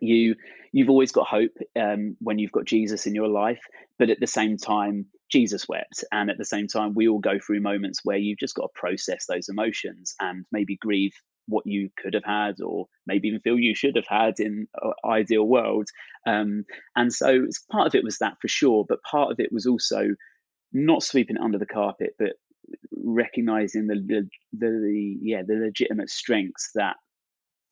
you 0.00 0.34
you've 0.72 0.90
always 0.90 1.12
got 1.12 1.26
hope 1.26 1.56
um, 1.80 2.16
when 2.20 2.38
you've 2.38 2.52
got 2.52 2.64
jesus 2.64 3.06
in 3.06 3.14
your 3.14 3.28
life 3.28 3.60
but 3.98 4.10
at 4.10 4.20
the 4.20 4.26
same 4.26 4.56
time 4.56 5.06
jesus 5.30 5.68
wept 5.68 6.04
and 6.12 6.30
at 6.30 6.38
the 6.38 6.44
same 6.44 6.66
time 6.66 6.94
we 6.94 7.08
all 7.08 7.18
go 7.18 7.38
through 7.38 7.60
moments 7.60 8.00
where 8.04 8.16
you've 8.16 8.38
just 8.38 8.54
got 8.54 8.62
to 8.62 8.80
process 8.80 9.26
those 9.26 9.48
emotions 9.48 10.14
and 10.20 10.44
maybe 10.52 10.76
grieve 10.76 11.14
what 11.48 11.66
you 11.66 11.90
could 11.96 12.14
have 12.14 12.24
had 12.24 12.60
or 12.60 12.86
maybe 13.06 13.28
even 13.28 13.40
feel 13.40 13.58
you 13.58 13.74
should 13.74 13.96
have 13.96 14.06
had 14.06 14.38
in 14.38 14.68
an 14.82 14.92
ideal 15.04 15.44
world. 15.44 15.88
Um, 16.26 16.64
and 16.94 17.10
so 17.10 17.46
part 17.72 17.86
of 17.86 17.94
it 17.94 18.04
was 18.04 18.18
that 18.18 18.34
for 18.40 18.48
sure 18.48 18.84
but 18.86 19.02
part 19.02 19.32
of 19.32 19.40
it 19.40 19.50
was 19.50 19.66
also 19.66 20.10
not 20.72 21.02
sweeping 21.02 21.36
it 21.36 21.42
under 21.42 21.58
the 21.58 21.66
carpet 21.66 22.10
but 22.18 22.34
recognizing 22.92 23.86
the, 23.86 23.94
the, 23.94 24.28
the 24.68 25.18
yeah 25.22 25.42
the 25.46 25.54
legitimate 25.54 26.10
strengths 26.10 26.70
that 26.74 26.96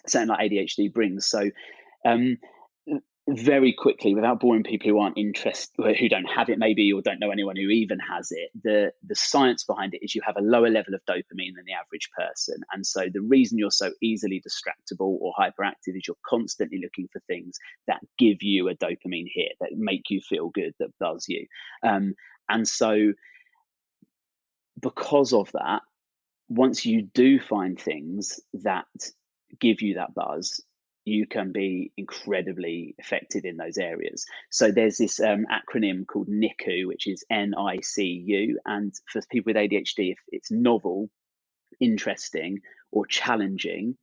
something 0.07 0.29
like 0.29 0.51
adhd 0.51 0.93
brings. 0.93 1.27
So 1.27 1.51
um, 2.07 2.39
very 3.29 3.73
quickly, 3.73 4.15
without 4.15 4.39
boring 4.39 4.63
people 4.63 4.89
who 4.89 5.01
aren't 5.01 5.19
interested, 5.19 5.75
who 5.99 6.09
don't 6.09 6.27
have 6.27 6.49
it 6.49 6.61
maybe, 6.61 6.93
or 6.93 7.03
don't 7.03 7.19
know 7.19 7.33
anyone 7.33 7.57
who 7.57 7.69
even 7.69 7.99
has 7.99 8.29
it, 8.31 8.51
the 8.63 8.93
the 9.05 9.17
science 9.17 9.65
behind 9.65 9.95
it 9.95 10.05
is 10.05 10.15
you 10.15 10.23
have 10.25 10.37
a 10.37 10.43
lower 10.43 10.71
level 10.71 10.95
of 10.95 11.01
dopamine 11.09 11.55
than 11.57 11.65
the 11.67 11.73
average 11.73 12.09
person, 12.17 12.57
and 12.73 12.87
so 12.87 13.07
the 13.13 13.21
reason 13.21 13.59
you're 13.59 13.71
so 13.73 13.91
easily 14.01 14.41
distractible 14.41 15.19
or 15.21 15.35
hyperactive 15.37 15.97
is 15.97 16.07
you're 16.07 16.17
constantly 16.25 16.81
looking 16.81 17.09
for 17.13 17.21
things 17.27 17.59
that 17.89 18.01
give 18.17 18.43
you 18.43 18.69
a 18.69 18.77
dopamine 18.77 19.31
hit, 19.33 19.53
that 19.61 19.71
make 19.77 20.09
you 20.09 20.21
feel 20.21 20.51
good, 20.51 20.73
that 20.79 20.97
buzz 21.01 21.25
you, 21.29 21.47
um, 21.83 22.15
and 22.49 22.69
so 22.69 23.13
because 24.81 25.33
of 25.33 25.51
that, 25.53 25.83
once 26.49 26.87
you 26.87 27.03
do 27.03 27.41
find 27.41 27.81
things 27.81 28.39
that 28.53 28.87
give 29.59 29.83
you 29.83 29.95
that 29.95 30.15
buzz, 30.15 30.63
you 31.07 31.27
can 31.27 31.53
be 31.53 31.93
incredibly 31.97 32.97
effective 32.99 33.45
in 33.47 33.57
those 33.57 33.79
areas. 33.79 34.27
So 34.51 34.73
there's 34.73 34.99
this 34.99 35.21
um, 35.21 35.47
acronym 35.51 36.07
called 36.07 36.29
NICU, 36.29 36.87
which 36.87 37.07
is 37.07 37.25
N 37.31 37.55
I 37.57 37.79
C 37.81 38.03
U. 38.27 38.61
And 38.67 38.93
for 39.11 39.23
people 39.31 39.53
with 39.55 39.57
ADHD, 39.57 40.13
if 40.13 40.19
it's 40.29 40.51
novel, 40.51 41.09
interesting, 41.81 42.61
or 42.93 43.07
challenging, 43.07 43.97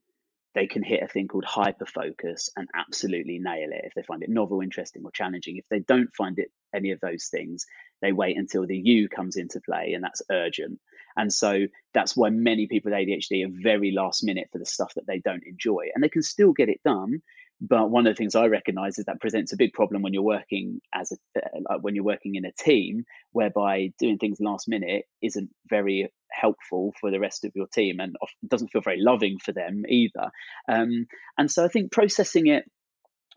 they 0.54 0.66
can 0.66 0.82
hit 0.82 1.02
a 1.02 1.08
thing 1.08 1.28
called 1.28 1.44
hyperfocus 1.44 2.48
and 2.56 2.68
absolutely 2.74 3.38
nail 3.38 3.70
it 3.72 3.82
if 3.84 3.94
they 3.94 4.02
find 4.02 4.22
it 4.22 4.30
novel, 4.30 4.62
interesting, 4.62 5.02
or 5.04 5.10
challenging. 5.10 5.58
If 5.58 5.66
they 5.70 5.80
don't 5.80 6.14
find 6.16 6.38
it 6.38 6.50
any 6.74 6.92
of 6.92 7.00
those 7.00 7.26
things, 7.30 7.66
they 8.02 8.12
wait 8.12 8.38
until 8.38 8.66
the 8.66 8.78
U 8.78 9.08
comes 9.08 9.36
into 9.36 9.60
play, 9.60 9.92
and 9.94 10.02
that's 10.02 10.22
urgent. 10.30 10.80
And 11.16 11.32
so 11.32 11.66
that's 11.92 12.16
why 12.16 12.30
many 12.30 12.66
people 12.66 12.90
with 12.90 12.98
ADHD 12.98 13.46
are 13.46 13.62
very 13.62 13.92
last 13.92 14.24
minute 14.24 14.48
for 14.52 14.58
the 14.58 14.66
stuff 14.66 14.94
that 14.94 15.06
they 15.06 15.18
don't 15.18 15.44
enjoy. 15.46 15.86
And 15.94 16.02
they 16.02 16.08
can 16.08 16.22
still 16.22 16.52
get 16.52 16.68
it 16.68 16.80
done. 16.84 17.22
But 17.60 17.90
one 17.90 18.06
of 18.06 18.14
the 18.14 18.16
things 18.16 18.34
I 18.34 18.46
recognize 18.46 18.98
is 18.98 19.04
that 19.06 19.20
presents 19.20 19.52
a 19.52 19.56
big 19.56 19.72
problem 19.72 20.02
when 20.02 20.12
you're 20.12 20.22
working 20.22 20.80
as 20.92 21.12
a 21.12 21.40
uh, 21.70 21.78
when 21.78 21.94
you're 21.94 22.04
working 22.04 22.34
in 22.34 22.44
a 22.44 22.52
team, 22.52 23.04
whereby 23.30 23.92
doing 23.98 24.18
things 24.18 24.40
last 24.40 24.68
minute 24.68 25.04
isn't 25.22 25.50
very 25.68 26.12
helpful 26.30 26.92
for 27.00 27.10
the 27.10 27.20
rest 27.20 27.44
of 27.44 27.52
your 27.54 27.68
team 27.68 28.00
and 28.00 28.16
doesn't 28.46 28.68
feel 28.68 28.82
very 28.82 29.00
loving 29.00 29.38
for 29.38 29.52
them 29.52 29.84
either. 29.88 30.30
Um, 30.68 31.06
and 31.38 31.50
so 31.50 31.64
I 31.64 31.68
think 31.68 31.92
processing 31.92 32.48
it 32.48 32.64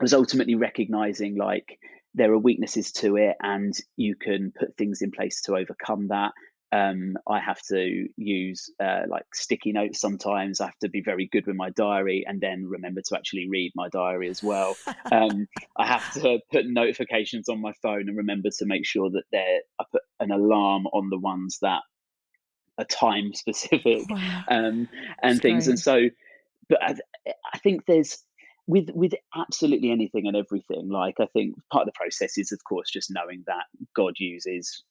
was 0.02 0.14
ultimately 0.14 0.56
recognizing 0.56 1.38
like 1.38 1.80
there 2.14 2.34
are 2.34 2.40
weaknesses 2.40 2.92
to 2.92 3.18
it 3.18 3.36
and 3.42 3.74
you 3.96 4.16
can 4.16 4.52
put 4.58 4.76
things 4.78 5.02
in 5.02 5.12
place 5.12 5.42
to 5.44 5.56
overcome 5.56 6.08
that 6.08 6.34
um, 6.72 7.16
I 7.28 7.40
have 7.40 7.62
to 7.70 8.08
use 8.18 8.70
uh, 8.80 9.04
like 9.08 9.24
sticky 9.34 9.72
notes 9.72 10.02
sometimes. 10.02 10.60
I 10.60 10.66
have 10.66 10.78
to 10.80 10.90
be 10.90 11.02
very 11.02 11.28
good 11.32 11.48
with 11.48 11.56
my 11.56 11.70
diary 11.70 12.26
and 12.28 12.42
then 12.42 12.68
remember 12.68 13.02
to 13.02 13.16
actually 13.16 13.48
read 13.50 13.72
my 13.76 13.88
diary 13.90 14.30
as 14.30 14.44
well. 14.44 14.76
um, 15.12 15.48
I 15.78 15.88
have 15.88 16.14
to 16.16 16.40
put 16.52 16.66
notifications 16.66 17.48
on 17.48 17.62
my 17.62 17.72
phone 17.82 18.10
and 18.10 18.18
remember 18.18 18.50
to 18.60 18.66
make 18.66 18.86
sure 18.86 19.10
that 19.10 19.24
there 19.32 19.60
I 19.80 19.86
put 19.92 20.02
an 20.20 20.32
alarm 20.32 20.88
on 20.88 21.10
the 21.10 21.18
ones 21.18 21.60
that 21.62 21.82
are 22.78 22.86
time 22.86 23.34
specific 23.34 24.04
wow. 24.10 24.44
um, 24.50 24.90
and 25.22 25.36
That's 25.36 25.40
things. 25.40 25.66
Great. 25.66 25.72
And 25.72 25.80
so, 25.80 26.02
but 26.68 26.84
I, 26.84 26.96
I 27.54 27.58
think 27.60 27.86
there's 27.86 28.22
with 28.68 28.90
with 28.94 29.14
absolutely 29.34 29.90
anything 29.90 30.28
and 30.28 30.36
everything. 30.36 30.90
Like 30.90 31.16
I 31.22 31.28
think 31.28 31.56
part 31.72 31.84
of 31.84 31.94
the 31.94 31.98
process 31.98 32.38
is, 32.38 32.52
of 32.52 32.60
course, 32.66 32.92
just 32.92 33.10
knowing 33.10 33.44
that 33.48 33.64
God 33.96 34.16
uses 34.18 34.84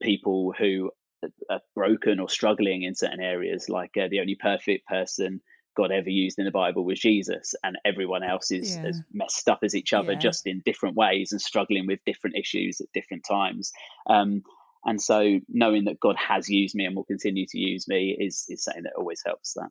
people 0.00 0.54
who 0.56 0.92
are 1.50 1.60
broken 1.74 2.20
or 2.20 2.28
struggling 2.28 2.82
in 2.82 2.94
certain 2.94 3.20
areas. 3.20 3.68
Like 3.68 3.96
uh, 3.96 4.08
the 4.10 4.20
only 4.20 4.36
perfect 4.36 4.86
person 4.86 5.40
God 5.76 5.92
ever 5.92 6.08
used 6.08 6.38
in 6.38 6.44
the 6.44 6.50
Bible 6.50 6.84
was 6.84 6.98
Jesus, 6.98 7.54
and 7.62 7.76
everyone 7.84 8.22
else 8.22 8.50
is 8.50 8.76
yeah. 8.76 8.88
as 8.88 9.00
messed 9.12 9.48
up 9.48 9.60
as 9.62 9.74
each 9.74 9.92
other, 9.92 10.12
yeah. 10.12 10.18
just 10.18 10.46
in 10.46 10.62
different 10.64 10.96
ways 10.96 11.32
and 11.32 11.40
struggling 11.40 11.86
with 11.86 12.04
different 12.06 12.36
issues 12.36 12.80
at 12.80 12.92
different 12.94 13.24
times. 13.28 13.72
Um, 14.08 14.42
and 14.84 15.00
so, 15.00 15.40
knowing 15.48 15.84
that 15.84 16.00
God 16.00 16.16
has 16.16 16.48
used 16.48 16.74
me 16.74 16.84
and 16.84 16.96
will 16.96 17.04
continue 17.04 17.46
to 17.48 17.58
use 17.58 17.86
me 17.88 18.16
is 18.18 18.46
is 18.48 18.64
something 18.64 18.84
that 18.84 18.94
always 18.96 19.22
helps. 19.24 19.54
That. 19.54 19.70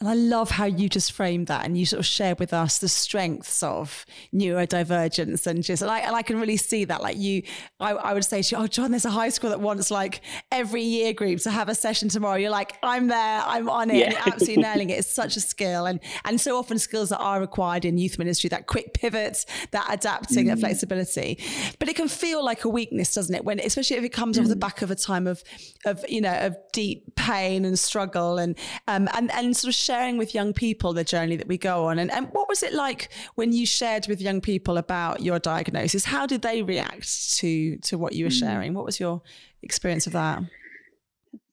And 0.00 0.08
I 0.08 0.14
love 0.14 0.50
how 0.50 0.64
you 0.64 0.88
just 0.88 1.12
framed 1.12 1.46
that 1.46 1.64
and 1.64 1.78
you 1.78 1.86
sort 1.86 2.00
of 2.00 2.06
shared 2.06 2.40
with 2.40 2.52
us 2.52 2.78
the 2.78 2.88
strengths 2.88 3.62
of 3.62 4.04
neurodivergence 4.34 5.46
and 5.46 5.62
just, 5.62 5.82
and 5.82 5.90
I, 5.90 6.00
and 6.00 6.16
I 6.16 6.22
can 6.22 6.38
really 6.38 6.56
see 6.56 6.84
that. 6.84 7.00
Like 7.00 7.16
you, 7.16 7.42
I, 7.78 7.92
I 7.92 8.12
would 8.12 8.24
say 8.24 8.42
to 8.42 8.56
you, 8.56 8.62
oh, 8.62 8.66
John, 8.66 8.90
there's 8.90 9.04
a 9.04 9.10
high 9.10 9.28
school 9.28 9.50
that 9.50 9.60
wants 9.60 9.92
like 9.92 10.20
every 10.50 10.82
year 10.82 11.12
group 11.12 11.40
to 11.40 11.50
have 11.50 11.68
a 11.68 11.76
session 11.76 12.08
tomorrow. 12.08 12.36
You're 12.36 12.50
like, 12.50 12.76
I'm 12.82 13.06
there, 13.06 13.42
I'm 13.46 13.68
on 13.68 13.90
it, 13.90 13.96
yeah. 13.96 14.04
and 14.04 14.12
you're 14.12 14.34
absolutely 14.34 14.62
nailing 14.62 14.90
it. 14.90 14.98
It's 14.98 15.08
such 15.08 15.36
a 15.36 15.40
skill. 15.40 15.86
And, 15.86 16.00
and 16.24 16.40
so 16.40 16.58
often 16.58 16.78
skills 16.78 17.10
that 17.10 17.20
are 17.20 17.40
required 17.40 17.84
in 17.84 17.96
youth 17.96 18.18
ministry, 18.18 18.48
that 18.48 18.66
quick 18.66 18.94
pivot, 18.94 19.46
that 19.70 19.86
adapting, 19.90 20.46
mm. 20.46 20.48
that 20.48 20.58
flexibility. 20.58 21.38
But 21.78 21.88
it 21.88 21.94
can 21.94 22.08
feel 22.08 22.44
like 22.44 22.64
a 22.64 22.68
weakness, 22.68 23.14
doesn't 23.14 23.34
it? 23.34 23.44
When, 23.44 23.60
especially 23.60 23.96
if 23.98 24.04
it 24.04 24.12
comes 24.12 24.38
mm. 24.38 24.42
off 24.42 24.48
the 24.48 24.56
mm. 24.56 24.60
back 24.60 24.82
of 24.82 24.90
a 24.90 24.96
time 24.96 25.28
of, 25.28 25.44
of, 25.86 26.04
you 26.08 26.20
know, 26.20 26.34
of 26.34 26.56
deep 26.72 27.14
pain 27.14 27.64
and 27.64 27.78
struggle 27.78 28.38
and, 28.38 28.58
um, 28.88 29.08
and, 29.14 29.30
and 29.32 29.56
sort 29.56 29.68
of 29.68 29.74
sharing 29.84 30.18
with 30.18 30.34
young 30.34 30.52
people 30.52 30.92
the 30.92 31.04
journey 31.04 31.36
that 31.36 31.48
we 31.48 31.58
go 31.58 31.86
on. 31.86 31.98
And, 31.98 32.10
and 32.10 32.28
what 32.32 32.48
was 32.48 32.62
it 32.62 32.72
like 32.72 33.10
when 33.34 33.52
you 33.52 33.66
shared 33.66 34.06
with 34.08 34.20
young 34.20 34.40
people 34.40 34.78
about 34.78 35.22
your 35.22 35.38
diagnosis? 35.38 36.04
How 36.04 36.26
did 36.26 36.42
they 36.42 36.62
react 36.62 37.36
to 37.38 37.76
to 37.78 37.98
what 37.98 38.14
you 38.14 38.24
were 38.24 38.30
hmm. 38.30 38.46
sharing? 38.46 38.74
What 38.74 38.84
was 38.84 38.98
your 38.98 39.22
experience 39.62 40.06
of 40.06 40.12
that? 40.14 40.42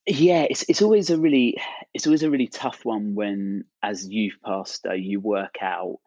Yeah, 0.07 0.47
it's 0.49 0.63
it's 0.67 0.82
always 0.82 1.09
a 1.09 1.17
really 1.17 1.57
it's 1.93 2.07
always 2.07 2.23
a 2.23 2.29
really 2.29 2.47
tough 2.47 2.86
one 2.86 3.13
when 3.13 3.65
as 3.84 4.07
youth 4.07 4.38
pastor 4.43 4.95
you 4.95 5.19
work 5.19 5.57
out 5.61 5.99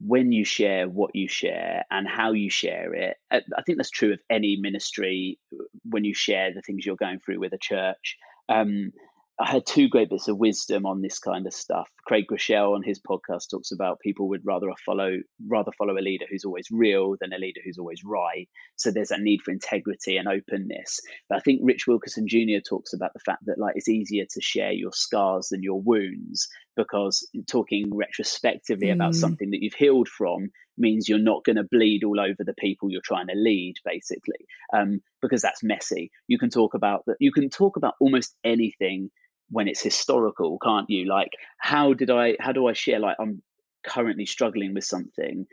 when 0.00 0.32
you 0.32 0.44
share 0.44 0.88
what 0.88 1.14
you 1.14 1.28
share 1.28 1.84
and 1.90 2.08
how 2.08 2.32
you 2.32 2.50
share 2.50 2.94
it. 2.94 3.16
Uh, 3.30 3.40
I 3.56 3.62
think 3.62 3.78
that's 3.78 3.90
true 3.90 4.12
of 4.14 4.20
any 4.30 4.56
ministry 4.56 5.38
when 5.84 6.04
you 6.04 6.14
share 6.14 6.52
the 6.52 6.62
things 6.62 6.86
you're 6.86 6.96
going 6.96 7.20
through 7.20 7.38
with 7.38 7.52
a 7.52 7.58
church. 7.58 8.16
Um, 8.48 8.92
I 9.40 9.50
had 9.50 9.64
two 9.64 9.88
great 9.88 10.10
bits 10.10 10.28
of 10.28 10.36
wisdom 10.36 10.84
on 10.84 11.00
this 11.00 11.18
kind 11.18 11.46
of 11.46 11.54
stuff. 11.54 11.88
Craig 12.06 12.26
Groeschel 12.30 12.74
on 12.74 12.82
his 12.82 13.00
podcast 13.00 13.48
talks 13.50 13.72
about 13.72 14.00
people 14.00 14.28
would 14.28 14.44
rather 14.44 14.66
follow 14.84 15.16
rather 15.48 15.72
follow 15.78 15.96
a 15.96 16.04
leader 16.04 16.26
who's 16.30 16.44
always 16.44 16.66
real 16.70 17.16
than 17.18 17.32
a 17.32 17.38
leader 17.38 17.60
who's 17.64 17.78
always 17.78 18.04
right. 18.04 18.48
So 18.76 18.90
there's 18.90 19.08
that 19.08 19.22
need 19.22 19.40
for 19.40 19.50
integrity 19.50 20.18
and 20.18 20.28
openness. 20.28 21.00
But 21.30 21.38
I 21.38 21.40
think 21.40 21.60
Rich 21.64 21.86
Wilkerson 21.86 22.28
Jr. 22.28 22.60
talks 22.68 22.92
about 22.92 23.14
the 23.14 23.20
fact 23.20 23.46
that 23.46 23.58
like 23.58 23.76
it's 23.76 23.88
easier 23.88 24.26
to 24.30 24.40
share 24.42 24.72
your 24.72 24.92
scars 24.92 25.48
than 25.48 25.62
your 25.62 25.80
wounds 25.80 26.46
because 26.76 27.26
talking 27.48 27.90
retrospectively 27.94 28.88
mm. 28.88 28.94
about 28.94 29.14
something 29.14 29.50
that 29.50 29.62
you've 29.62 29.74
healed 29.74 30.08
from 30.08 30.50
means 30.76 31.08
you're 31.08 31.18
not 31.18 31.44
going 31.44 31.56
to 31.56 31.64
bleed 31.70 32.04
all 32.04 32.20
over 32.20 32.44
the 32.44 32.54
people 32.58 32.90
you're 32.90 33.00
trying 33.04 33.26
to 33.26 33.34
lead 33.34 33.74
basically 33.84 34.46
um, 34.72 35.00
because 35.20 35.42
that's 35.42 35.62
messy 35.62 36.10
you 36.26 36.38
can 36.38 36.48
talk 36.48 36.74
about 36.74 37.02
that 37.06 37.16
you 37.20 37.32
can 37.32 37.50
talk 37.50 37.76
about 37.76 37.94
almost 38.00 38.34
anything 38.44 39.10
when 39.50 39.68
it's 39.68 39.82
historical, 39.82 40.58
can't 40.62 40.88
you? 40.88 41.06
Like, 41.06 41.30
how 41.58 41.92
did 41.92 42.10
I, 42.10 42.36
how 42.40 42.52
do 42.52 42.66
I 42.66 42.72
share, 42.72 43.00
like, 43.00 43.16
I'm 43.20 43.42
currently 43.84 44.26
struggling 44.26 44.74
with 44.74 44.84
something 44.84 45.46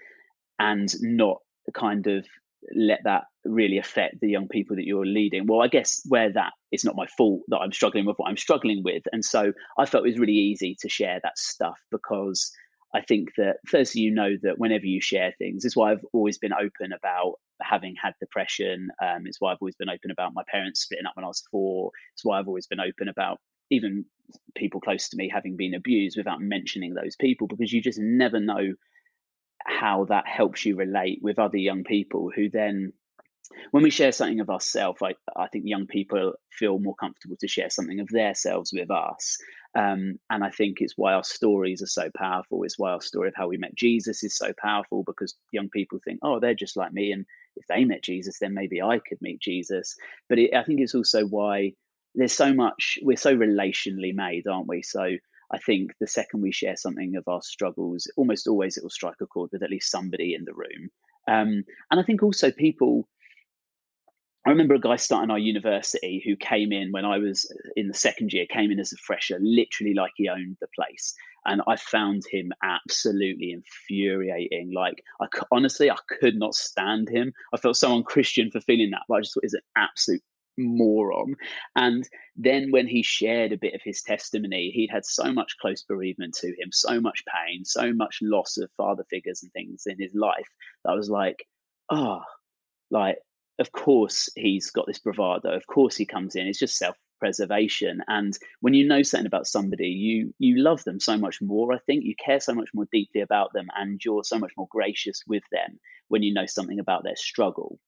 and 0.59 0.89
not 1.01 1.37
kind 1.73 2.07
of 2.07 2.25
let 2.75 2.99
that 3.03 3.25
really 3.45 3.77
affect 3.77 4.15
the 4.19 4.29
young 4.29 4.47
people 4.47 4.75
that 4.75 4.85
you're 4.85 5.05
leading? 5.05 5.45
Well, 5.47 5.61
I 5.61 5.67
guess 5.67 6.01
where 6.07 6.31
that 6.33 6.53
it's 6.71 6.85
not 6.85 6.95
my 6.95 7.07
fault 7.17 7.41
that 7.47 7.57
I'm 7.57 7.71
struggling 7.71 8.05
with 8.05 8.17
what 8.17 8.29
I'm 8.29 8.37
struggling 8.37 8.83
with. 8.83 9.03
And 9.11 9.23
so 9.23 9.53
I 9.77 9.85
felt 9.85 10.05
it 10.05 10.09
was 10.09 10.19
really 10.19 10.33
easy 10.33 10.75
to 10.81 10.89
share 10.89 11.19
that 11.23 11.37
stuff 11.37 11.79
because 11.91 12.51
I 12.93 13.01
think 13.01 13.29
that 13.37 13.57
firstly, 13.67 14.01
you 14.01 14.11
know 14.11 14.35
that 14.43 14.57
whenever 14.57 14.85
you 14.85 15.01
share 15.01 15.33
things, 15.37 15.65
is 15.65 15.75
why 15.75 15.91
I've 15.91 16.05
always 16.13 16.37
been 16.37 16.53
open 16.53 16.93
about 16.93 17.35
having 17.61 17.95
had 18.01 18.13
depression. 18.19 18.89
Um, 19.03 19.23
it's 19.25 19.41
why 19.41 19.51
I've 19.51 19.57
always 19.61 19.75
been 19.75 19.89
open 19.89 20.09
about 20.09 20.33
my 20.33 20.43
parents 20.49 20.81
splitting 20.81 21.05
up 21.05 21.15
when 21.15 21.25
I 21.25 21.27
was 21.27 21.43
four. 21.51 21.91
It's 22.13 22.23
why 22.23 22.39
I've 22.39 22.47
always 22.47 22.67
been 22.67 22.79
open 22.79 23.09
about 23.09 23.39
even 23.69 24.05
people 24.55 24.81
close 24.81 25.09
to 25.09 25.17
me 25.17 25.29
having 25.33 25.55
been 25.55 25.73
abused 25.73 26.17
without 26.17 26.41
mentioning 26.41 26.93
those 26.93 27.15
people 27.15 27.47
because 27.47 27.71
you 27.71 27.81
just 27.81 27.99
never 27.99 28.39
know 28.39 28.73
how 29.65 30.05
that 30.05 30.27
helps 30.27 30.65
you 30.65 30.75
relate 30.75 31.19
with 31.21 31.39
other 31.39 31.57
young 31.57 31.83
people 31.83 32.31
who 32.33 32.49
then 32.49 32.93
when 33.71 33.83
we 33.83 33.89
share 33.89 34.11
something 34.11 34.39
of 34.39 34.49
ourselves 34.49 35.01
I, 35.01 35.15
I 35.35 35.47
think 35.47 35.65
young 35.67 35.87
people 35.87 36.33
feel 36.51 36.79
more 36.79 36.95
comfortable 36.95 37.37
to 37.39 37.47
share 37.47 37.69
something 37.69 37.99
of 37.99 38.07
themselves 38.09 38.71
with 38.73 38.91
us. 38.91 39.37
Um, 39.75 40.19
and 40.29 40.43
i 40.43 40.49
think 40.49 40.77
it's 40.79 40.93
why 40.97 41.13
our 41.13 41.23
stories 41.23 41.81
are 41.81 41.87
so 41.87 42.09
powerful. 42.15 42.63
It's 42.63 42.79
why 42.79 42.91
our 42.91 43.01
story 43.01 43.27
of 43.29 43.35
how 43.35 43.47
we 43.47 43.57
met 43.57 43.75
jesus 43.75 44.23
is 44.23 44.35
so 44.37 44.51
powerful 44.57 45.03
because 45.03 45.35
young 45.51 45.69
people 45.69 45.99
think 46.03 46.19
oh 46.23 46.39
they're 46.39 46.55
just 46.55 46.77
like 46.77 46.93
me 46.93 47.11
and 47.11 47.25
if 47.55 47.65
they 47.67 47.83
met 47.85 48.03
jesus 48.03 48.39
then 48.39 48.53
maybe 48.53 48.81
i 48.81 48.99
could 48.99 49.21
meet 49.21 49.39
jesus. 49.39 49.95
But 50.29 50.39
it, 50.39 50.55
i 50.55 50.63
think 50.63 50.79
it's 50.79 50.95
also 50.95 51.25
why 51.25 51.73
there's 52.15 52.33
so 52.33 52.53
much 52.53 52.99
we're 53.01 53.17
so 53.17 53.35
relationally 53.35 54.13
made 54.13 54.47
aren't 54.47 54.67
we 54.67 54.81
so 54.81 55.03
i 55.51 55.57
think 55.65 55.91
the 55.99 56.07
second 56.07 56.41
we 56.41 56.51
share 56.51 56.75
something 56.75 57.15
of 57.15 57.27
our 57.27 57.41
struggles 57.41 58.09
almost 58.17 58.47
always 58.47 58.77
it 58.77 58.83
will 58.83 58.89
strike 58.89 59.15
a 59.21 59.27
chord 59.27 59.49
with 59.51 59.63
at 59.63 59.69
least 59.69 59.91
somebody 59.91 60.33
in 60.33 60.45
the 60.45 60.53
room 60.53 60.89
um, 61.27 61.63
and 61.91 61.99
i 61.99 62.03
think 62.03 62.23
also 62.23 62.51
people 62.51 63.07
I 64.47 64.51
remember 64.51 64.75
a 64.75 64.79
guy 64.79 64.95
starting 64.95 65.29
our 65.29 65.37
university 65.37 66.23
who 66.25 66.37
came 66.37 66.71
in 66.71 66.93
when 66.93 67.03
I 67.03 67.17
was 67.17 67.53
in 67.75 67.89
the 67.89 67.93
second 67.93 68.31
year, 68.31 68.45
came 68.45 68.71
in 68.71 68.79
as 68.79 68.93
a 68.93 68.95
fresher, 68.95 69.37
literally 69.41 69.93
like 69.93 70.13
he 70.15 70.29
owned 70.29 70.55
the 70.61 70.69
place. 70.73 71.13
And 71.45 71.61
I 71.67 71.75
found 71.75 72.23
him 72.31 72.53
absolutely 72.63 73.51
infuriating. 73.51 74.71
Like, 74.73 75.03
I 75.21 75.25
honestly, 75.51 75.91
I 75.91 75.97
could 76.21 76.37
not 76.37 76.55
stand 76.55 77.09
him. 77.09 77.33
I 77.53 77.57
felt 77.57 77.75
so 77.75 77.93
unchristian 77.93 78.49
for 78.49 78.61
feeling 78.61 78.91
that, 78.91 79.01
but 79.09 79.15
I 79.15 79.19
just 79.19 79.33
thought 79.33 79.43
he's 79.43 79.53
an 79.53 79.59
absolute 79.75 80.23
moron. 80.57 81.35
And 81.75 82.07
then 82.35 82.71
when 82.71 82.87
he 82.87 83.03
shared 83.03 83.51
a 83.51 83.57
bit 83.57 83.73
of 83.73 83.81
his 83.83 84.01
testimony, 84.01 84.71
he'd 84.71 84.91
had 84.91 85.05
so 85.05 85.31
much 85.31 85.57
close 85.59 85.83
bereavement 85.83 86.35
to 86.35 86.47
him, 86.47 86.71
so 86.71 86.99
much 86.99 87.23
pain, 87.25 87.65
so 87.65 87.93
much 87.93 88.19
loss 88.21 88.57
of 88.57 88.71
father 88.77 89.05
figures 89.09 89.43
and 89.43 89.51
things 89.53 89.83
in 89.85 89.99
his 89.99 90.13
life. 90.13 90.47
I 90.85 90.93
was 90.93 91.09
like, 91.09 91.47
oh, 91.89 92.21
like 92.89 93.17
of 93.59 93.71
course 93.71 94.29
he's 94.35 94.71
got 94.71 94.85
this 94.85 94.99
bravado. 94.99 95.55
Of 95.55 95.65
course 95.67 95.95
he 95.95 96.05
comes 96.05 96.35
in. 96.35 96.47
It's 96.47 96.59
just 96.59 96.77
self 96.77 96.95
preservation. 97.19 98.01
And 98.07 98.37
when 98.61 98.73
you 98.73 98.87
know 98.87 99.01
something 99.01 99.25
about 99.25 99.47
somebody, 99.47 99.87
you 99.87 100.33
you 100.37 100.57
love 100.57 100.83
them 100.83 100.99
so 100.99 101.17
much 101.17 101.41
more. 101.41 101.73
I 101.73 101.79
think 101.79 102.03
you 102.03 102.15
care 102.23 102.39
so 102.39 102.53
much 102.53 102.69
more 102.73 102.87
deeply 102.91 103.21
about 103.21 103.53
them, 103.53 103.67
and 103.75 103.99
you're 104.03 104.23
so 104.23 104.37
much 104.37 104.51
more 104.57 104.67
gracious 104.69 105.21
with 105.27 105.43
them 105.51 105.79
when 106.07 106.23
you 106.23 106.33
know 106.33 106.45
something 106.45 106.79
about 106.79 107.03
their 107.03 107.15
struggle. 107.15 107.79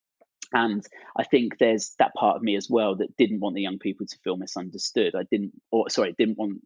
And 0.52 0.84
I 1.16 1.24
think 1.24 1.58
there's 1.58 1.94
that 1.98 2.14
part 2.14 2.36
of 2.36 2.42
me 2.42 2.56
as 2.56 2.68
well 2.68 2.96
that 2.96 3.16
didn't 3.16 3.40
want 3.40 3.54
the 3.54 3.62
young 3.62 3.78
people 3.78 4.06
to 4.06 4.18
feel 4.24 4.36
misunderstood. 4.36 5.14
I 5.14 5.24
didn't, 5.30 5.52
or 5.70 5.88
sorry, 5.90 6.14
didn't 6.18 6.38
want 6.38 6.62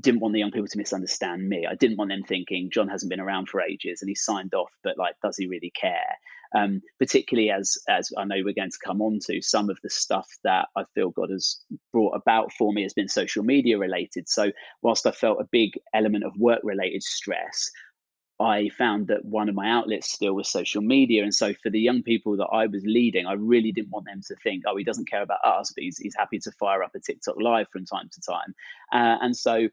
didn't 0.00 0.20
want 0.20 0.32
the 0.32 0.38
young 0.38 0.52
people 0.52 0.68
to 0.68 0.78
misunderstand 0.78 1.48
me. 1.48 1.66
I 1.66 1.74
didn't 1.74 1.96
want 1.96 2.10
them 2.10 2.22
thinking 2.22 2.70
John 2.70 2.88
hasn't 2.88 3.10
been 3.10 3.20
around 3.20 3.48
for 3.48 3.60
ages 3.60 4.00
and 4.00 4.08
he's 4.08 4.24
signed 4.24 4.54
off, 4.54 4.70
but 4.84 4.96
like, 4.96 5.16
does 5.22 5.36
he 5.36 5.46
really 5.48 5.72
care? 5.74 6.18
Um, 6.54 6.82
particularly 6.98 7.50
as 7.50 7.78
as 7.88 8.12
I 8.16 8.24
know 8.24 8.42
we're 8.44 8.52
going 8.52 8.70
to 8.70 8.78
come 8.84 9.00
on 9.00 9.18
to 9.26 9.40
some 9.40 9.70
of 9.70 9.78
the 9.82 9.88
stuff 9.88 10.28
that 10.44 10.68
I 10.76 10.84
feel 10.94 11.10
God 11.10 11.30
has 11.30 11.58
brought 11.92 12.14
about 12.14 12.52
for 12.52 12.72
me 12.74 12.82
has 12.82 12.92
been 12.92 13.08
social 13.08 13.42
media 13.42 13.78
related. 13.78 14.28
So 14.28 14.52
whilst 14.82 15.06
I 15.06 15.12
felt 15.12 15.40
a 15.40 15.48
big 15.50 15.72
element 15.94 16.24
of 16.24 16.32
work 16.36 16.60
related 16.62 17.02
stress, 17.02 17.70
I 18.40 18.70
found 18.70 19.08
that 19.08 19.24
one 19.24 19.48
of 19.48 19.54
my 19.54 19.70
outlets 19.70 20.10
still 20.10 20.34
was 20.34 20.48
social 20.48 20.82
media. 20.82 21.22
And 21.22 21.34
so 21.34 21.52
for 21.62 21.70
the 21.70 21.80
young 21.80 22.02
people 22.02 22.36
that 22.38 22.46
I 22.46 22.66
was 22.66 22.82
leading, 22.84 23.26
I 23.26 23.34
really 23.34 23.72
didn't 23.72 23.90
want 23.90 24.06
them 24.06 24.20
to 24.26 24.36
think, 24.36 24.64
oh, 24.66 24.76
he 24.76 24.84
doesn't 24.84 25.08
care 25.08 25.22
about 25.22 25.44
us, 25.44 25.72
but 25.74 25.82
he's, 25.82 25.98
he's 25.98 26.16
happy 26.16 26.38
to 26.40 26.52
fire 26.52 26.82
up 26.82 26.94
a 26.94 27.00
TikTok 27.00 27.36
live 27.40 27.68
from 27.70 27.84
time 27.84 28.08
to 28.12 28.20
time. 28.20 28.54
Uh, 28.92 29.18
and 29.22 29.36
so 29.36 29.68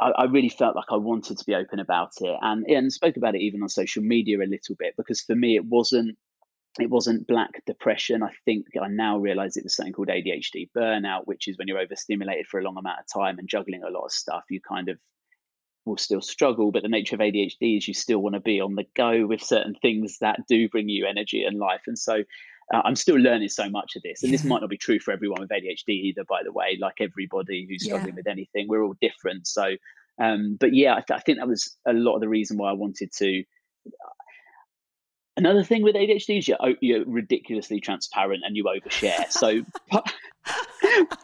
I, 0.00 0.10
I, 0.10 0.24
really 0.24 0.48
felt 0.48 0.76
like 0.76 0.90
I 0.90 0.96
wanted 0.96 1.38
to 1.38 1.44
be 1.44 1.54
open 1.54 1.78
about 1.78 2.12
it 2.20 2.36
and, 2.42 2.66
and 2.66 2.92
spoke 2.92 3.16
about 3.16 3.36
it 3.36 3.42
even 3.42 3.62
on 3.62 3.68
social 3.68 4.02
media 4.02 4.38
a 4.38 4.44
little 4.44 4.74
bit 4.78 4.94
because 4.96 5.20
for 5.20 5.34
me, 5.34 5.56
it 5.56 5.64
wasn't 5.64 6.18
it 6.80 6.88
wasn't 6.88 7.26
black 7.26 7.62
depression. 7.66 8.22
I 8.22 8.30
think 8.46 8.66
I 8.80 8.88
now 8.88 9.18
realize 9.18 9.56
it 9.56 9.64
was 9.64 9.76
something 9.76 9.92
called 9.92 10.08
ADHD 10.08 10.70
burnout, 10.74 11.26
which 11.26 11.46
is 11.46 11.58
when 11.58 11.68
you're 11.68 11.78
overstimulated 11.78 12.46
for 12.46 12.60
a 12.60 12.62
long 12.62 12.78
amount 12.78 13.00
of 13.00 13.06
time 13.12 13.38
and 13.38 13.48
juggling 13.48 13.82
a 13.82 13.90
lot 13.90 14.06
of 14.06 14.12
stuff. 14.12 14.44
You 14.48 14.60
kind 14.60 14.88
of 14.88 14.98
will 15.84 15.96
still 15.96 16.20
struggle, 16.20 16.70
but 16.70 16.82
the 16.82 16.88
nature 16.88 17.16
of 17.16 17.20
ADHD 17.20 17.78
is 17.78 17.88
you 17.88 17.94
still 17.94 18.20
want 18.20 18.34
to 18.34 18.40
be 18.40 18.60
on 18.60 18.74
the 18.74 18.86
go 18.94 19.26
with 19.26 19.42
certain 19.42 19.74
things 19.82 20.18
that 20.20 20.40
do 20.48 20.68
bring 20.68 20.88
you 20.88 21.06
energy 21.06 21.44
and 21.44 21.58
life. 21.58 21.82
And 21.86 21.98
so 21.98 22.22
uh, 22.72 22.82
I'm 22.84 22.96
still 22.96 23.16
learning 23.16 23.48
so 23.48 23.68
much 23.68 23.96
of 23.96 24.02
this. 24.02 24.22
And 24.22 24.32
this 24.32 24.44
might 24.44 24.60
not 24.60 24.70
be 24.70 24.78
true 24.78 25.00
for 25.00 25.12
everyone 25.12 25.40
with 25.40 25.50
ADHD 25.50 25.88
either, 25.88 26.24
by 26.28 26.42
the 26.44 26.52
way, 26.52 26.78
like 26.80 27.00
everybody 27.00 27.66
who's 27.68 27.84
struggling 27.84 28.14
yeah. 28.14 28.16
with 28.16 28.28
anything, 28.28 28.68
we're 28.68 28.84
all 28.84 28.96
different. 29.00 29.46
So, 29.46 29.72
um, 30.20 30.56
but 30.60 30.74
yeah, 30.74 30.92
I, 30.92 31.02
th- 31.06 31.18
I 31.18 31.20
think 31.20 31.38
that 31.38 31.48
was 31.48 31.76
a 31.86 31.92
lot 31.92 32.14
of 32.14 32.20
the 32.20 32.28
reason 32.28 32.58
why 32.58 32.70
I 32.70 32.74
wanted 32.74 33.10
to 33.18 33.42
Another 35.36 35.64
thing 35.64 35.82
with 35.82 35.94
ADHD 35.94 36.38
is 36.38 36.48
you're, 36.48 36.58
you're 36.80 37.04
ridiculously 37.06 37.80
transparent 37.80 38.42
and 38.44 38.54
you 38.54 38.64
overshare. 38.64 39.30
So 39.30 39.62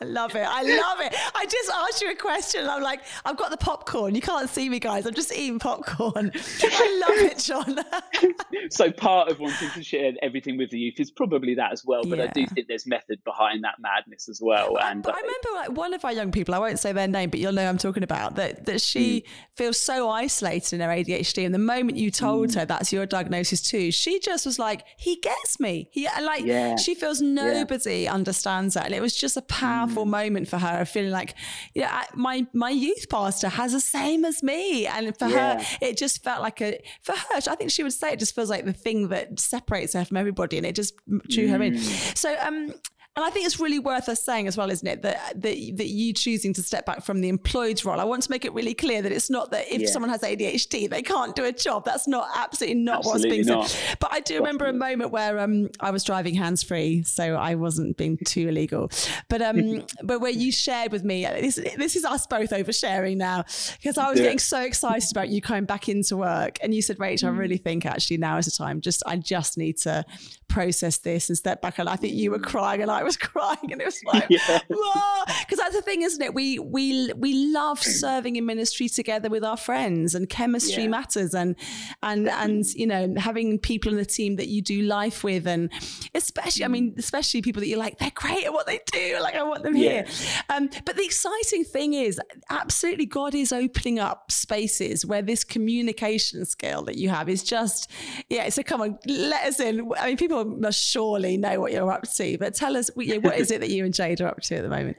I 0.00 0.04
love 0.04 0.34
it. 0.34 0.46
I 0.46 0.62
love 0.62 1.00
it. 1.00 1.14
I 1.34 1.44
just 1.46 1.70
asked 1.70 2.02
you 2.02 2.10
a 2.10 2.14
question. 2.14 2.68
I'm 2.68 2.82
like, 2.82 3.00
I've 3.24 3.36
got 3.36 3.50
the 3.50 3.56
popcorn. 3.56 4.14
You 4.14 4.20
can't 4.20 4.48
see 4.48 4.68
me, 4.68 4.78
guys. 4.78 5.06
I'm 5.06 5.14
just 5.14 5.32
eating 5.32 5.58
popcorn. 5.58 6.30
I 6.34 7.06
love 7.08 7.18
it, 7.30 7.38
John. 7.38 7.78
so 8.70 8.90
part 8.90 9.30
of 9.30 9.38
wanting 9.40 9.70
to 9.70 9.82
share 9.82 10.12
everything 10.22 10.56
with 10.56 10.70
the 10.70 10.78
youth 10.78 10.98
is 10.98 11.10
probably 11.10 11.54
that 11.54 11.72
as 11.72 11.84
well. 11.84 12.02
But 12.04 12.18
yeah. 12.18 12.24
I 12.24 12.26
do 12.28 12.46
think 12.46 12.68
there's 12.68 12.86
method 12.86 13.22
behind 13.24 13.64
that 13.64 13.76
madness 13.78 14.28
as 14.28 14.40
well. 14.42 14.74
But, 14.74 14.84
and 14.84 15.02
but 15.02 15.14
I 15.14 15.20
remember 15.20 15.48
like 15.54 15.72
one 15.72 15.94
of 15.94 16.04
our 16.04 16.12
young 16.12 16.32
people. 16.32 16.54
I 16.54 16.58
won't 16.58 16.78
say 16.78 16.92
their 16.92 17.08
name, 17.08 17.30
but 17.30 17.40
you'll 17.40 17.52
know 17.52 17.68
I'm 17.68 17.78
talking 17.78 18.02
about. 18.02 18.36
That 18.36 18.66
that 18.66 18.80
she 18.80 19.20
mm. 19.20 19.24
feels 19.56 19.78
so 19.78 20.08
isolated 20.08 20.74
in 20.74 20.80
her 20.80 20.88
ADHD, 20.88 21.44
and 21.44 21.54
the 21.54 21.58
moment 21.58 21.98
you 21.98 22.10
told 22.10 22.50
mm. 22.50 22.54
her 22.56 22.64
that's 22.64 22.92
your 22.92 23.06
diagnosis 23.06 23.60
too, 23.60 23.90
she 23.90 24.18
just 24.20 24.46
was 24.46 24.58
like, 24.58 24.84
"He 24.96 25.16
gets 25.16 25.60
me." 25.60 25.88
He 25.92 26.08
like 26.22 26.44
yeah. 26.44 26.76
she 26.76 26.94
feels 26.94 27.20
nobody 27.20 28.02
yeah. 28.02 28.14
understands 28.14 28.74
that, 28.74 28.86
and 28.86 28.94
it 28.94 29.02
was 29.02 29.14
just 29.14 29.36
a 29.36 29.42
powerful 29.58 30.04
mm. 30.04 30.10
moment 30.10 30.48
for 30.48 30.58
her 30.58 30.80
of 30.80 30.88
feeling 30.88 31.10
like, 31.10 31.34
yeah, 31.74 32.04
my 32.14 32.46
my 32.52 32.70
youth 32.70 33.08
pastor 33.08 33.48
has 33.48 33.72
the 33.72 33.80
same 33.80 34.24
as 34.24 34.42
me, 34.42 34.86
and 34.86 35.16
for 35.18 35.28
yeah. 35.28 35.58
her, 35.58 35.78
it 35.80 35.96
just 35.96 36.22
felt 36.22 36.42
like 36.42 36.60
a 36.60 36.80
for 37.02 37.12
her. 37.12 37.36
I 37.36 37.54
think 37.56 37.70
she 37.70 37.82
would 37.82 37.92
say 37.92 38.12
it 38.12 38.18
just 38.18 38.34
feels 38.34 38.50
like 38.50 38.64
the 38.64 38.72
thing 38.72 39.08
that 39.08 39.38
separates 39.38 39.94
her 39.94 40.04
from 40.04 40.16
everybody, 40.16 40.56
and 40.56 40.66
it 40.66 40.74
just 40.74 40.94
drew 41.28 41.46
mm. 41.46 41.50
her 41.50 41.62
in. 41.62 41.74
Mm. 41.74 42.16
So, 42.16 42.36
um, 42.40 42.74
and 43.18 43.24
I 43.24 43.30
think 43.30 43.46
it's 43.46 43.58
really 43.58 43.80
worth 43.80 44.08
us 44.08 44.22
saying 44.22 44.46
as 44.46 44.56
well, 44.56 44.70
isn't 44.70 44.86
it, 44.86 45.02
that, 45.02 45.42
that 45.42 45.56
that 45.76 45.88
you 45.88 46.12
choosing 46.12 46.54
to 46.54 46.62
step 46.62 46.86
back 46.86 47.02
from 47.02 47.20
the 47.20 47.28
employed 47.28 47.84
role. 47.84 47.98
I 47.98 48.04
want 48.04 48.22
to 48.22 48.30
make 48.30 48.44
it 48.44 48.54
really 48.54 48.74
clear 48.74 49.02
that 49.02 49.10
it's 49.10 49.28
not 49.28 49.50
that 49.50 49.66
if 49.66 49.80
yeah. 49.80 49.88
someone 49.88 50.08
has 50.08 50.20
ADHD, 50.20 50.88
they 50.88 51.02
can't 51.02 51.34
do 51.34 51.44
a 51.44 51.50
job. 51.50 51.84
That's 51.84 52.06
not 52.06 52.28
absolutely 52.36 52.80
not 52.80 52.98
absolutely 52.98 53.38
what's 53.38 53.48
being 53.48 53.58
not. 53.58 53.68
said. 53.70 53.96
But 53.98 54.12
I 54.12 54.20
do 54.20 54.36
remember 54.36 54.66
a 54.66 54.72
moment 54.72 55.10
where 55.10 55.40
um, 55.40 55.68
I 55.80 55.90
was 55.90 56.04
driving 56.04 56.36
hands 56.36 56.62
free, 56.62 57.02
so 57.02 57.34
I 57.34 57.56
wasn't 57.56 57.96
being 57.96 58.18
too 58.18 58.50
illegal. 58.50 58.88
But 59.28 59.42
um, 59.42 59.84
but 60.04 60.20
where 60.20 60.30
you 60.30 60.52
shared 60.52 60.92
with 60.92 61.02
me, 61.02 61.24
this, 61.24 61.56
this 61.76 61.96
is 61.96 62.04
us 62.04 62.24
both 62.24 62.50
oversharing 62.50 63.16
now, 63.16 63.42
because 63.82 63.98
I 63.98 64.10
was 64.10 64.20
yeah. 64.20 64.26
getting 64.26 64.38
so 64.38 64.60
excited 64.60 65.10
about 65.10 65.28
you 65.28 65.42
coming 65.42 65.64
back 65.64 65.88
into 65.88 66.16
work, 66.16 66.60
and 66.62 66.72
you 66.72 66.82
said, 66.82 67.00
Rachel, 67.00 67.30
mm. 67.30 67.34
I 67.34 67.36
really 67.36 67.56
think 67.56 67.84
actually 67.84 68.18
now 68.18 68.36
is 68.36 68.44
the 68.44 68.52
time. 68.52 68.80
Just 68.80 69.02
I 69.06 69.16
just 69.16 69.58
need 69.58 69.76
to 69.78 70.04
process 70.48 70.98
this 70.98 71.28
and 71.28 71.38
step 71.38 71.62
back. 71.62 71.78
And 71.78 71.88
I 71.88 71.96
think 71.96 72.14
you 72.14 72.30
were 72.30 72.38
crying 72.38 72.82
and 72.82 72.90
I 72.90 73.02
was 73.02 73.16
crying, 73.28 73.72
and 73.72 73.80
it 73.80 73.84
was 73.84 74.02
like, 74.04 74.28
because 74.28 75.58
that's 75.58 75.76
the 75.76 75.82
thing, 75.82 76.02
isn't 76.02 76.22
it? 76.22 76.34
We 76.34 76.58
we 76.58 77.12
we 77.14 77.52
love 77.52 77.82
serving 77.82 78.36
in 78.36 78.46
ministry 78.46 78.88
together 78.88 79.28
with 79.28 79.44
our 79.44 79.56
friends, 79.56 80.14
and 80.14 80.28
chemistry 80.28 80.84
yeah. 80.84 80.90
matters, 80.90 81.34
and 81.34 81.56
and 82.02 82.28
and 82.28 82.64
you 82.74 82.86
know 82.86 83.14
having 83.16 83.58
people 83.58 83.92
in 83.92 83.98
the 83.98 84.04
team 84.06 84.36
that 84.36 84.48
you 84.48 84.62
do 84.62 84.82
life 84.82 85.22
with, 85.22 85.46
and 85.46 85.70
especially, 86.14 86.64
I 86.64 86.68
mean, 86.68 86.92
mm. 86.92 86.98
especially 86.98 87.42
people 87.42 87.60
that 87.60 87.68
you're 87.68 87.78
like, 87.78 87.98
they're 87.98 88.10
great 88.14 88.44
at 88.44 88.52
what 88.52 88.66
they 88.66 88.80
do. 88.92 89.16
Like 89.28 89.34
I 89.34 89.42
want 89.42 89.62
them 89.62 89.76
yeah. 89.76 90.04
here. 90.04 90.06
Um, 90.48 90.70
but 90.86 90.96
the 90.96 91.04
exciting 91.04 91.64
thing 91.64 91.92
is, 91.92 92.20
absolutely, 92.50 93.04
God 93.04 93.34
is 93.34 93.52
opening 93.52 93.98
up 93.98 94.30
spaces 94.30 95.04
where 95.04 95.22
this 95.22 95.44
communication 95.44 96.44
skill 96.46 96.82
that 96.82 96.96
you 96.96 97.08
have 97.10 97.28
is 97.28 97.42
just, 97.42 97.90
yeah. 98.30 98.48
So 98.48 98.62
come 98.62 98.80
on, 98.80 98.98
let 99.06 99.44
us 99.44 99.60
in. 99.60 99.90
I 99.98 100.06
mean, 100.06 100.16
people 100.16 100.37
must 100.44 100.82
surely 100.82 101.36
know 101.36 101.60
what 101.60 101.72
you're 101.72 101.90
up 101.90 102.04
to, 102.16 102.38
but 102.38 102.54
tell 102.54 102.76
us 102.76 102.90
what 102.94 103.06
is 103.06 103.50
it 103.50 103.60
that 103.60 103.70
you 103.70 103.84
and 103.84 103.94
Jade 103.94 104.20
are 104.20 104.28
up 104.28 104.40
to 104.42 104.56
at 104.56 104.62
the 104.62 104.68
moment? 104.68 104.96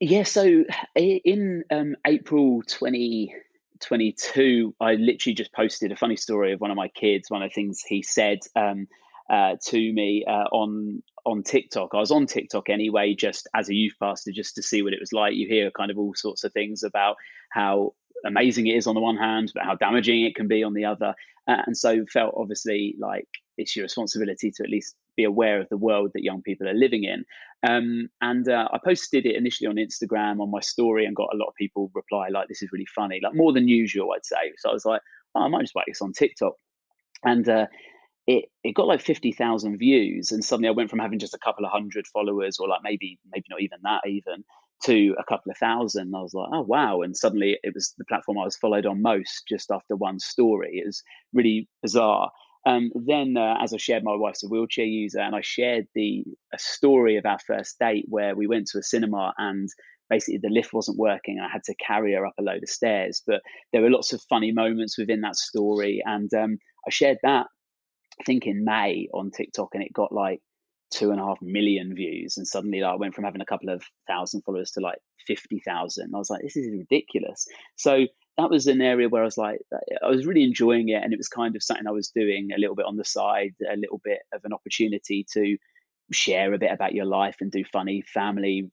Yeah, 0.00 0.24
so 0.24 0.64
in 0.96 1.64
um, 1.70 1.96
April 2.06 2.62
2022, 2.66 4.74
I 4.80 4.94
literally 4.94 5.34
just 5.34 5.52
posted 5.52 5.92
a 5.92 5.96
funny 5.96 6.16
story 6.16 6.52
of 6.52 6.60
one 6.60 6.70
of 6.70 6.76
my 6.76 6.88
kids. 6.88 7.30
One 7.30 7.42
of 7.42 7.50
the 7.50 7.54
things 7.54 7.82
he 7.86 8.02
said 8.02 8.40
um, 8.56 8.88
uh, 9.30 9.56
to 9.66 9.92
me 9.92 10.24
uh, 10.26 10.48
on 10.52 11.02
on 11.26 11.42
TikTok. 11.42 11.90
I 11.94 11.98
was 11.98 12.10
on 12.10 12.26
TikTok 12.26 12.68
anyway, 12.68 13.14
just 13.14 13.48
as 13.54 13.70
a 13.70 13.74
youth 13.74 13.94
pastor, 13.98 14.30
just 14.30 14.56
to 14.56 14.62
see 14.62 14.82
what 14.82 14.92
it 14.92 15.00
was 15.00 15.12
like. 15.12 15.34
You 15.34 15.48
hear 15.48 15.70
kind 15.70 15.90
of 15.90 15.98
all 15.98 16.12
sorts 16.14 16.44
of 16.44 16.52
things 16.52 16.82
about 16.82 17.16
how 17.50 17.94
amazing 18.26 18.66
it 18.66 18.76
is 18.76 18.86
on 18.86 18.94
the 18.94 19.00
one 19.00 19.16
hand, 19.16 19.50
but 19.54 19.64
how 19.64 19.74
damaging 19.74 20.24
it 20.24 20.34
can 20.34 20.48
be 20.48 20.62
on 20.62 20.74
the 20.74 20.84
other. 20.84 21.14
Uh, 21.48 21.62
and 21.66 21.76
so 21.76 22.04
felt 22.12 22.34
obviously 22.36 22.94
like 22.98 23.28
it's 23.56 23.74
your 23.76 23.84
responsibility 23.84 24.50
to 24.50 24.64
at 24.64 24.70
least 24.70 24.96
be 25.16 25.24
aware 25.24 25.60
of 25.60 25.68
the 25.68 25.76
world 25.76 26.10
that 26.14 26.22
young 26.22 26.42
people 26.42 26.68
are 26.68 26.74
living 26.74 27.04
in. 27.04 27.24
Um, 27.68 28.08
and 28.20 28.48
uh, 28.48 28.68
I 28.72 28.78
posted 28.84 29.26
it 29.26 29.36
initially 29.36 29.68
on 29.68 29.76
Instagram 29.76 30.40
on 30.40 30.50
my 30.50 30.60
story 30.60 31.06
and 31.06 31.16
got 31.16 31.32
a 31.32 31.36
lot 31.36 31.48
of 31.48 31.54
people 31.54 31.90
reply 31.94 32.28
like, 32.28 32.48
"This 32.48 32.62
is 32.62 32.70
really 32.72 32.86
funny," 32.94 33.20
like 33.22 33.34
more 33.34 33.52
than 33.52 33.68
usual, 33.68 34.12
I'd 34.14 34.26
say. 34.26 34.52
So 34.58 34.70
I 34.70 34.72
was 34.72 34.84
like, 34.84 35.00
oh, 35.34 35.42
"I 35.42 35.48
might 35.48 35.62
just 35.62 35.74
whack 35.74 35.86
this 35.86 36.02
on 36.02 36.12
TikTok," 36.12 36.54
and 37.24 37.48
uh, 37.48 37.66
it 38.26 38.46
it 38.62 38.74
got 38.74 38.86
like 38.86 39.00
fifty 39.00 39.32
thousand 39.32 39.78
views. 39.78 40.30
And 40.30 40.44
suddenly 40.44 40.68
I 40.68 40.72
went 40.72 40.90
from 40.90 40.98
having 40.98 41.18
just 41.18 41.34
a 41.34 41.38
couple 41.38 41.64
of 41.64 41.72
hundred 41.72 42.06
followers, 42.06 42.58
or 42.58 42.68
like 42.68 42.80
maybe 42.82 43.18
maybe 43.32 43.46
not 43.50 43.62
even 43.62 43.78
that 43.82 44.02
even, 44.06 44.44
to 44.84 45.14
a 45.18 45.24
couple 45.24 45.50
of 45.50 45.58
thousand. 45.58 46.14
I 46.14 46.20
was 46.22 46.34
like, 46.34 46.48
oh 46.52 46.62
wow! 46.62 47.02
And 47.02 47.16
suddenly 47.16 47.58
it 47.62 47.74
was 47.74 47.94
the 47.98 48.04
platform 48.04 48.38
I 48.38 48.44
was 48.44 48.56
followed 48.56 48.86
on 48.86 49.02
most 49.02 49.44
just 49.48 49.70
after 49.70 49.96
one 49.96 50.18
story. 50.18 50.82
It 50.82 50.86
was 50.86 51.02
really 51.32 51.68
bizarre. 51.82 52.30
Um, 52.66 52.90
then, 52.94 53.36
uh, 53.36 53.56
as 53.62 53.74
I 53.74 53.76
shared, 53.76 54.04
my 54.04 54.14
wife's 54.14 54.44
a 54.44 54.48
wheelchair 54.48 54.86
user, 54.86 55.20
and 55.20 55.34
I 55.34 55.42
shared 55.42 55.86
the 55.94 56.24
a 56.52 56.58
story 56.58 57.16
of 57.16 57.26
our 57.26 57.38
first 57.46 57.78
date 57.78 58.06
where 58.08 58.34
we 58.34 58.46
went 58.46 58.68
to 58.68 58.78
a 58.78 58.82
cinema 58.82 59.34
and 59.36 59.68
basically 60.08 60.38
the 60.42 60.48
lift 60.50 60.72
wasn't 60.72 60.98
working. 60.98 61.40
I 61.40 61.50
had 61.50 61.64
to 61.64 61.74
carry 61.76 62.14
her 62.14 62.26
up 62.26 62.34
a 62.38 62.42
load 62.42 62.62
of 62.62 62.68
stairs, 62.68 63.22
but 63.26 63.42
there 63.72 63.82
were 63.82 63.90
lots 63.90 64.12
of 64.12 64.22
funny 64.28 64.52
moments 64.52 64.98
within 64.98 65.20
that 65.22 65.36
story, 65.36 66.02
and 66.04 66.32
um, 66.34 66.58
I 66.86 66.90
shared 66.90 67.18
that 67.22 67.46
I 68.20 68.24
think 68.24 68.46
in 68.46 68.64
May 68.64 69.08
on 69.12 69.30
TikTok, 69.30 69.70
and 69.74 69.82
it 69.82 69.92
got 69.92 70.12
like 70.12 70.40
two 70.90 71.10
and 71.10 71.20
a 71.20 71.24
half 71.24 71.38
million 71.42 71.94
views, 71.94 72.36
and 72.36 72.46
suddenly 72.46 72.80
like, 72.80 72.92
I 72.92 72.96
went 72.96 73.14
from 73.14 73.24
having 73.24 73.40
a 73.40 73.46
couple 73.46 73.70
of 73.70 73.82
thousand 74.06 74.42
followers 74.42 74.70
to 74.72 74.80
like 74.80 74.98
fifty 75.26 75.60
thousand. 75.66 76.12
I 76.14 76.18
was 76.18 76.30
like, 76.30 76.42
this 76.42 76.56
is 76.56 76.70
ridiculous. 76.70 77.46
So 77.76 78.06
that 78.36 78.50
was 78.50 78.66
an 78.66 78.80
area 78.80 79.08
where 79.08 79.22
I 79.22 79.26
was 79.26 79.38
like, 79.38 79.60
I 80.02 80.08
was 80.08 80.26
really 80.26 80.42
enjoying 80.42 80.88
it, 80.88 81.02
and 81.02 81.12
it 81.12 81.18
was 81.18 81.28
kind 81.28 81.54
of 81.56 81.62
something 81.62 81.86
I 81.86 81.92
was 81.92 82.08
doing 82.08 82.50
a 82.52 82.58
little 82.58 82.74
bit 82.74 82.86
on 82.86 82.96
the 82.96 83.04
side, 83.04 83.54
a 83.70 83.76
little 83.76 84.00
bit 84.02 84.20
of 84.32 84.44
an 84.44 84.52
opportunity 84.52 85.26
to 85.32 85.56
share 86.12 86.52
a 86.52 86.58
bit 86.58 86.72
about 86.72 86.94
your 86.94 87.06
life 87.06 87.36
and 87.40 87.50
do 87.50 87.64
funny 87.64 88.02
family 88.02 88.70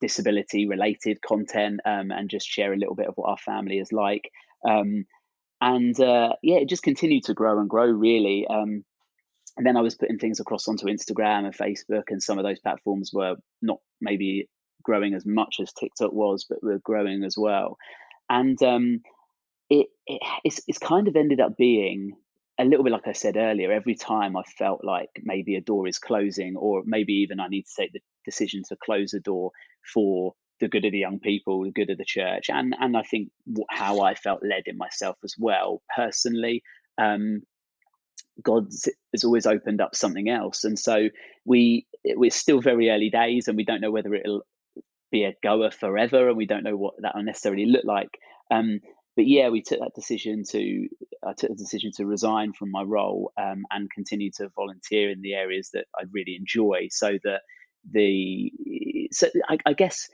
disability 0.00 0.68
related 0.68 1.22
content 1.22 1.80
um, 1.86 2.10
and 2.10 2.28
just 2.28 2.46
share 2.46 2.72
a 2.72 2.76
little 2.76 2.94
bit 2.94 3.06
of 3.06 3.14
what 3.16 3.30
our 3.30 3.38
family 3.38 3.78
is 3.78 3.92
like. 3.92 4.30
Um, 4.68 5.06
and 5.60 5.98
uh, 5.98 6.34
yeah 6.42 6.56
it 6.56 6.68
just 6.68 6.82
continued 6.82 7.24
to 7.24 7.34
grow 7.34 7.58
and 7.58 7.68
grow 7.68 7.86
really. 7.86 8.46
Um, 8.46 8.84
and 9.56 9.66
then 9.66 9.76
i 9.76 9.80
was 9.80 9.94
putting 9.94 10.18
things 10.18 10.40
across 10.40 10.68
onto 10.68 10.86
instagram 10.86 11.44
and 11.44 11.56
facebook 11.56 12.04
and 12.08 12.22
some 12.22 12.38
of 12.38 12.44
those 12.44 12.60
platforms 12.60 13.10
were 13.12 13.36
not 13.62 13.78
maybe 14.00 14.48
growing 14.82 15.14
as 15.14 15.24
much 15.26 15.56
as 15.60 15.72
tiktok 15.72 16.12
was 16.12 16.46
but 16.48 16.62
were 16.62 16.78
growing 16.78 17.24
as 17.24 17.36
well 17.36 17.76
and 18.28 18.60
um, 18.62 19.00
it, 19.70 19.86
it 20.06 20.22
it's, 20.44 20.60
it's 20.66 20.78
kind 20.78 21.08
of 21.08 21.16
ended 21.16 21.40
up 21.40 21.56
being 21.56 22.12
a 22.58 22.64
little 22.64 22.84
bit 22.84 22.92
like 22.92 23.06
I 23.06 23.12
said 23.12 23.36
earlier, 23.36 23.70
every 23.70 23.94
time 23.94 24.36
I 24.36 24.42
felt 24.58 24.82
like 24.82 25.10
maybe 25.22 25.56
a 25.56 25.60
door 25.60 25.86
is 25.86 25.98
closing, 25.98 26.56
or 26.56 26.82
maybe 26.86 27.12
even 27.14 27.40
I 27.40 27.48
need 27.48 27.64
to 27.64 27.82
take 27.82 27.92
the 27.92 28.00
decision 28.24 28.62
to 28.68 28.76
close 28.82 29.12
a 29.14 29.20
door 29.20 29.50
for 29.92 30.32
the 30.60 30.68
good 30.68 30.84
of 30.86 30.92
the 30.92 30.98
young 30.98 31.20
people, 31.20 31.64
the 31.64 31.70
good 31.70 31.90
of 31.90 31.98
the 31.98 32.04
church, 32.04 32.48
and 32.48 32.74
and 32.80 32.96
I 32.96 33.02
think 33.02 33.28
how 33.70 34.00
I 34.00 34.14
felt 34.14 34.40
led 34.42 34.62
in 34.66 34.78
myself 34.78 35.16
as 35.22 35.34
well 35.38 35.82
personally. 35.94 36.62
Um, 36.98 37.42
God 38.42 38.66
has 39.12 39.24
always 39.24 39.46
opened 39.46 39.80
up 39.80 39.94
something 39.94 40.28
else, 40.28 40.64
and 40.64 40.78
so 40.78 41.08
we 41.44 41.86
we're 42.04 42.30
still 42.30 42.60
very 42.60 42.90
early 42.90 43.10
days, 43.10 43.48
and 43.48 43.56
we 43.56 43.64
don't 43.64 43.80
know 43.80 43.90
whether 43.90 44.14
it'll 44.14 44.42
be 45.10 45.24
a 45.24 45.34
goer 45.42 45.70
forever, 45.70 46.28
and 46.28 46.36
we 46.36 46.46
don't 46.46 46.64
know 46.64 46.76
what 46.76 46.94
that 47.00 47.14
will 47.14 47.22
necessarily 47.22 47.66
look 47.66 47.84
like. 47.84 48.10
Um, 48.50 48.80
but 49.16 49.26
yeah, 49.26 49.48
we 49.48 49.62
took 49.62 49.80
that 49.80 49.94
decision 49.94 50.44
to 50.50 50.88
I 51.26 51.32
took 51.32 51.50
the 51.50 51.56
decision 51.56 51.90
to 51.96 52.06
resign 52.06 52.52
from 52.52 52.70
my 52.70 52.82
role 52.82 53.32
um, 53.40 53.64
and 53.70 53.90
continue 53.90 54.30
to 54.36 54.50
volunteer 54.54 55.10
in 55.10 55.22
the 55.22 55.34
areas 55.34 55.70
that 55.72 55.86
I 55.98 56.04
really 56.12 56.36
enjoy, 56.36 56.88
so 56.90 57.18
that 57.24 57.40
the 57.90 58.52
so 59.12 59.28
I, 59.48 59.58
I 59.64 59.72
guess 59.72 60.08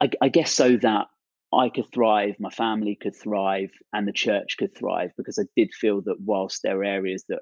I, 0.00 0.10
I, 0.20 0.28
guess 0.28 0.52
so 0.52 0.76
that 0.76 1.06
I 1.52 1.68
could 1.68 1.90
thrive, 1.92 2.36
my 2.38 2.50
family 2.50 2.96
could 3.00 3.16
thrive, 3.16 3.70
and 3.92 4.06
the 4.06 4.12
church 4.12 4.56
could 4.58 4.76
thrive 4.76 5.12
because 5.16 5.38
I 5.38 5.46
did 5.56 5.72
feel 5.74 6.02
that 6.02 6.20
whilst 6.20 6.62
there 6.62 6.76
were 6.76 6.84
areas 6.84 7.24
that 7.28 7.40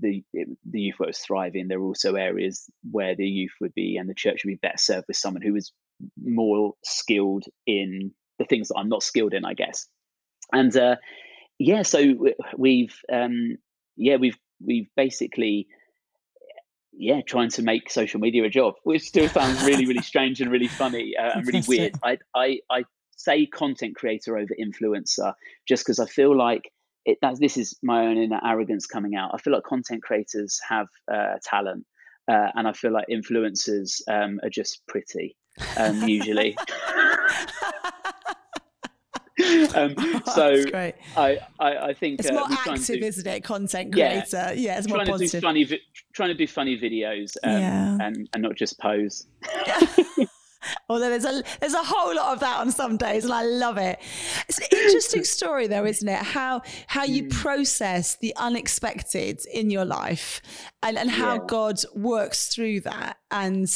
the 0.00 0.22
the 0.34 0.80
youth 0.80 0.96
was 0.98 1.18
thriving, 1.18 1.68
there 1.68 1.80
were 1.80 1.88
also 1.88 2.14
areas 2.14 2.68
where 2.90 3.14
the 3.14 3.26
youth 3.26 3.52
would 3.60 3.74
be 3.74 3.96
and 3.96 4.08
the 4.08 4.14
church 4.14 4.44
would 4.44 4.50
be 4.50 4.58
better 4.60 4.78
served 4.78 5.06
with 5.08 5.16
someone 5.16 5.42
who 5.42 5.52
was 5.52 5.72
more 6.22 6.74
skilled 6.84 7.44
in 7.66 8.12
the 8.38 8.44
things 8.44 8.68
that 8.68 8.76
I'm 8.76 8.88
not 8.88 9.02
skilled 9.02 9.34
in, 9.34 9.44
I 9.44 9.54
guess. 9.54 9.86
And 10.52 10.76
uh, 10.76 10.96
yeah, 11.58 11.82
so 11.82 12.14
we've 12.56 12.96
um, 13.12 13.56
yeah 13.96 14.16
we've 14.16 14.38
we've 14.64 14.88
basically 14.96 15.66
yeah 16.92 17.20
trying 17.26 17.50
to 17.50 17.62
make 17.62 17.90
social 17.90 18.20
media 18.20 18.44
a 18.44 18.50
job, 18.50 18.74
which 18.84 19.02
still 19.02 19.28
sounds 19.28 19.64
really 19.64 19.86
really 19.86 20.02
strange 20.12 20.40
and 20.40 20.50
really 20.50 20.68
funny 20.68 21.14
uh, 21.16 21.32
and 21.34 21.46
really 21.46 21.64
weird. 21.66 21.94
I 22.02 22.18
I 22.34 22.58
I 22.70 22.84
say 23.16 23.46
content 23.46 23.96
creator 23.96 24.36
over 24.36 24.54
influencer 24.60 25.34
just 25.66 25.84
because 25.84 25.98
I 25.98 26.06
feel 26.06 26.36
like 26.36 26.70
it, 27.04 27.18
this 27.38 27.56
is 27.56 27.76
my 27.82 28.06
own 28.06 28.16
inner 28.16 28.40
arrogance 28.44 28.86
coming 28.86 29.14
out. 29.14 29.30
I 29.34 29.38
feel 29.38 29.52
like 29.52 29.64
content 29.64 30.02
creators 30.02 30.60
have 30.68 30.88
uh, 31.12 31.34
talent, 31.42 31.84
uh, 32.28 32.48
and 32.54 32.66
I 32.66 32.72
feel 32.72 32.92
like 32.92 33.06
influencers 33.10 34.00
um, 34.08 34.40
are 34.42 34.50
just 34.50 34.86
pretty 34.86 35.36
um, 35.76 36.08
usually. 36.08 36.56
um, 39.74 39.94
oh, 39.98 40.22
so 40.34 40.62
I, 40.74 40.94
I, 41.16 41.38
I, 41.58 41.94
think 41.94 42.20
it's 42.20 42.30
uh, 42.30 42.34
more 42.34 42.46
active, 42.50 43.00
do, 43.00 43.06
isn't 43.06 43.26
it? 43.26 43.44
Content 43.44 43.92
creator, 43.92 44.26
yeah, 44.32 44.52
yeah 44.52 44.78
it's 44.78 44.88
more 44.88 44.98
trying 44.98 45.08
positive. 45.08 45.30
To 45.30 45.36
do 45.40 45.46
funny, 45.46 45.80
trying 46.14 46.28
to 46.28 46.34
do 46.34 46.46
funny 46.46 46.78
videos, 46.78 47.36
um, 47.42 47.52
yeah. 47.52 47.98
and 48.00 48.28
and 48.32 48.42
not 48.42 48.54
just 48.54 48.78
pose. 48.78 49.26
Although 50.88 51.10
there's 51.10 51.24
a 51.24 51.42
there's 51.60 51.74
a 51.74 51.82
whole 51.82 52.14
lot 52.14 52.32
of 52.32 52.40
that 52.40 52.60
on 52.60 52.70
some 52.70 52.96
days, 52.96 53.24
and 53.24 53.32
I 53.32 53.42
love 53.42 53.78
it. 53.78 53.98
It's 54.48 54.58
an 54.58 54.66
interesting 54.70 55.24
story, 55.36 55.66
though, 55.66 55.84
isn't 55.84 56.08
it? 56.08 56.22
How 56.22 56.62
how 56.86 57.04
you 57.04 57.24
mm. 57.24 57.30
process 57.30 58.16
the 58.16 58.34
unexpected 58.36 59.40
in 59.52 59.70
your 59.70 59.84
life, 59.84 60.40
and 60.82 60.98
and 60.98 61.10
how 61.10 61.34
yeah. 61.34 61.46
God 61.46 61.80
works 61.94 62.48
through 62.48 62.80
that, 62.80 63.18
and 63.30 63.68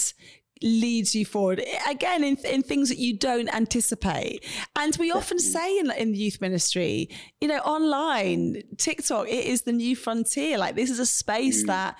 leads 0.62 1.14
you 1.14 1.24
forward 1.24 1.62
again 1.88 2.24
in, 2.24 2.36
in 2.44 2.62
things 2.62 2.88
that 2.88 2.98
you 2.98 3.16
don't 3.16 3.48
anticipate 3.54 4.44
and 4.76 4.96
we 4.98 5.10
often 5.10 5.38
say 5.38 5.78
in, 5.78 5.90
in 5.92 6.12
the 6.12 6.18
youth 6.18 6.40
ministry 6.40 7.08
you 7.40 7.46
know 7.46 7.58
online 7.58 8.62
tiktok 8.76 9.28
it 9.28 9.46
is 9.46 9.62
the 9.62 9.72
new 9.72 9.94
frontier 9.94 10.58
like 10.58 10.74
this 10.74 10.90
is 10.90 10.98
a 10.98 11.06
space 11.06 11.62
mm. 11.62 11.66
that 11.68 11.96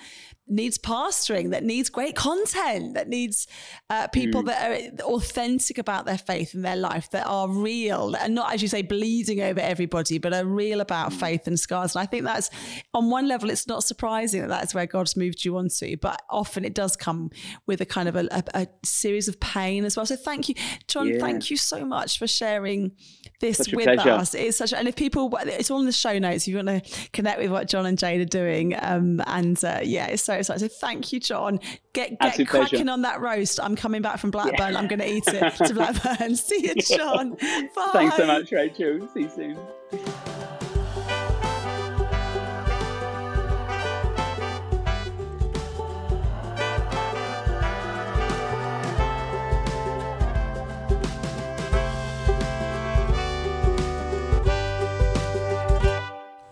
needs 0.49 0.77
pastoring, 0.77 1.51
that 1.51 1.63
needs 1.63 1.89
great 1.89 2.15
content, 2.15 2.95
that 2.95 3.07
needs 3.07 3.47
uh, 3.89 4.07
people 4.07 4.43
mm. 4.43 4.47
that 4.47 5.01
are 5.01 5.05
authentic 5.05 5.77
about 5.77 6.05
their 6.05 6.17
faith 6.17 6.53
and 6.53 6.65
their 6.65 6.75
life, 6.75 7.09
that 7.11 7.25
are 7.27 7.47
real 7.47 8.15
and 8.15 8.33
not, 8.33 8.53
as 8.53 8.61
you 8.61 8.67
say, 8.67 8.81
bleeding 8.81 9.41
over 9.41 9.59
everybody, 9.59 10.17
but 10.17 10.33
are 10.33 10.45
real 10.45 10.81
about 10.81 11.11
mm. 11.11 11.19
faith 11.19 11.47
and 11.47 11.59
scars. 11.59 11.95
And 11.95 12.01
I 12.01 12.05
think 12.05 12.23
that's, 12.23 12.49
on 12.93 13.09
one 13.09 13.27
level, 13.27 13.49
it's 13.49 13.67
not 13.67 13.83
surprising 13.83 14.41
that 14.41 14.49
that's 14.49 14.73
where 14.73 14.85
God's 14.85 15.15
moved 15.15 15.45
you 15.45 15.57
onto, 15.57 15.95
but 15.97 16.21
often 16.29 16.65
it 16.65 16.73
does 16.73 16.95
come 16.95 17.29
with 17.67 17.81
a 17.81 17.85
kind 17.85 18.09
of 18.09 18.15
a, 18.15 18.27
a, 18.31 18.43
a 18.53 18.67
series 18.83 19.27
of 19.27 19.39
pain 19.39 19.85
as 19.85 19.95
well. 19.95 20.05
So 20.05 20.15
thank 20.15 20.49
you, 20.49 20.55
John. 20.87 21.07
Yeah. 21.07 21.19
Thank 21.19 21.51
you 21.51 21.57
so 21.57 21.85
much 21.85 22.17
for 22.17 22.27
sharing 22.27 22.91
this 23.39 23.71
with 23.71 23.87
us. 23.87 24.33
It's 24.33 24.57
such, 24.57 24.73
and 24.73 24.87
if 24.87 24.95
people, 24.95 25.35
it's 25.41 25.71
all 25.71 25.79
in 25.79 25.85
the 25.85 25.91
show 25.91 26.17
notes. 26.19 26.43
If 26.43 26.49
you 26.49 26.63
want 26.63 26.83
to 26.83 27.09
connect 27.11 27.39
with 27.39 27.51
what 27.51 27.67
John 27.67 27.85
and 27.85 27.97
Jade 27.97 28.21
are 28.21 28.25
doing, 28.25 28.75
um, 28.79 29.21
and 29.27 29.61
uh, 29.63 29.79
yeah, 29.83 30.07
it's 30.07 30.23
so 30.23 30.33
exciting. 30.33 30.67
So 30.67 30.73
thank 30.73 31.11
you, 31.11 31.19
John. 31.19 31.59
Get 31.93 32.19
get 32.19 32.19
cracking 32.19 32.45
pleasure. 32.45 32.89
on 32.89 33.01
that 33.03 33.21
roast. 33.21 33.59
I'm 33.61 33.75
coming 33.75 34.01
back 34.01 34.19
from 34.19 34.31
Blackburn. 34.31 34.73
Yeah. 34.73 34.79
I'm 34.79 34.87
going 34.87 34.99
to 34.99 35.09
eat 35.09 35.27
it 35.27 35.55
to 35.65 35.73
Blackburn. 35.73 36.35
See 36.35 36.67
you, 36.67 36.75
John. 36.75 37.31
Bye. 37.75 37.89
Thanks 37.93 38.17
so 38.17 38.27
much, 38.27 38.51
Rachel. 38.51 39.07
See 39.13 39.21
you 39.21 39.29
soon. 39.29 40.58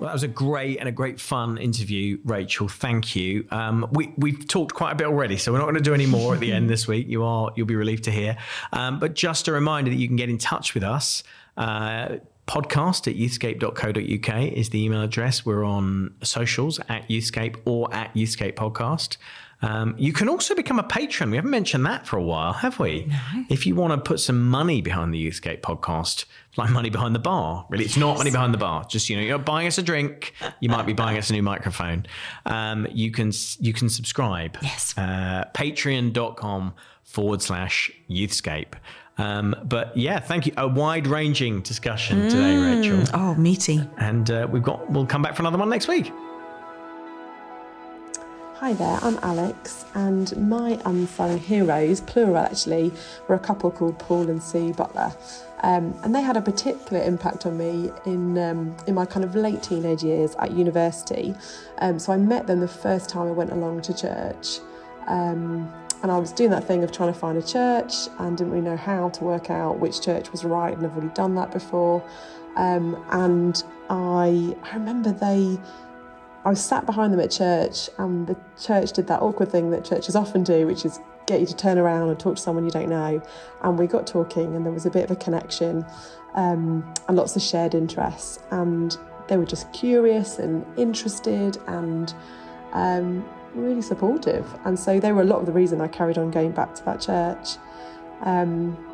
Well, 0.08 0.14
that 0.14 0.16
was 0.16 0.24
a 0.24 0.30
great 0.30 0.78
and 0.80 0.88
a 0.88 0.92
great 0.94 1.20
fun 1.20 1.58
interview, 1.58 2.18
Rachel. 2.24 2.70
Thank 2.70 3.14
you. 3.14 3.46
Um, 3.52 3.90
we 3.92 4.14
we've 4.16 4.48
talked 4.48 4.74
quite 4.74 4.94
a 4.94 4.96
bit 4.96 5.06
already, 5.06 5.36
so 5.36 5.52
we're 5.52 5.58
not 5.58 5.66
going 5.66 5.76
to 5.76 5.82
do 5.82 5.94
any 5.94 6.06
more 6.06 6.34
at 6.34 6.40
the 6.40 6.54
end 6.54 6.70
this 6.70 6.88
week. 6.88 7.08
You 7.10 7.26
are 7.26 7.52
you'll 7.58 7.68
be 7.68 7.76
relieved 7.76 8.06
to 8.06 8.12
hear. 8.12 8.38
Um, 8.72 9.00
but 9.00 9.16
just 9.16 9.50
a 9.50 9.52
reminder 9.52 9.92
that 9.92 9.98
you 9.98 10.08
can 10.08 10.16
get 10.16 10.30
in 10.30 10.38
touch 10.38 10.74
with 10.74 10.84
us. 10.84 11.24
Uh, 11.58 12.20
podcast 12.48 13.06
at 13.10 13.18
youthscape.co.uk 13.18 14.54
is 14.54 14.70
the 14.70 14.82
email 14.82 15.02
address. 15.02 15.46
We're 15.46 15.66
on 15.66 16.16
socials 16.24 16.80
at 16.88 17.10
Youthscape 17.10 17.58
or 17.66 17.94
at 17.94 18.14
Youthscape 18.14 18.56
Podcast. 18.56 19.18
Um, 19.62 19.96
you 19.98 20.14
can 20.14 20.30
also 20.30 20.54
become 20.54 20.78
a 20.78 20.84
patron. 20.84 21.32
We 21.32 21.38
haven't 21.38 21.52
mentioned 21.52 21.86
that 21.86 22.06
for 22.06 22.18
a 22.18 22.24
while, 22.24 22.54
have 22.54 22.80
we? 22.80 23.06
No. 23.06 23.46
If 23.50 23.66
you 23.66 23.76
want 23.76 23.92
to 23.94 24.08
put 24.08 24.20
some 24.20 24.48
money 24.50 24.82
behind 24.82 25.14
the 25.14 25.28
Youthscape 25.28 25.62
podcast, 25.62 26.26
like 26.58 26.70
money 26.70 26.90
behind 26.90 27.16
the 27.16 27.20
bar, 27.20 27.66
really, 27.70 27.86
it's 27.86 27.96
yes. 27.96 28.02
not 28.02 28.18
money 28.18 28.32
behind 28.32 28.54
the 28.54 28.60
bar. 28.60 28.86
Just 28.86 29.10
you 29.10 29.16
know, 29.16 29.24
you're 29.24 29.40
buying 29.40 29.68
us 29.68 29.78
a 29.78 29.84
drink. 29.84 30.34
You 30.60 30.70
might 30.70 30.86
be 30.86 30.94
buying 30.94 31.18
us 31.18 31.30
a 31.30 31.34
new 31.34 31.44
microphone. 31.44 32.06
Um, 32.46 32.88
you 32.92 33.12
can 33.12 33.32
you 33.60 33.74
can 33.74 33.90
subscribe. 33.90 34.58
Yes. 34.62 34.96
Uh, 34.98 35.46
Patreon.com 35.54 36.74
forward 37.04 37.42
slash 37.42 37.92
Youthscape. 38.10 38.74
Um, 39.18 39.56
but 39.64 39.98
yeah, 39.98 40.20
thank 40.20 40.46
you. 40.46 40.54
A 40.58 40.68
wide 40.68 41.08
ranging 41.08 41.62
discussion 41.62 42.22
mm. 42.22 42.30
today, 42.30 42.58
Rachel. 42.58 43.04
Oh, 43.14 43.34
meaty. 43.36 43.82
And 43.98 44.30
uh, 44.30 44.48
we've 44.50 44.62
got 44.62 44.90
we'll 44.92 45.08
come 45.08 45.24
back 45.24 45.36
for 45.36 45.42
another 45.42 45.58
one 45.58 45.70
next 45.70 45.88
week. 45.88 46.12
Hi 48.60 48.74
there, 48.74 48.98
I'm 49.04 49.20
Alex, 49.22 49.86
and 49.94 50.36
my 50.50 50.82
unsung 50.84 51.38
heroes, 51.38 52.02
plural 52.02 52.38
actually, 52.38 52.92
were 53.28 53.36
a 53.36 53.40
couple 53.40 53.70
called 53.70 54.00
Paul 54.00 54.32
and 54.32 54.42
Sue 54.42 54.74
Butler. 54.74 55.16
Um, 55.62 55.96
and 56.02 56.16
they 56.16 56.24
had 56.24 56.38
a 56.38 56.42
particular 56.42 57.04
impact 57.04 57.46
on 57.46 57.56
me 57.56 57.92
in 58.08 58.36
um, 58.40 58.76
in 58.88 58.96
my 58.96 59.06
kind 59.06 59.24
of 59.24 59.36
late 59.36 59.62
teenage 59.62 60.02
years 60.02 60.34
at 60.40 60.54
university. 60.54 61.36
Um, 61.78 62.00
so 62.00 62.12
I 62.14 62.18
met 62.18 62.48
them 62.48 62.60
the 62.60 62.68
first 62.68 63.12
time 63.12 63.28
I 63.28 63.32
went 63.32 63.52
along 63.52 63.84
to 63.84 63.94
church. 63.94 64.58
Um, 65.06 65.72
and 66.02 66.12
I 66.12 66.18
was 66.18 66.32
doing 66.32 66.50
that 66.50 66.64
thing 66.64 66.84
of 66.84 66.92
trying 66.92 67.14
to 67.14 67.20
find 67.20 67.38
a 67.38 67.44
church 67.44 68.08
and 68.18 68.36
didn't 68.36 68.54
really 68.54 68.66
know 68.66 68.78
how 68.78 69.10
to 69.10 69.24
work 69.24 69.52
out 69.52 69.78
which 69.78 70.02
church 70.02 70.32
was 70.32 70.44
right, 70.44 70.76
and 70.76 70.84
I've 70.84 70.94
already 70.94 71.14
done 71.14 71.36
that 71.36 71.52
before. 71.52 72.04
Um, 72.56 73.06
and 73.12 73.64
I, 73.92 74.56
I 74.64 74.74
remember 74.74 75.12
they 75.12 75.60
I 76.48 76.52
was 76.52 76.64
sat 76.64 76.86
behind 76.86 77.12
them 77.12 77.20
at 77.20 77.30
church, 77.30 77.90
and 77.98 78.26
the 78.26 78.38
church 78.58 78.94
did 78.94 79.06
that 79.08 79.22
awkward 79.22 79.52
thing 79.52 79.70
that 79.72 79.84
churches 79.84 80.16
often 80.16 80.46
do, 80.46 80.66
which 80.66 80.86
is 80.86 80.98
get 81.26 81.42
you 81.42 81.46
to 81.46 81.54
turn 81.54 81.78
around 81.78 82.08
and 82.08 82.18
talk 82.18 82.38
to 82.38 82.42
someone 82.42 82.64
you 82.64 82.72
don't 82.72 82.88
know. 82.88 83.22
And 83.64 83.78
we 83.78 83.86
got 83.86 84.08
talking, 84.08 84.56
and 84.56 84.66
there 84.66 84.72
was 84.72 84.86
a 84.86 84.90
bit 84.90 85.04
of 85.04 85.12
a 85.12 85.18
connection 85.18 85.86
um, 86.36 86.94
and 87.10 87.18
lots 87.18 87.36
of 87.36 87.42
shared 87.42 87.76
interests. 87.76 88.40
And 88.50 88.98
they 89.28 89.36
were 89.36 89.46
just 89.46 89.74
curious 89.74 90.40
and 90.40 90.66
interested 90.78 91.58
and 91.68 92.14
um, 92.72 93.28
really 93.54 93.82
supportive. 93.82 94.48
And 94.64 94.80
so 94.80 95.02
they 95.02 95.12
were 95.12 95.24
a 95.24 95.26
lot 95.26 95.42
of 95.42 95.48
the 95.48 95.52
reason 95.52 95.82
I 95.82 95.90
carried 95.90 96.18
on 96.18 96.32
going 96.32 96.52
back 96.52 96.76
to 96.76 96.86
that 96.86 97.02
church. 97.02 97.58
Um, 98.22 98.87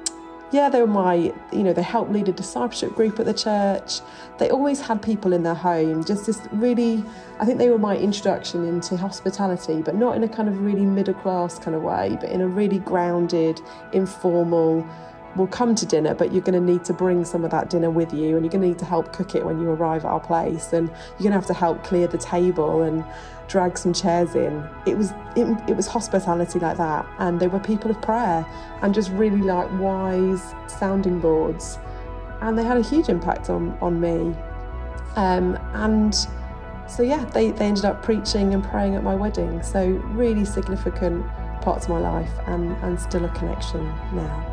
yeah, 0.54 0.70
they 0.70 0.80
were 0.80 0.88
my, 0.88 1.16
you 1.51 1.64
know, 1.64 1.74
they 1.74 1.82
helped 1.82 2.12
lead 2.12 2.30
a 2.30 2.32
discipleship 2.32 2.93
group 2.93 3.20
at 3.20 3.26
the 3.26 3.34
church. 3.34 4.01
They 4.38 4.51
always 4.51 4.80
had 4.80 5.01
people 5.01 5.34
in 5.34 5.41
their 5.41 5.56
home, 5.56 6.06
just 6.06 6.28
this 6.28 6.39
really, 6.51 7.04
I 7.39 7.45
think 7.45 7.58
they 7.58 7.70
were 7.70 7.80
my 7.80 7.97
introduction 7.97 8.64
into 8.68 8.95
hospitality, 8.95 9.82
but 9.82 9.95
not 9.95 10.16
in 10.16 10.24
a 10.24 10.30
kind 10.30 10.47
of 10.47 10.62
really 10.62 10.86
middle 10.86 11.16
class 11.16 11.58
kind 11.58 11.76
of 11.76 11.82
way, 11.82 12.18
but 12.22 12.30
in 12.30 12.41
a 12.41 12.47
really 12.47 12.80
grounded, 12.80 13.62
informal, 13.93 14.88
we'll 15.36 15.47
come 15.47 15.75
to 15.75 15.86
dinner, 15.86 16.13
but 16.13 16.31
you're 16.31 16.41
going 16.41 16.59
to 16.59 16.71
need 16.71 16.84
to 16.86 16.93
bring 16.93 17.25
some 17.25 17.43
of 17.43 17.51
that 17.51 17.69
dinner 17.69 17.89
with 17.89 18.13
you, 18.13 18.36
and 18.36 18.45
you're 18.45 18.51
going 18.51 18.61
to 18.61 18.67
need 18.67 18.79
to 18.79 18.86
help 18.86 19.13
cook 19.13 19.36
it 19.36 19.45
when 19.45 19.59
you 19.59 19.69
arrive 19.69 20.05
at 20.05 20.11
our 20.11 20.19
place, 20.19 20.73
and 20.73 20.88
you're 20.88 21.29
going 21.29 21.31
to 21.31 21.38
have 21.38 21.47
to 21.47 21.53
help 21.53 21.84
clear 21.84 22.07
the 22.07 22.17
table 22.17 22.84
and 22.84 23.03
drag 23.47 23.77
some 23.77 23.93
chairs 23.93 24.36
in. 24.36 24.63
It 24.86 24.97
was 24.97 25.11
it, 25.36 25.69
it 25.69 25.75
was 25.75 25.88
hospitality 25.88 26.59
like 26.59 26.77
that, 26.77 27.05
and 27.19 27.39
they 27.39 27.47
were 27.47 27.59
people 27.59 27.91
of 27.91 28.01
prayer 28.01 28.45
and 28.81 28.93
just 28.93 29.09
really 29.11 29.41
like 29.41 29.71
wise 29.79 30.53
sounding 30.67 31.19
boards, 31.19 31.79
and 32.41 32.57
they 32.57 32.63
had 32.63 32.77
a 32.77 32.84
huge 32.84 33.09
impact 33.09 33.49
on 33.49 33.77
on 33.81 33.99
me, 33.99 34.36
um, 35.15 35.57
and. 35.73 36.15
So 36.86 37.01
yeah, 37.01 37.23
they, 37.25 37.51
they 37.51 37.65
ended 37.65 37.86
up 37.86 38.03
preaching 38.03 38.53
and 38.53 38.61
praying 38.61 38.95
at 38.95 39.03
my 39.03 39.15
wedding. 39.15 39.63
So 39.63 39.88
really 40.11 40.43
significant 40.43 41.25
parts 41.61 41.86
of 41.86 41.91
my 41.91 41.99
life 41.99 42.29
and, 42.45 42.73
and 42.84 42.99
still 42.99 43.23
a 43.23 43.29
connection 43.29 43.86
now. 44.13 44.53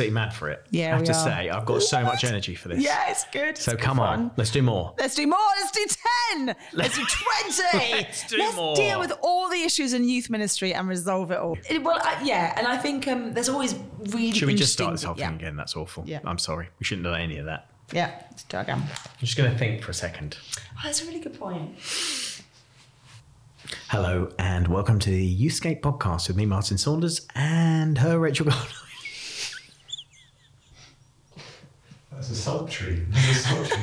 Absolutely 0.00 0.14
mad 0.14 0.32
for 0.34 0.48
it. 0.50 0.64
Yeah, 0.70 0.86
I 0.86 0.88
have 0.90 1.00
we 1.00 1.06
to 1.06 1.12
are. 1.12 1.24
say, 1.24 1.50
I've 1.50 1.66
got 1.66 1.82
so 1.82 2.02
much 2.02 2.24
energy 2.24 2.54
for 2.54 2.68
this. 2.68 2.82
Yeah, 2.82 3.10
it's 3.10 3.24
good. 3.30 3.56
So 3.58 3.72
It's 3.72 3.82
come 3.82 3.96
good 3.98 4.02
on, 4.02 4.18
fun. 4.18 4.30
let's 4.36 4.50
do 4.50 4.62
more. 4.62 4.94
Let's 4.98 5.14
do 5.14 5.26
more. 5.26 5.38
Let's 5.60 5.70
do 5.72 5.86
10. 6.46 6.56
Let's 6.72 6.96
do 6.96 7.04
20. 7.04 7.92
Let's 7.92 8.26
do 8.28 8.38
Let's 8.38 8.56
more. 8.56 8.76
deal 8.76 8.98
with 8.98 9.12
all 9.22 9.48
the 9.50 9.60
issues 9.62 9.92
in 9.92 10.08
youth 10.08 10.30
ministry 10.30 10.72
and 10.74 10.88
resolve 10.88 11.30
it 11.30 11.38
all. 11.38 11.58
It- 11.68 11.82
well, 11.82 11.98
I, 12.02 12.22
yeah, 12.24 12.54
and 12.56 12.66
I 12.66 12.76
think 12.78 13.06
um, 13.08 13.34
there's 13.34 13.48
always 13.48 13.74
really 13.98 14.32
Should 14.32 14.46
we 14.48 14.54
just 14.54 14.72
start 14.72 14.92
this 14.92 15.02
interesting- 15.02 15.06
whole 15.26 15.32
thing 15.32 15.40
yeah. 15.40 15.46
again? 15.48 15.56
That's 15.56 15.76
awful. 15.76 16.04
Yeah. 16.06 16.20
I'm 16.24 16.38
sorry. 16.38 16.68
We 16.78 16.84
shouldn't 16.84 17.04
do 17.06 17.12
any 17.14 17.38
of 17.38 17.46
that. 17.46 17.66
Yeah, 17.92 18.10
let's 18.30 18.44
do 18.44 18.56
it 18.58 18.60
again. 18.62 18.78
I'm 18.82 18.88
just 19.18 19.36
going 19.36 19.50
to 19.50 19.58
think 19.58 19.82
for 19.82 19.90
a 19.90 19.94
second. 19.94 20.36
Oh, 20.76 20.80
that's 20.84 21.02
a 21.02 21.06
really 21.06 21.20
good 21.20 21.38
point. 21.38 21.76
Hello, 23.88 24.30
and 24.38 24.68
welcome 24.68 24.98
to 25.00 25.10
the 25.10 25.36
Youthscape 25.46 25.80
podcast 25.80 26.28
with 26.28 26.36
me, 26.36 26.46
Martin 26.46 26.78
Saunders, 26.78 27.26
and 27.34 27.98
her, 27.98 28.18
Rachel 28.18 28.46
Gold. 28.46 28.56
That's 32.20 32.32
a 32.32 32.34
sultry. 32.34 33.06
That's 33.08 33.28
a 33.30 33.34
sultry. 33.34 33.78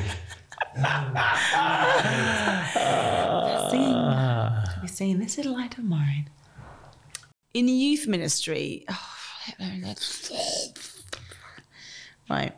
Singing. 3.68 3.94
Should 4.72 4.80
be 4.80 4.86
singing 4.86 5.18
This 5.18 5.38
is 5.38 5.46
Light 5.46 5.76
of 5.76 5.82
Mine. 5.82 6.30
In 7.52 7.66
the 7.66 7.72
youth 7.72 8.06
ministry, 8.06 8.84
oh, 8.88 9.10
right. 12.30 12.54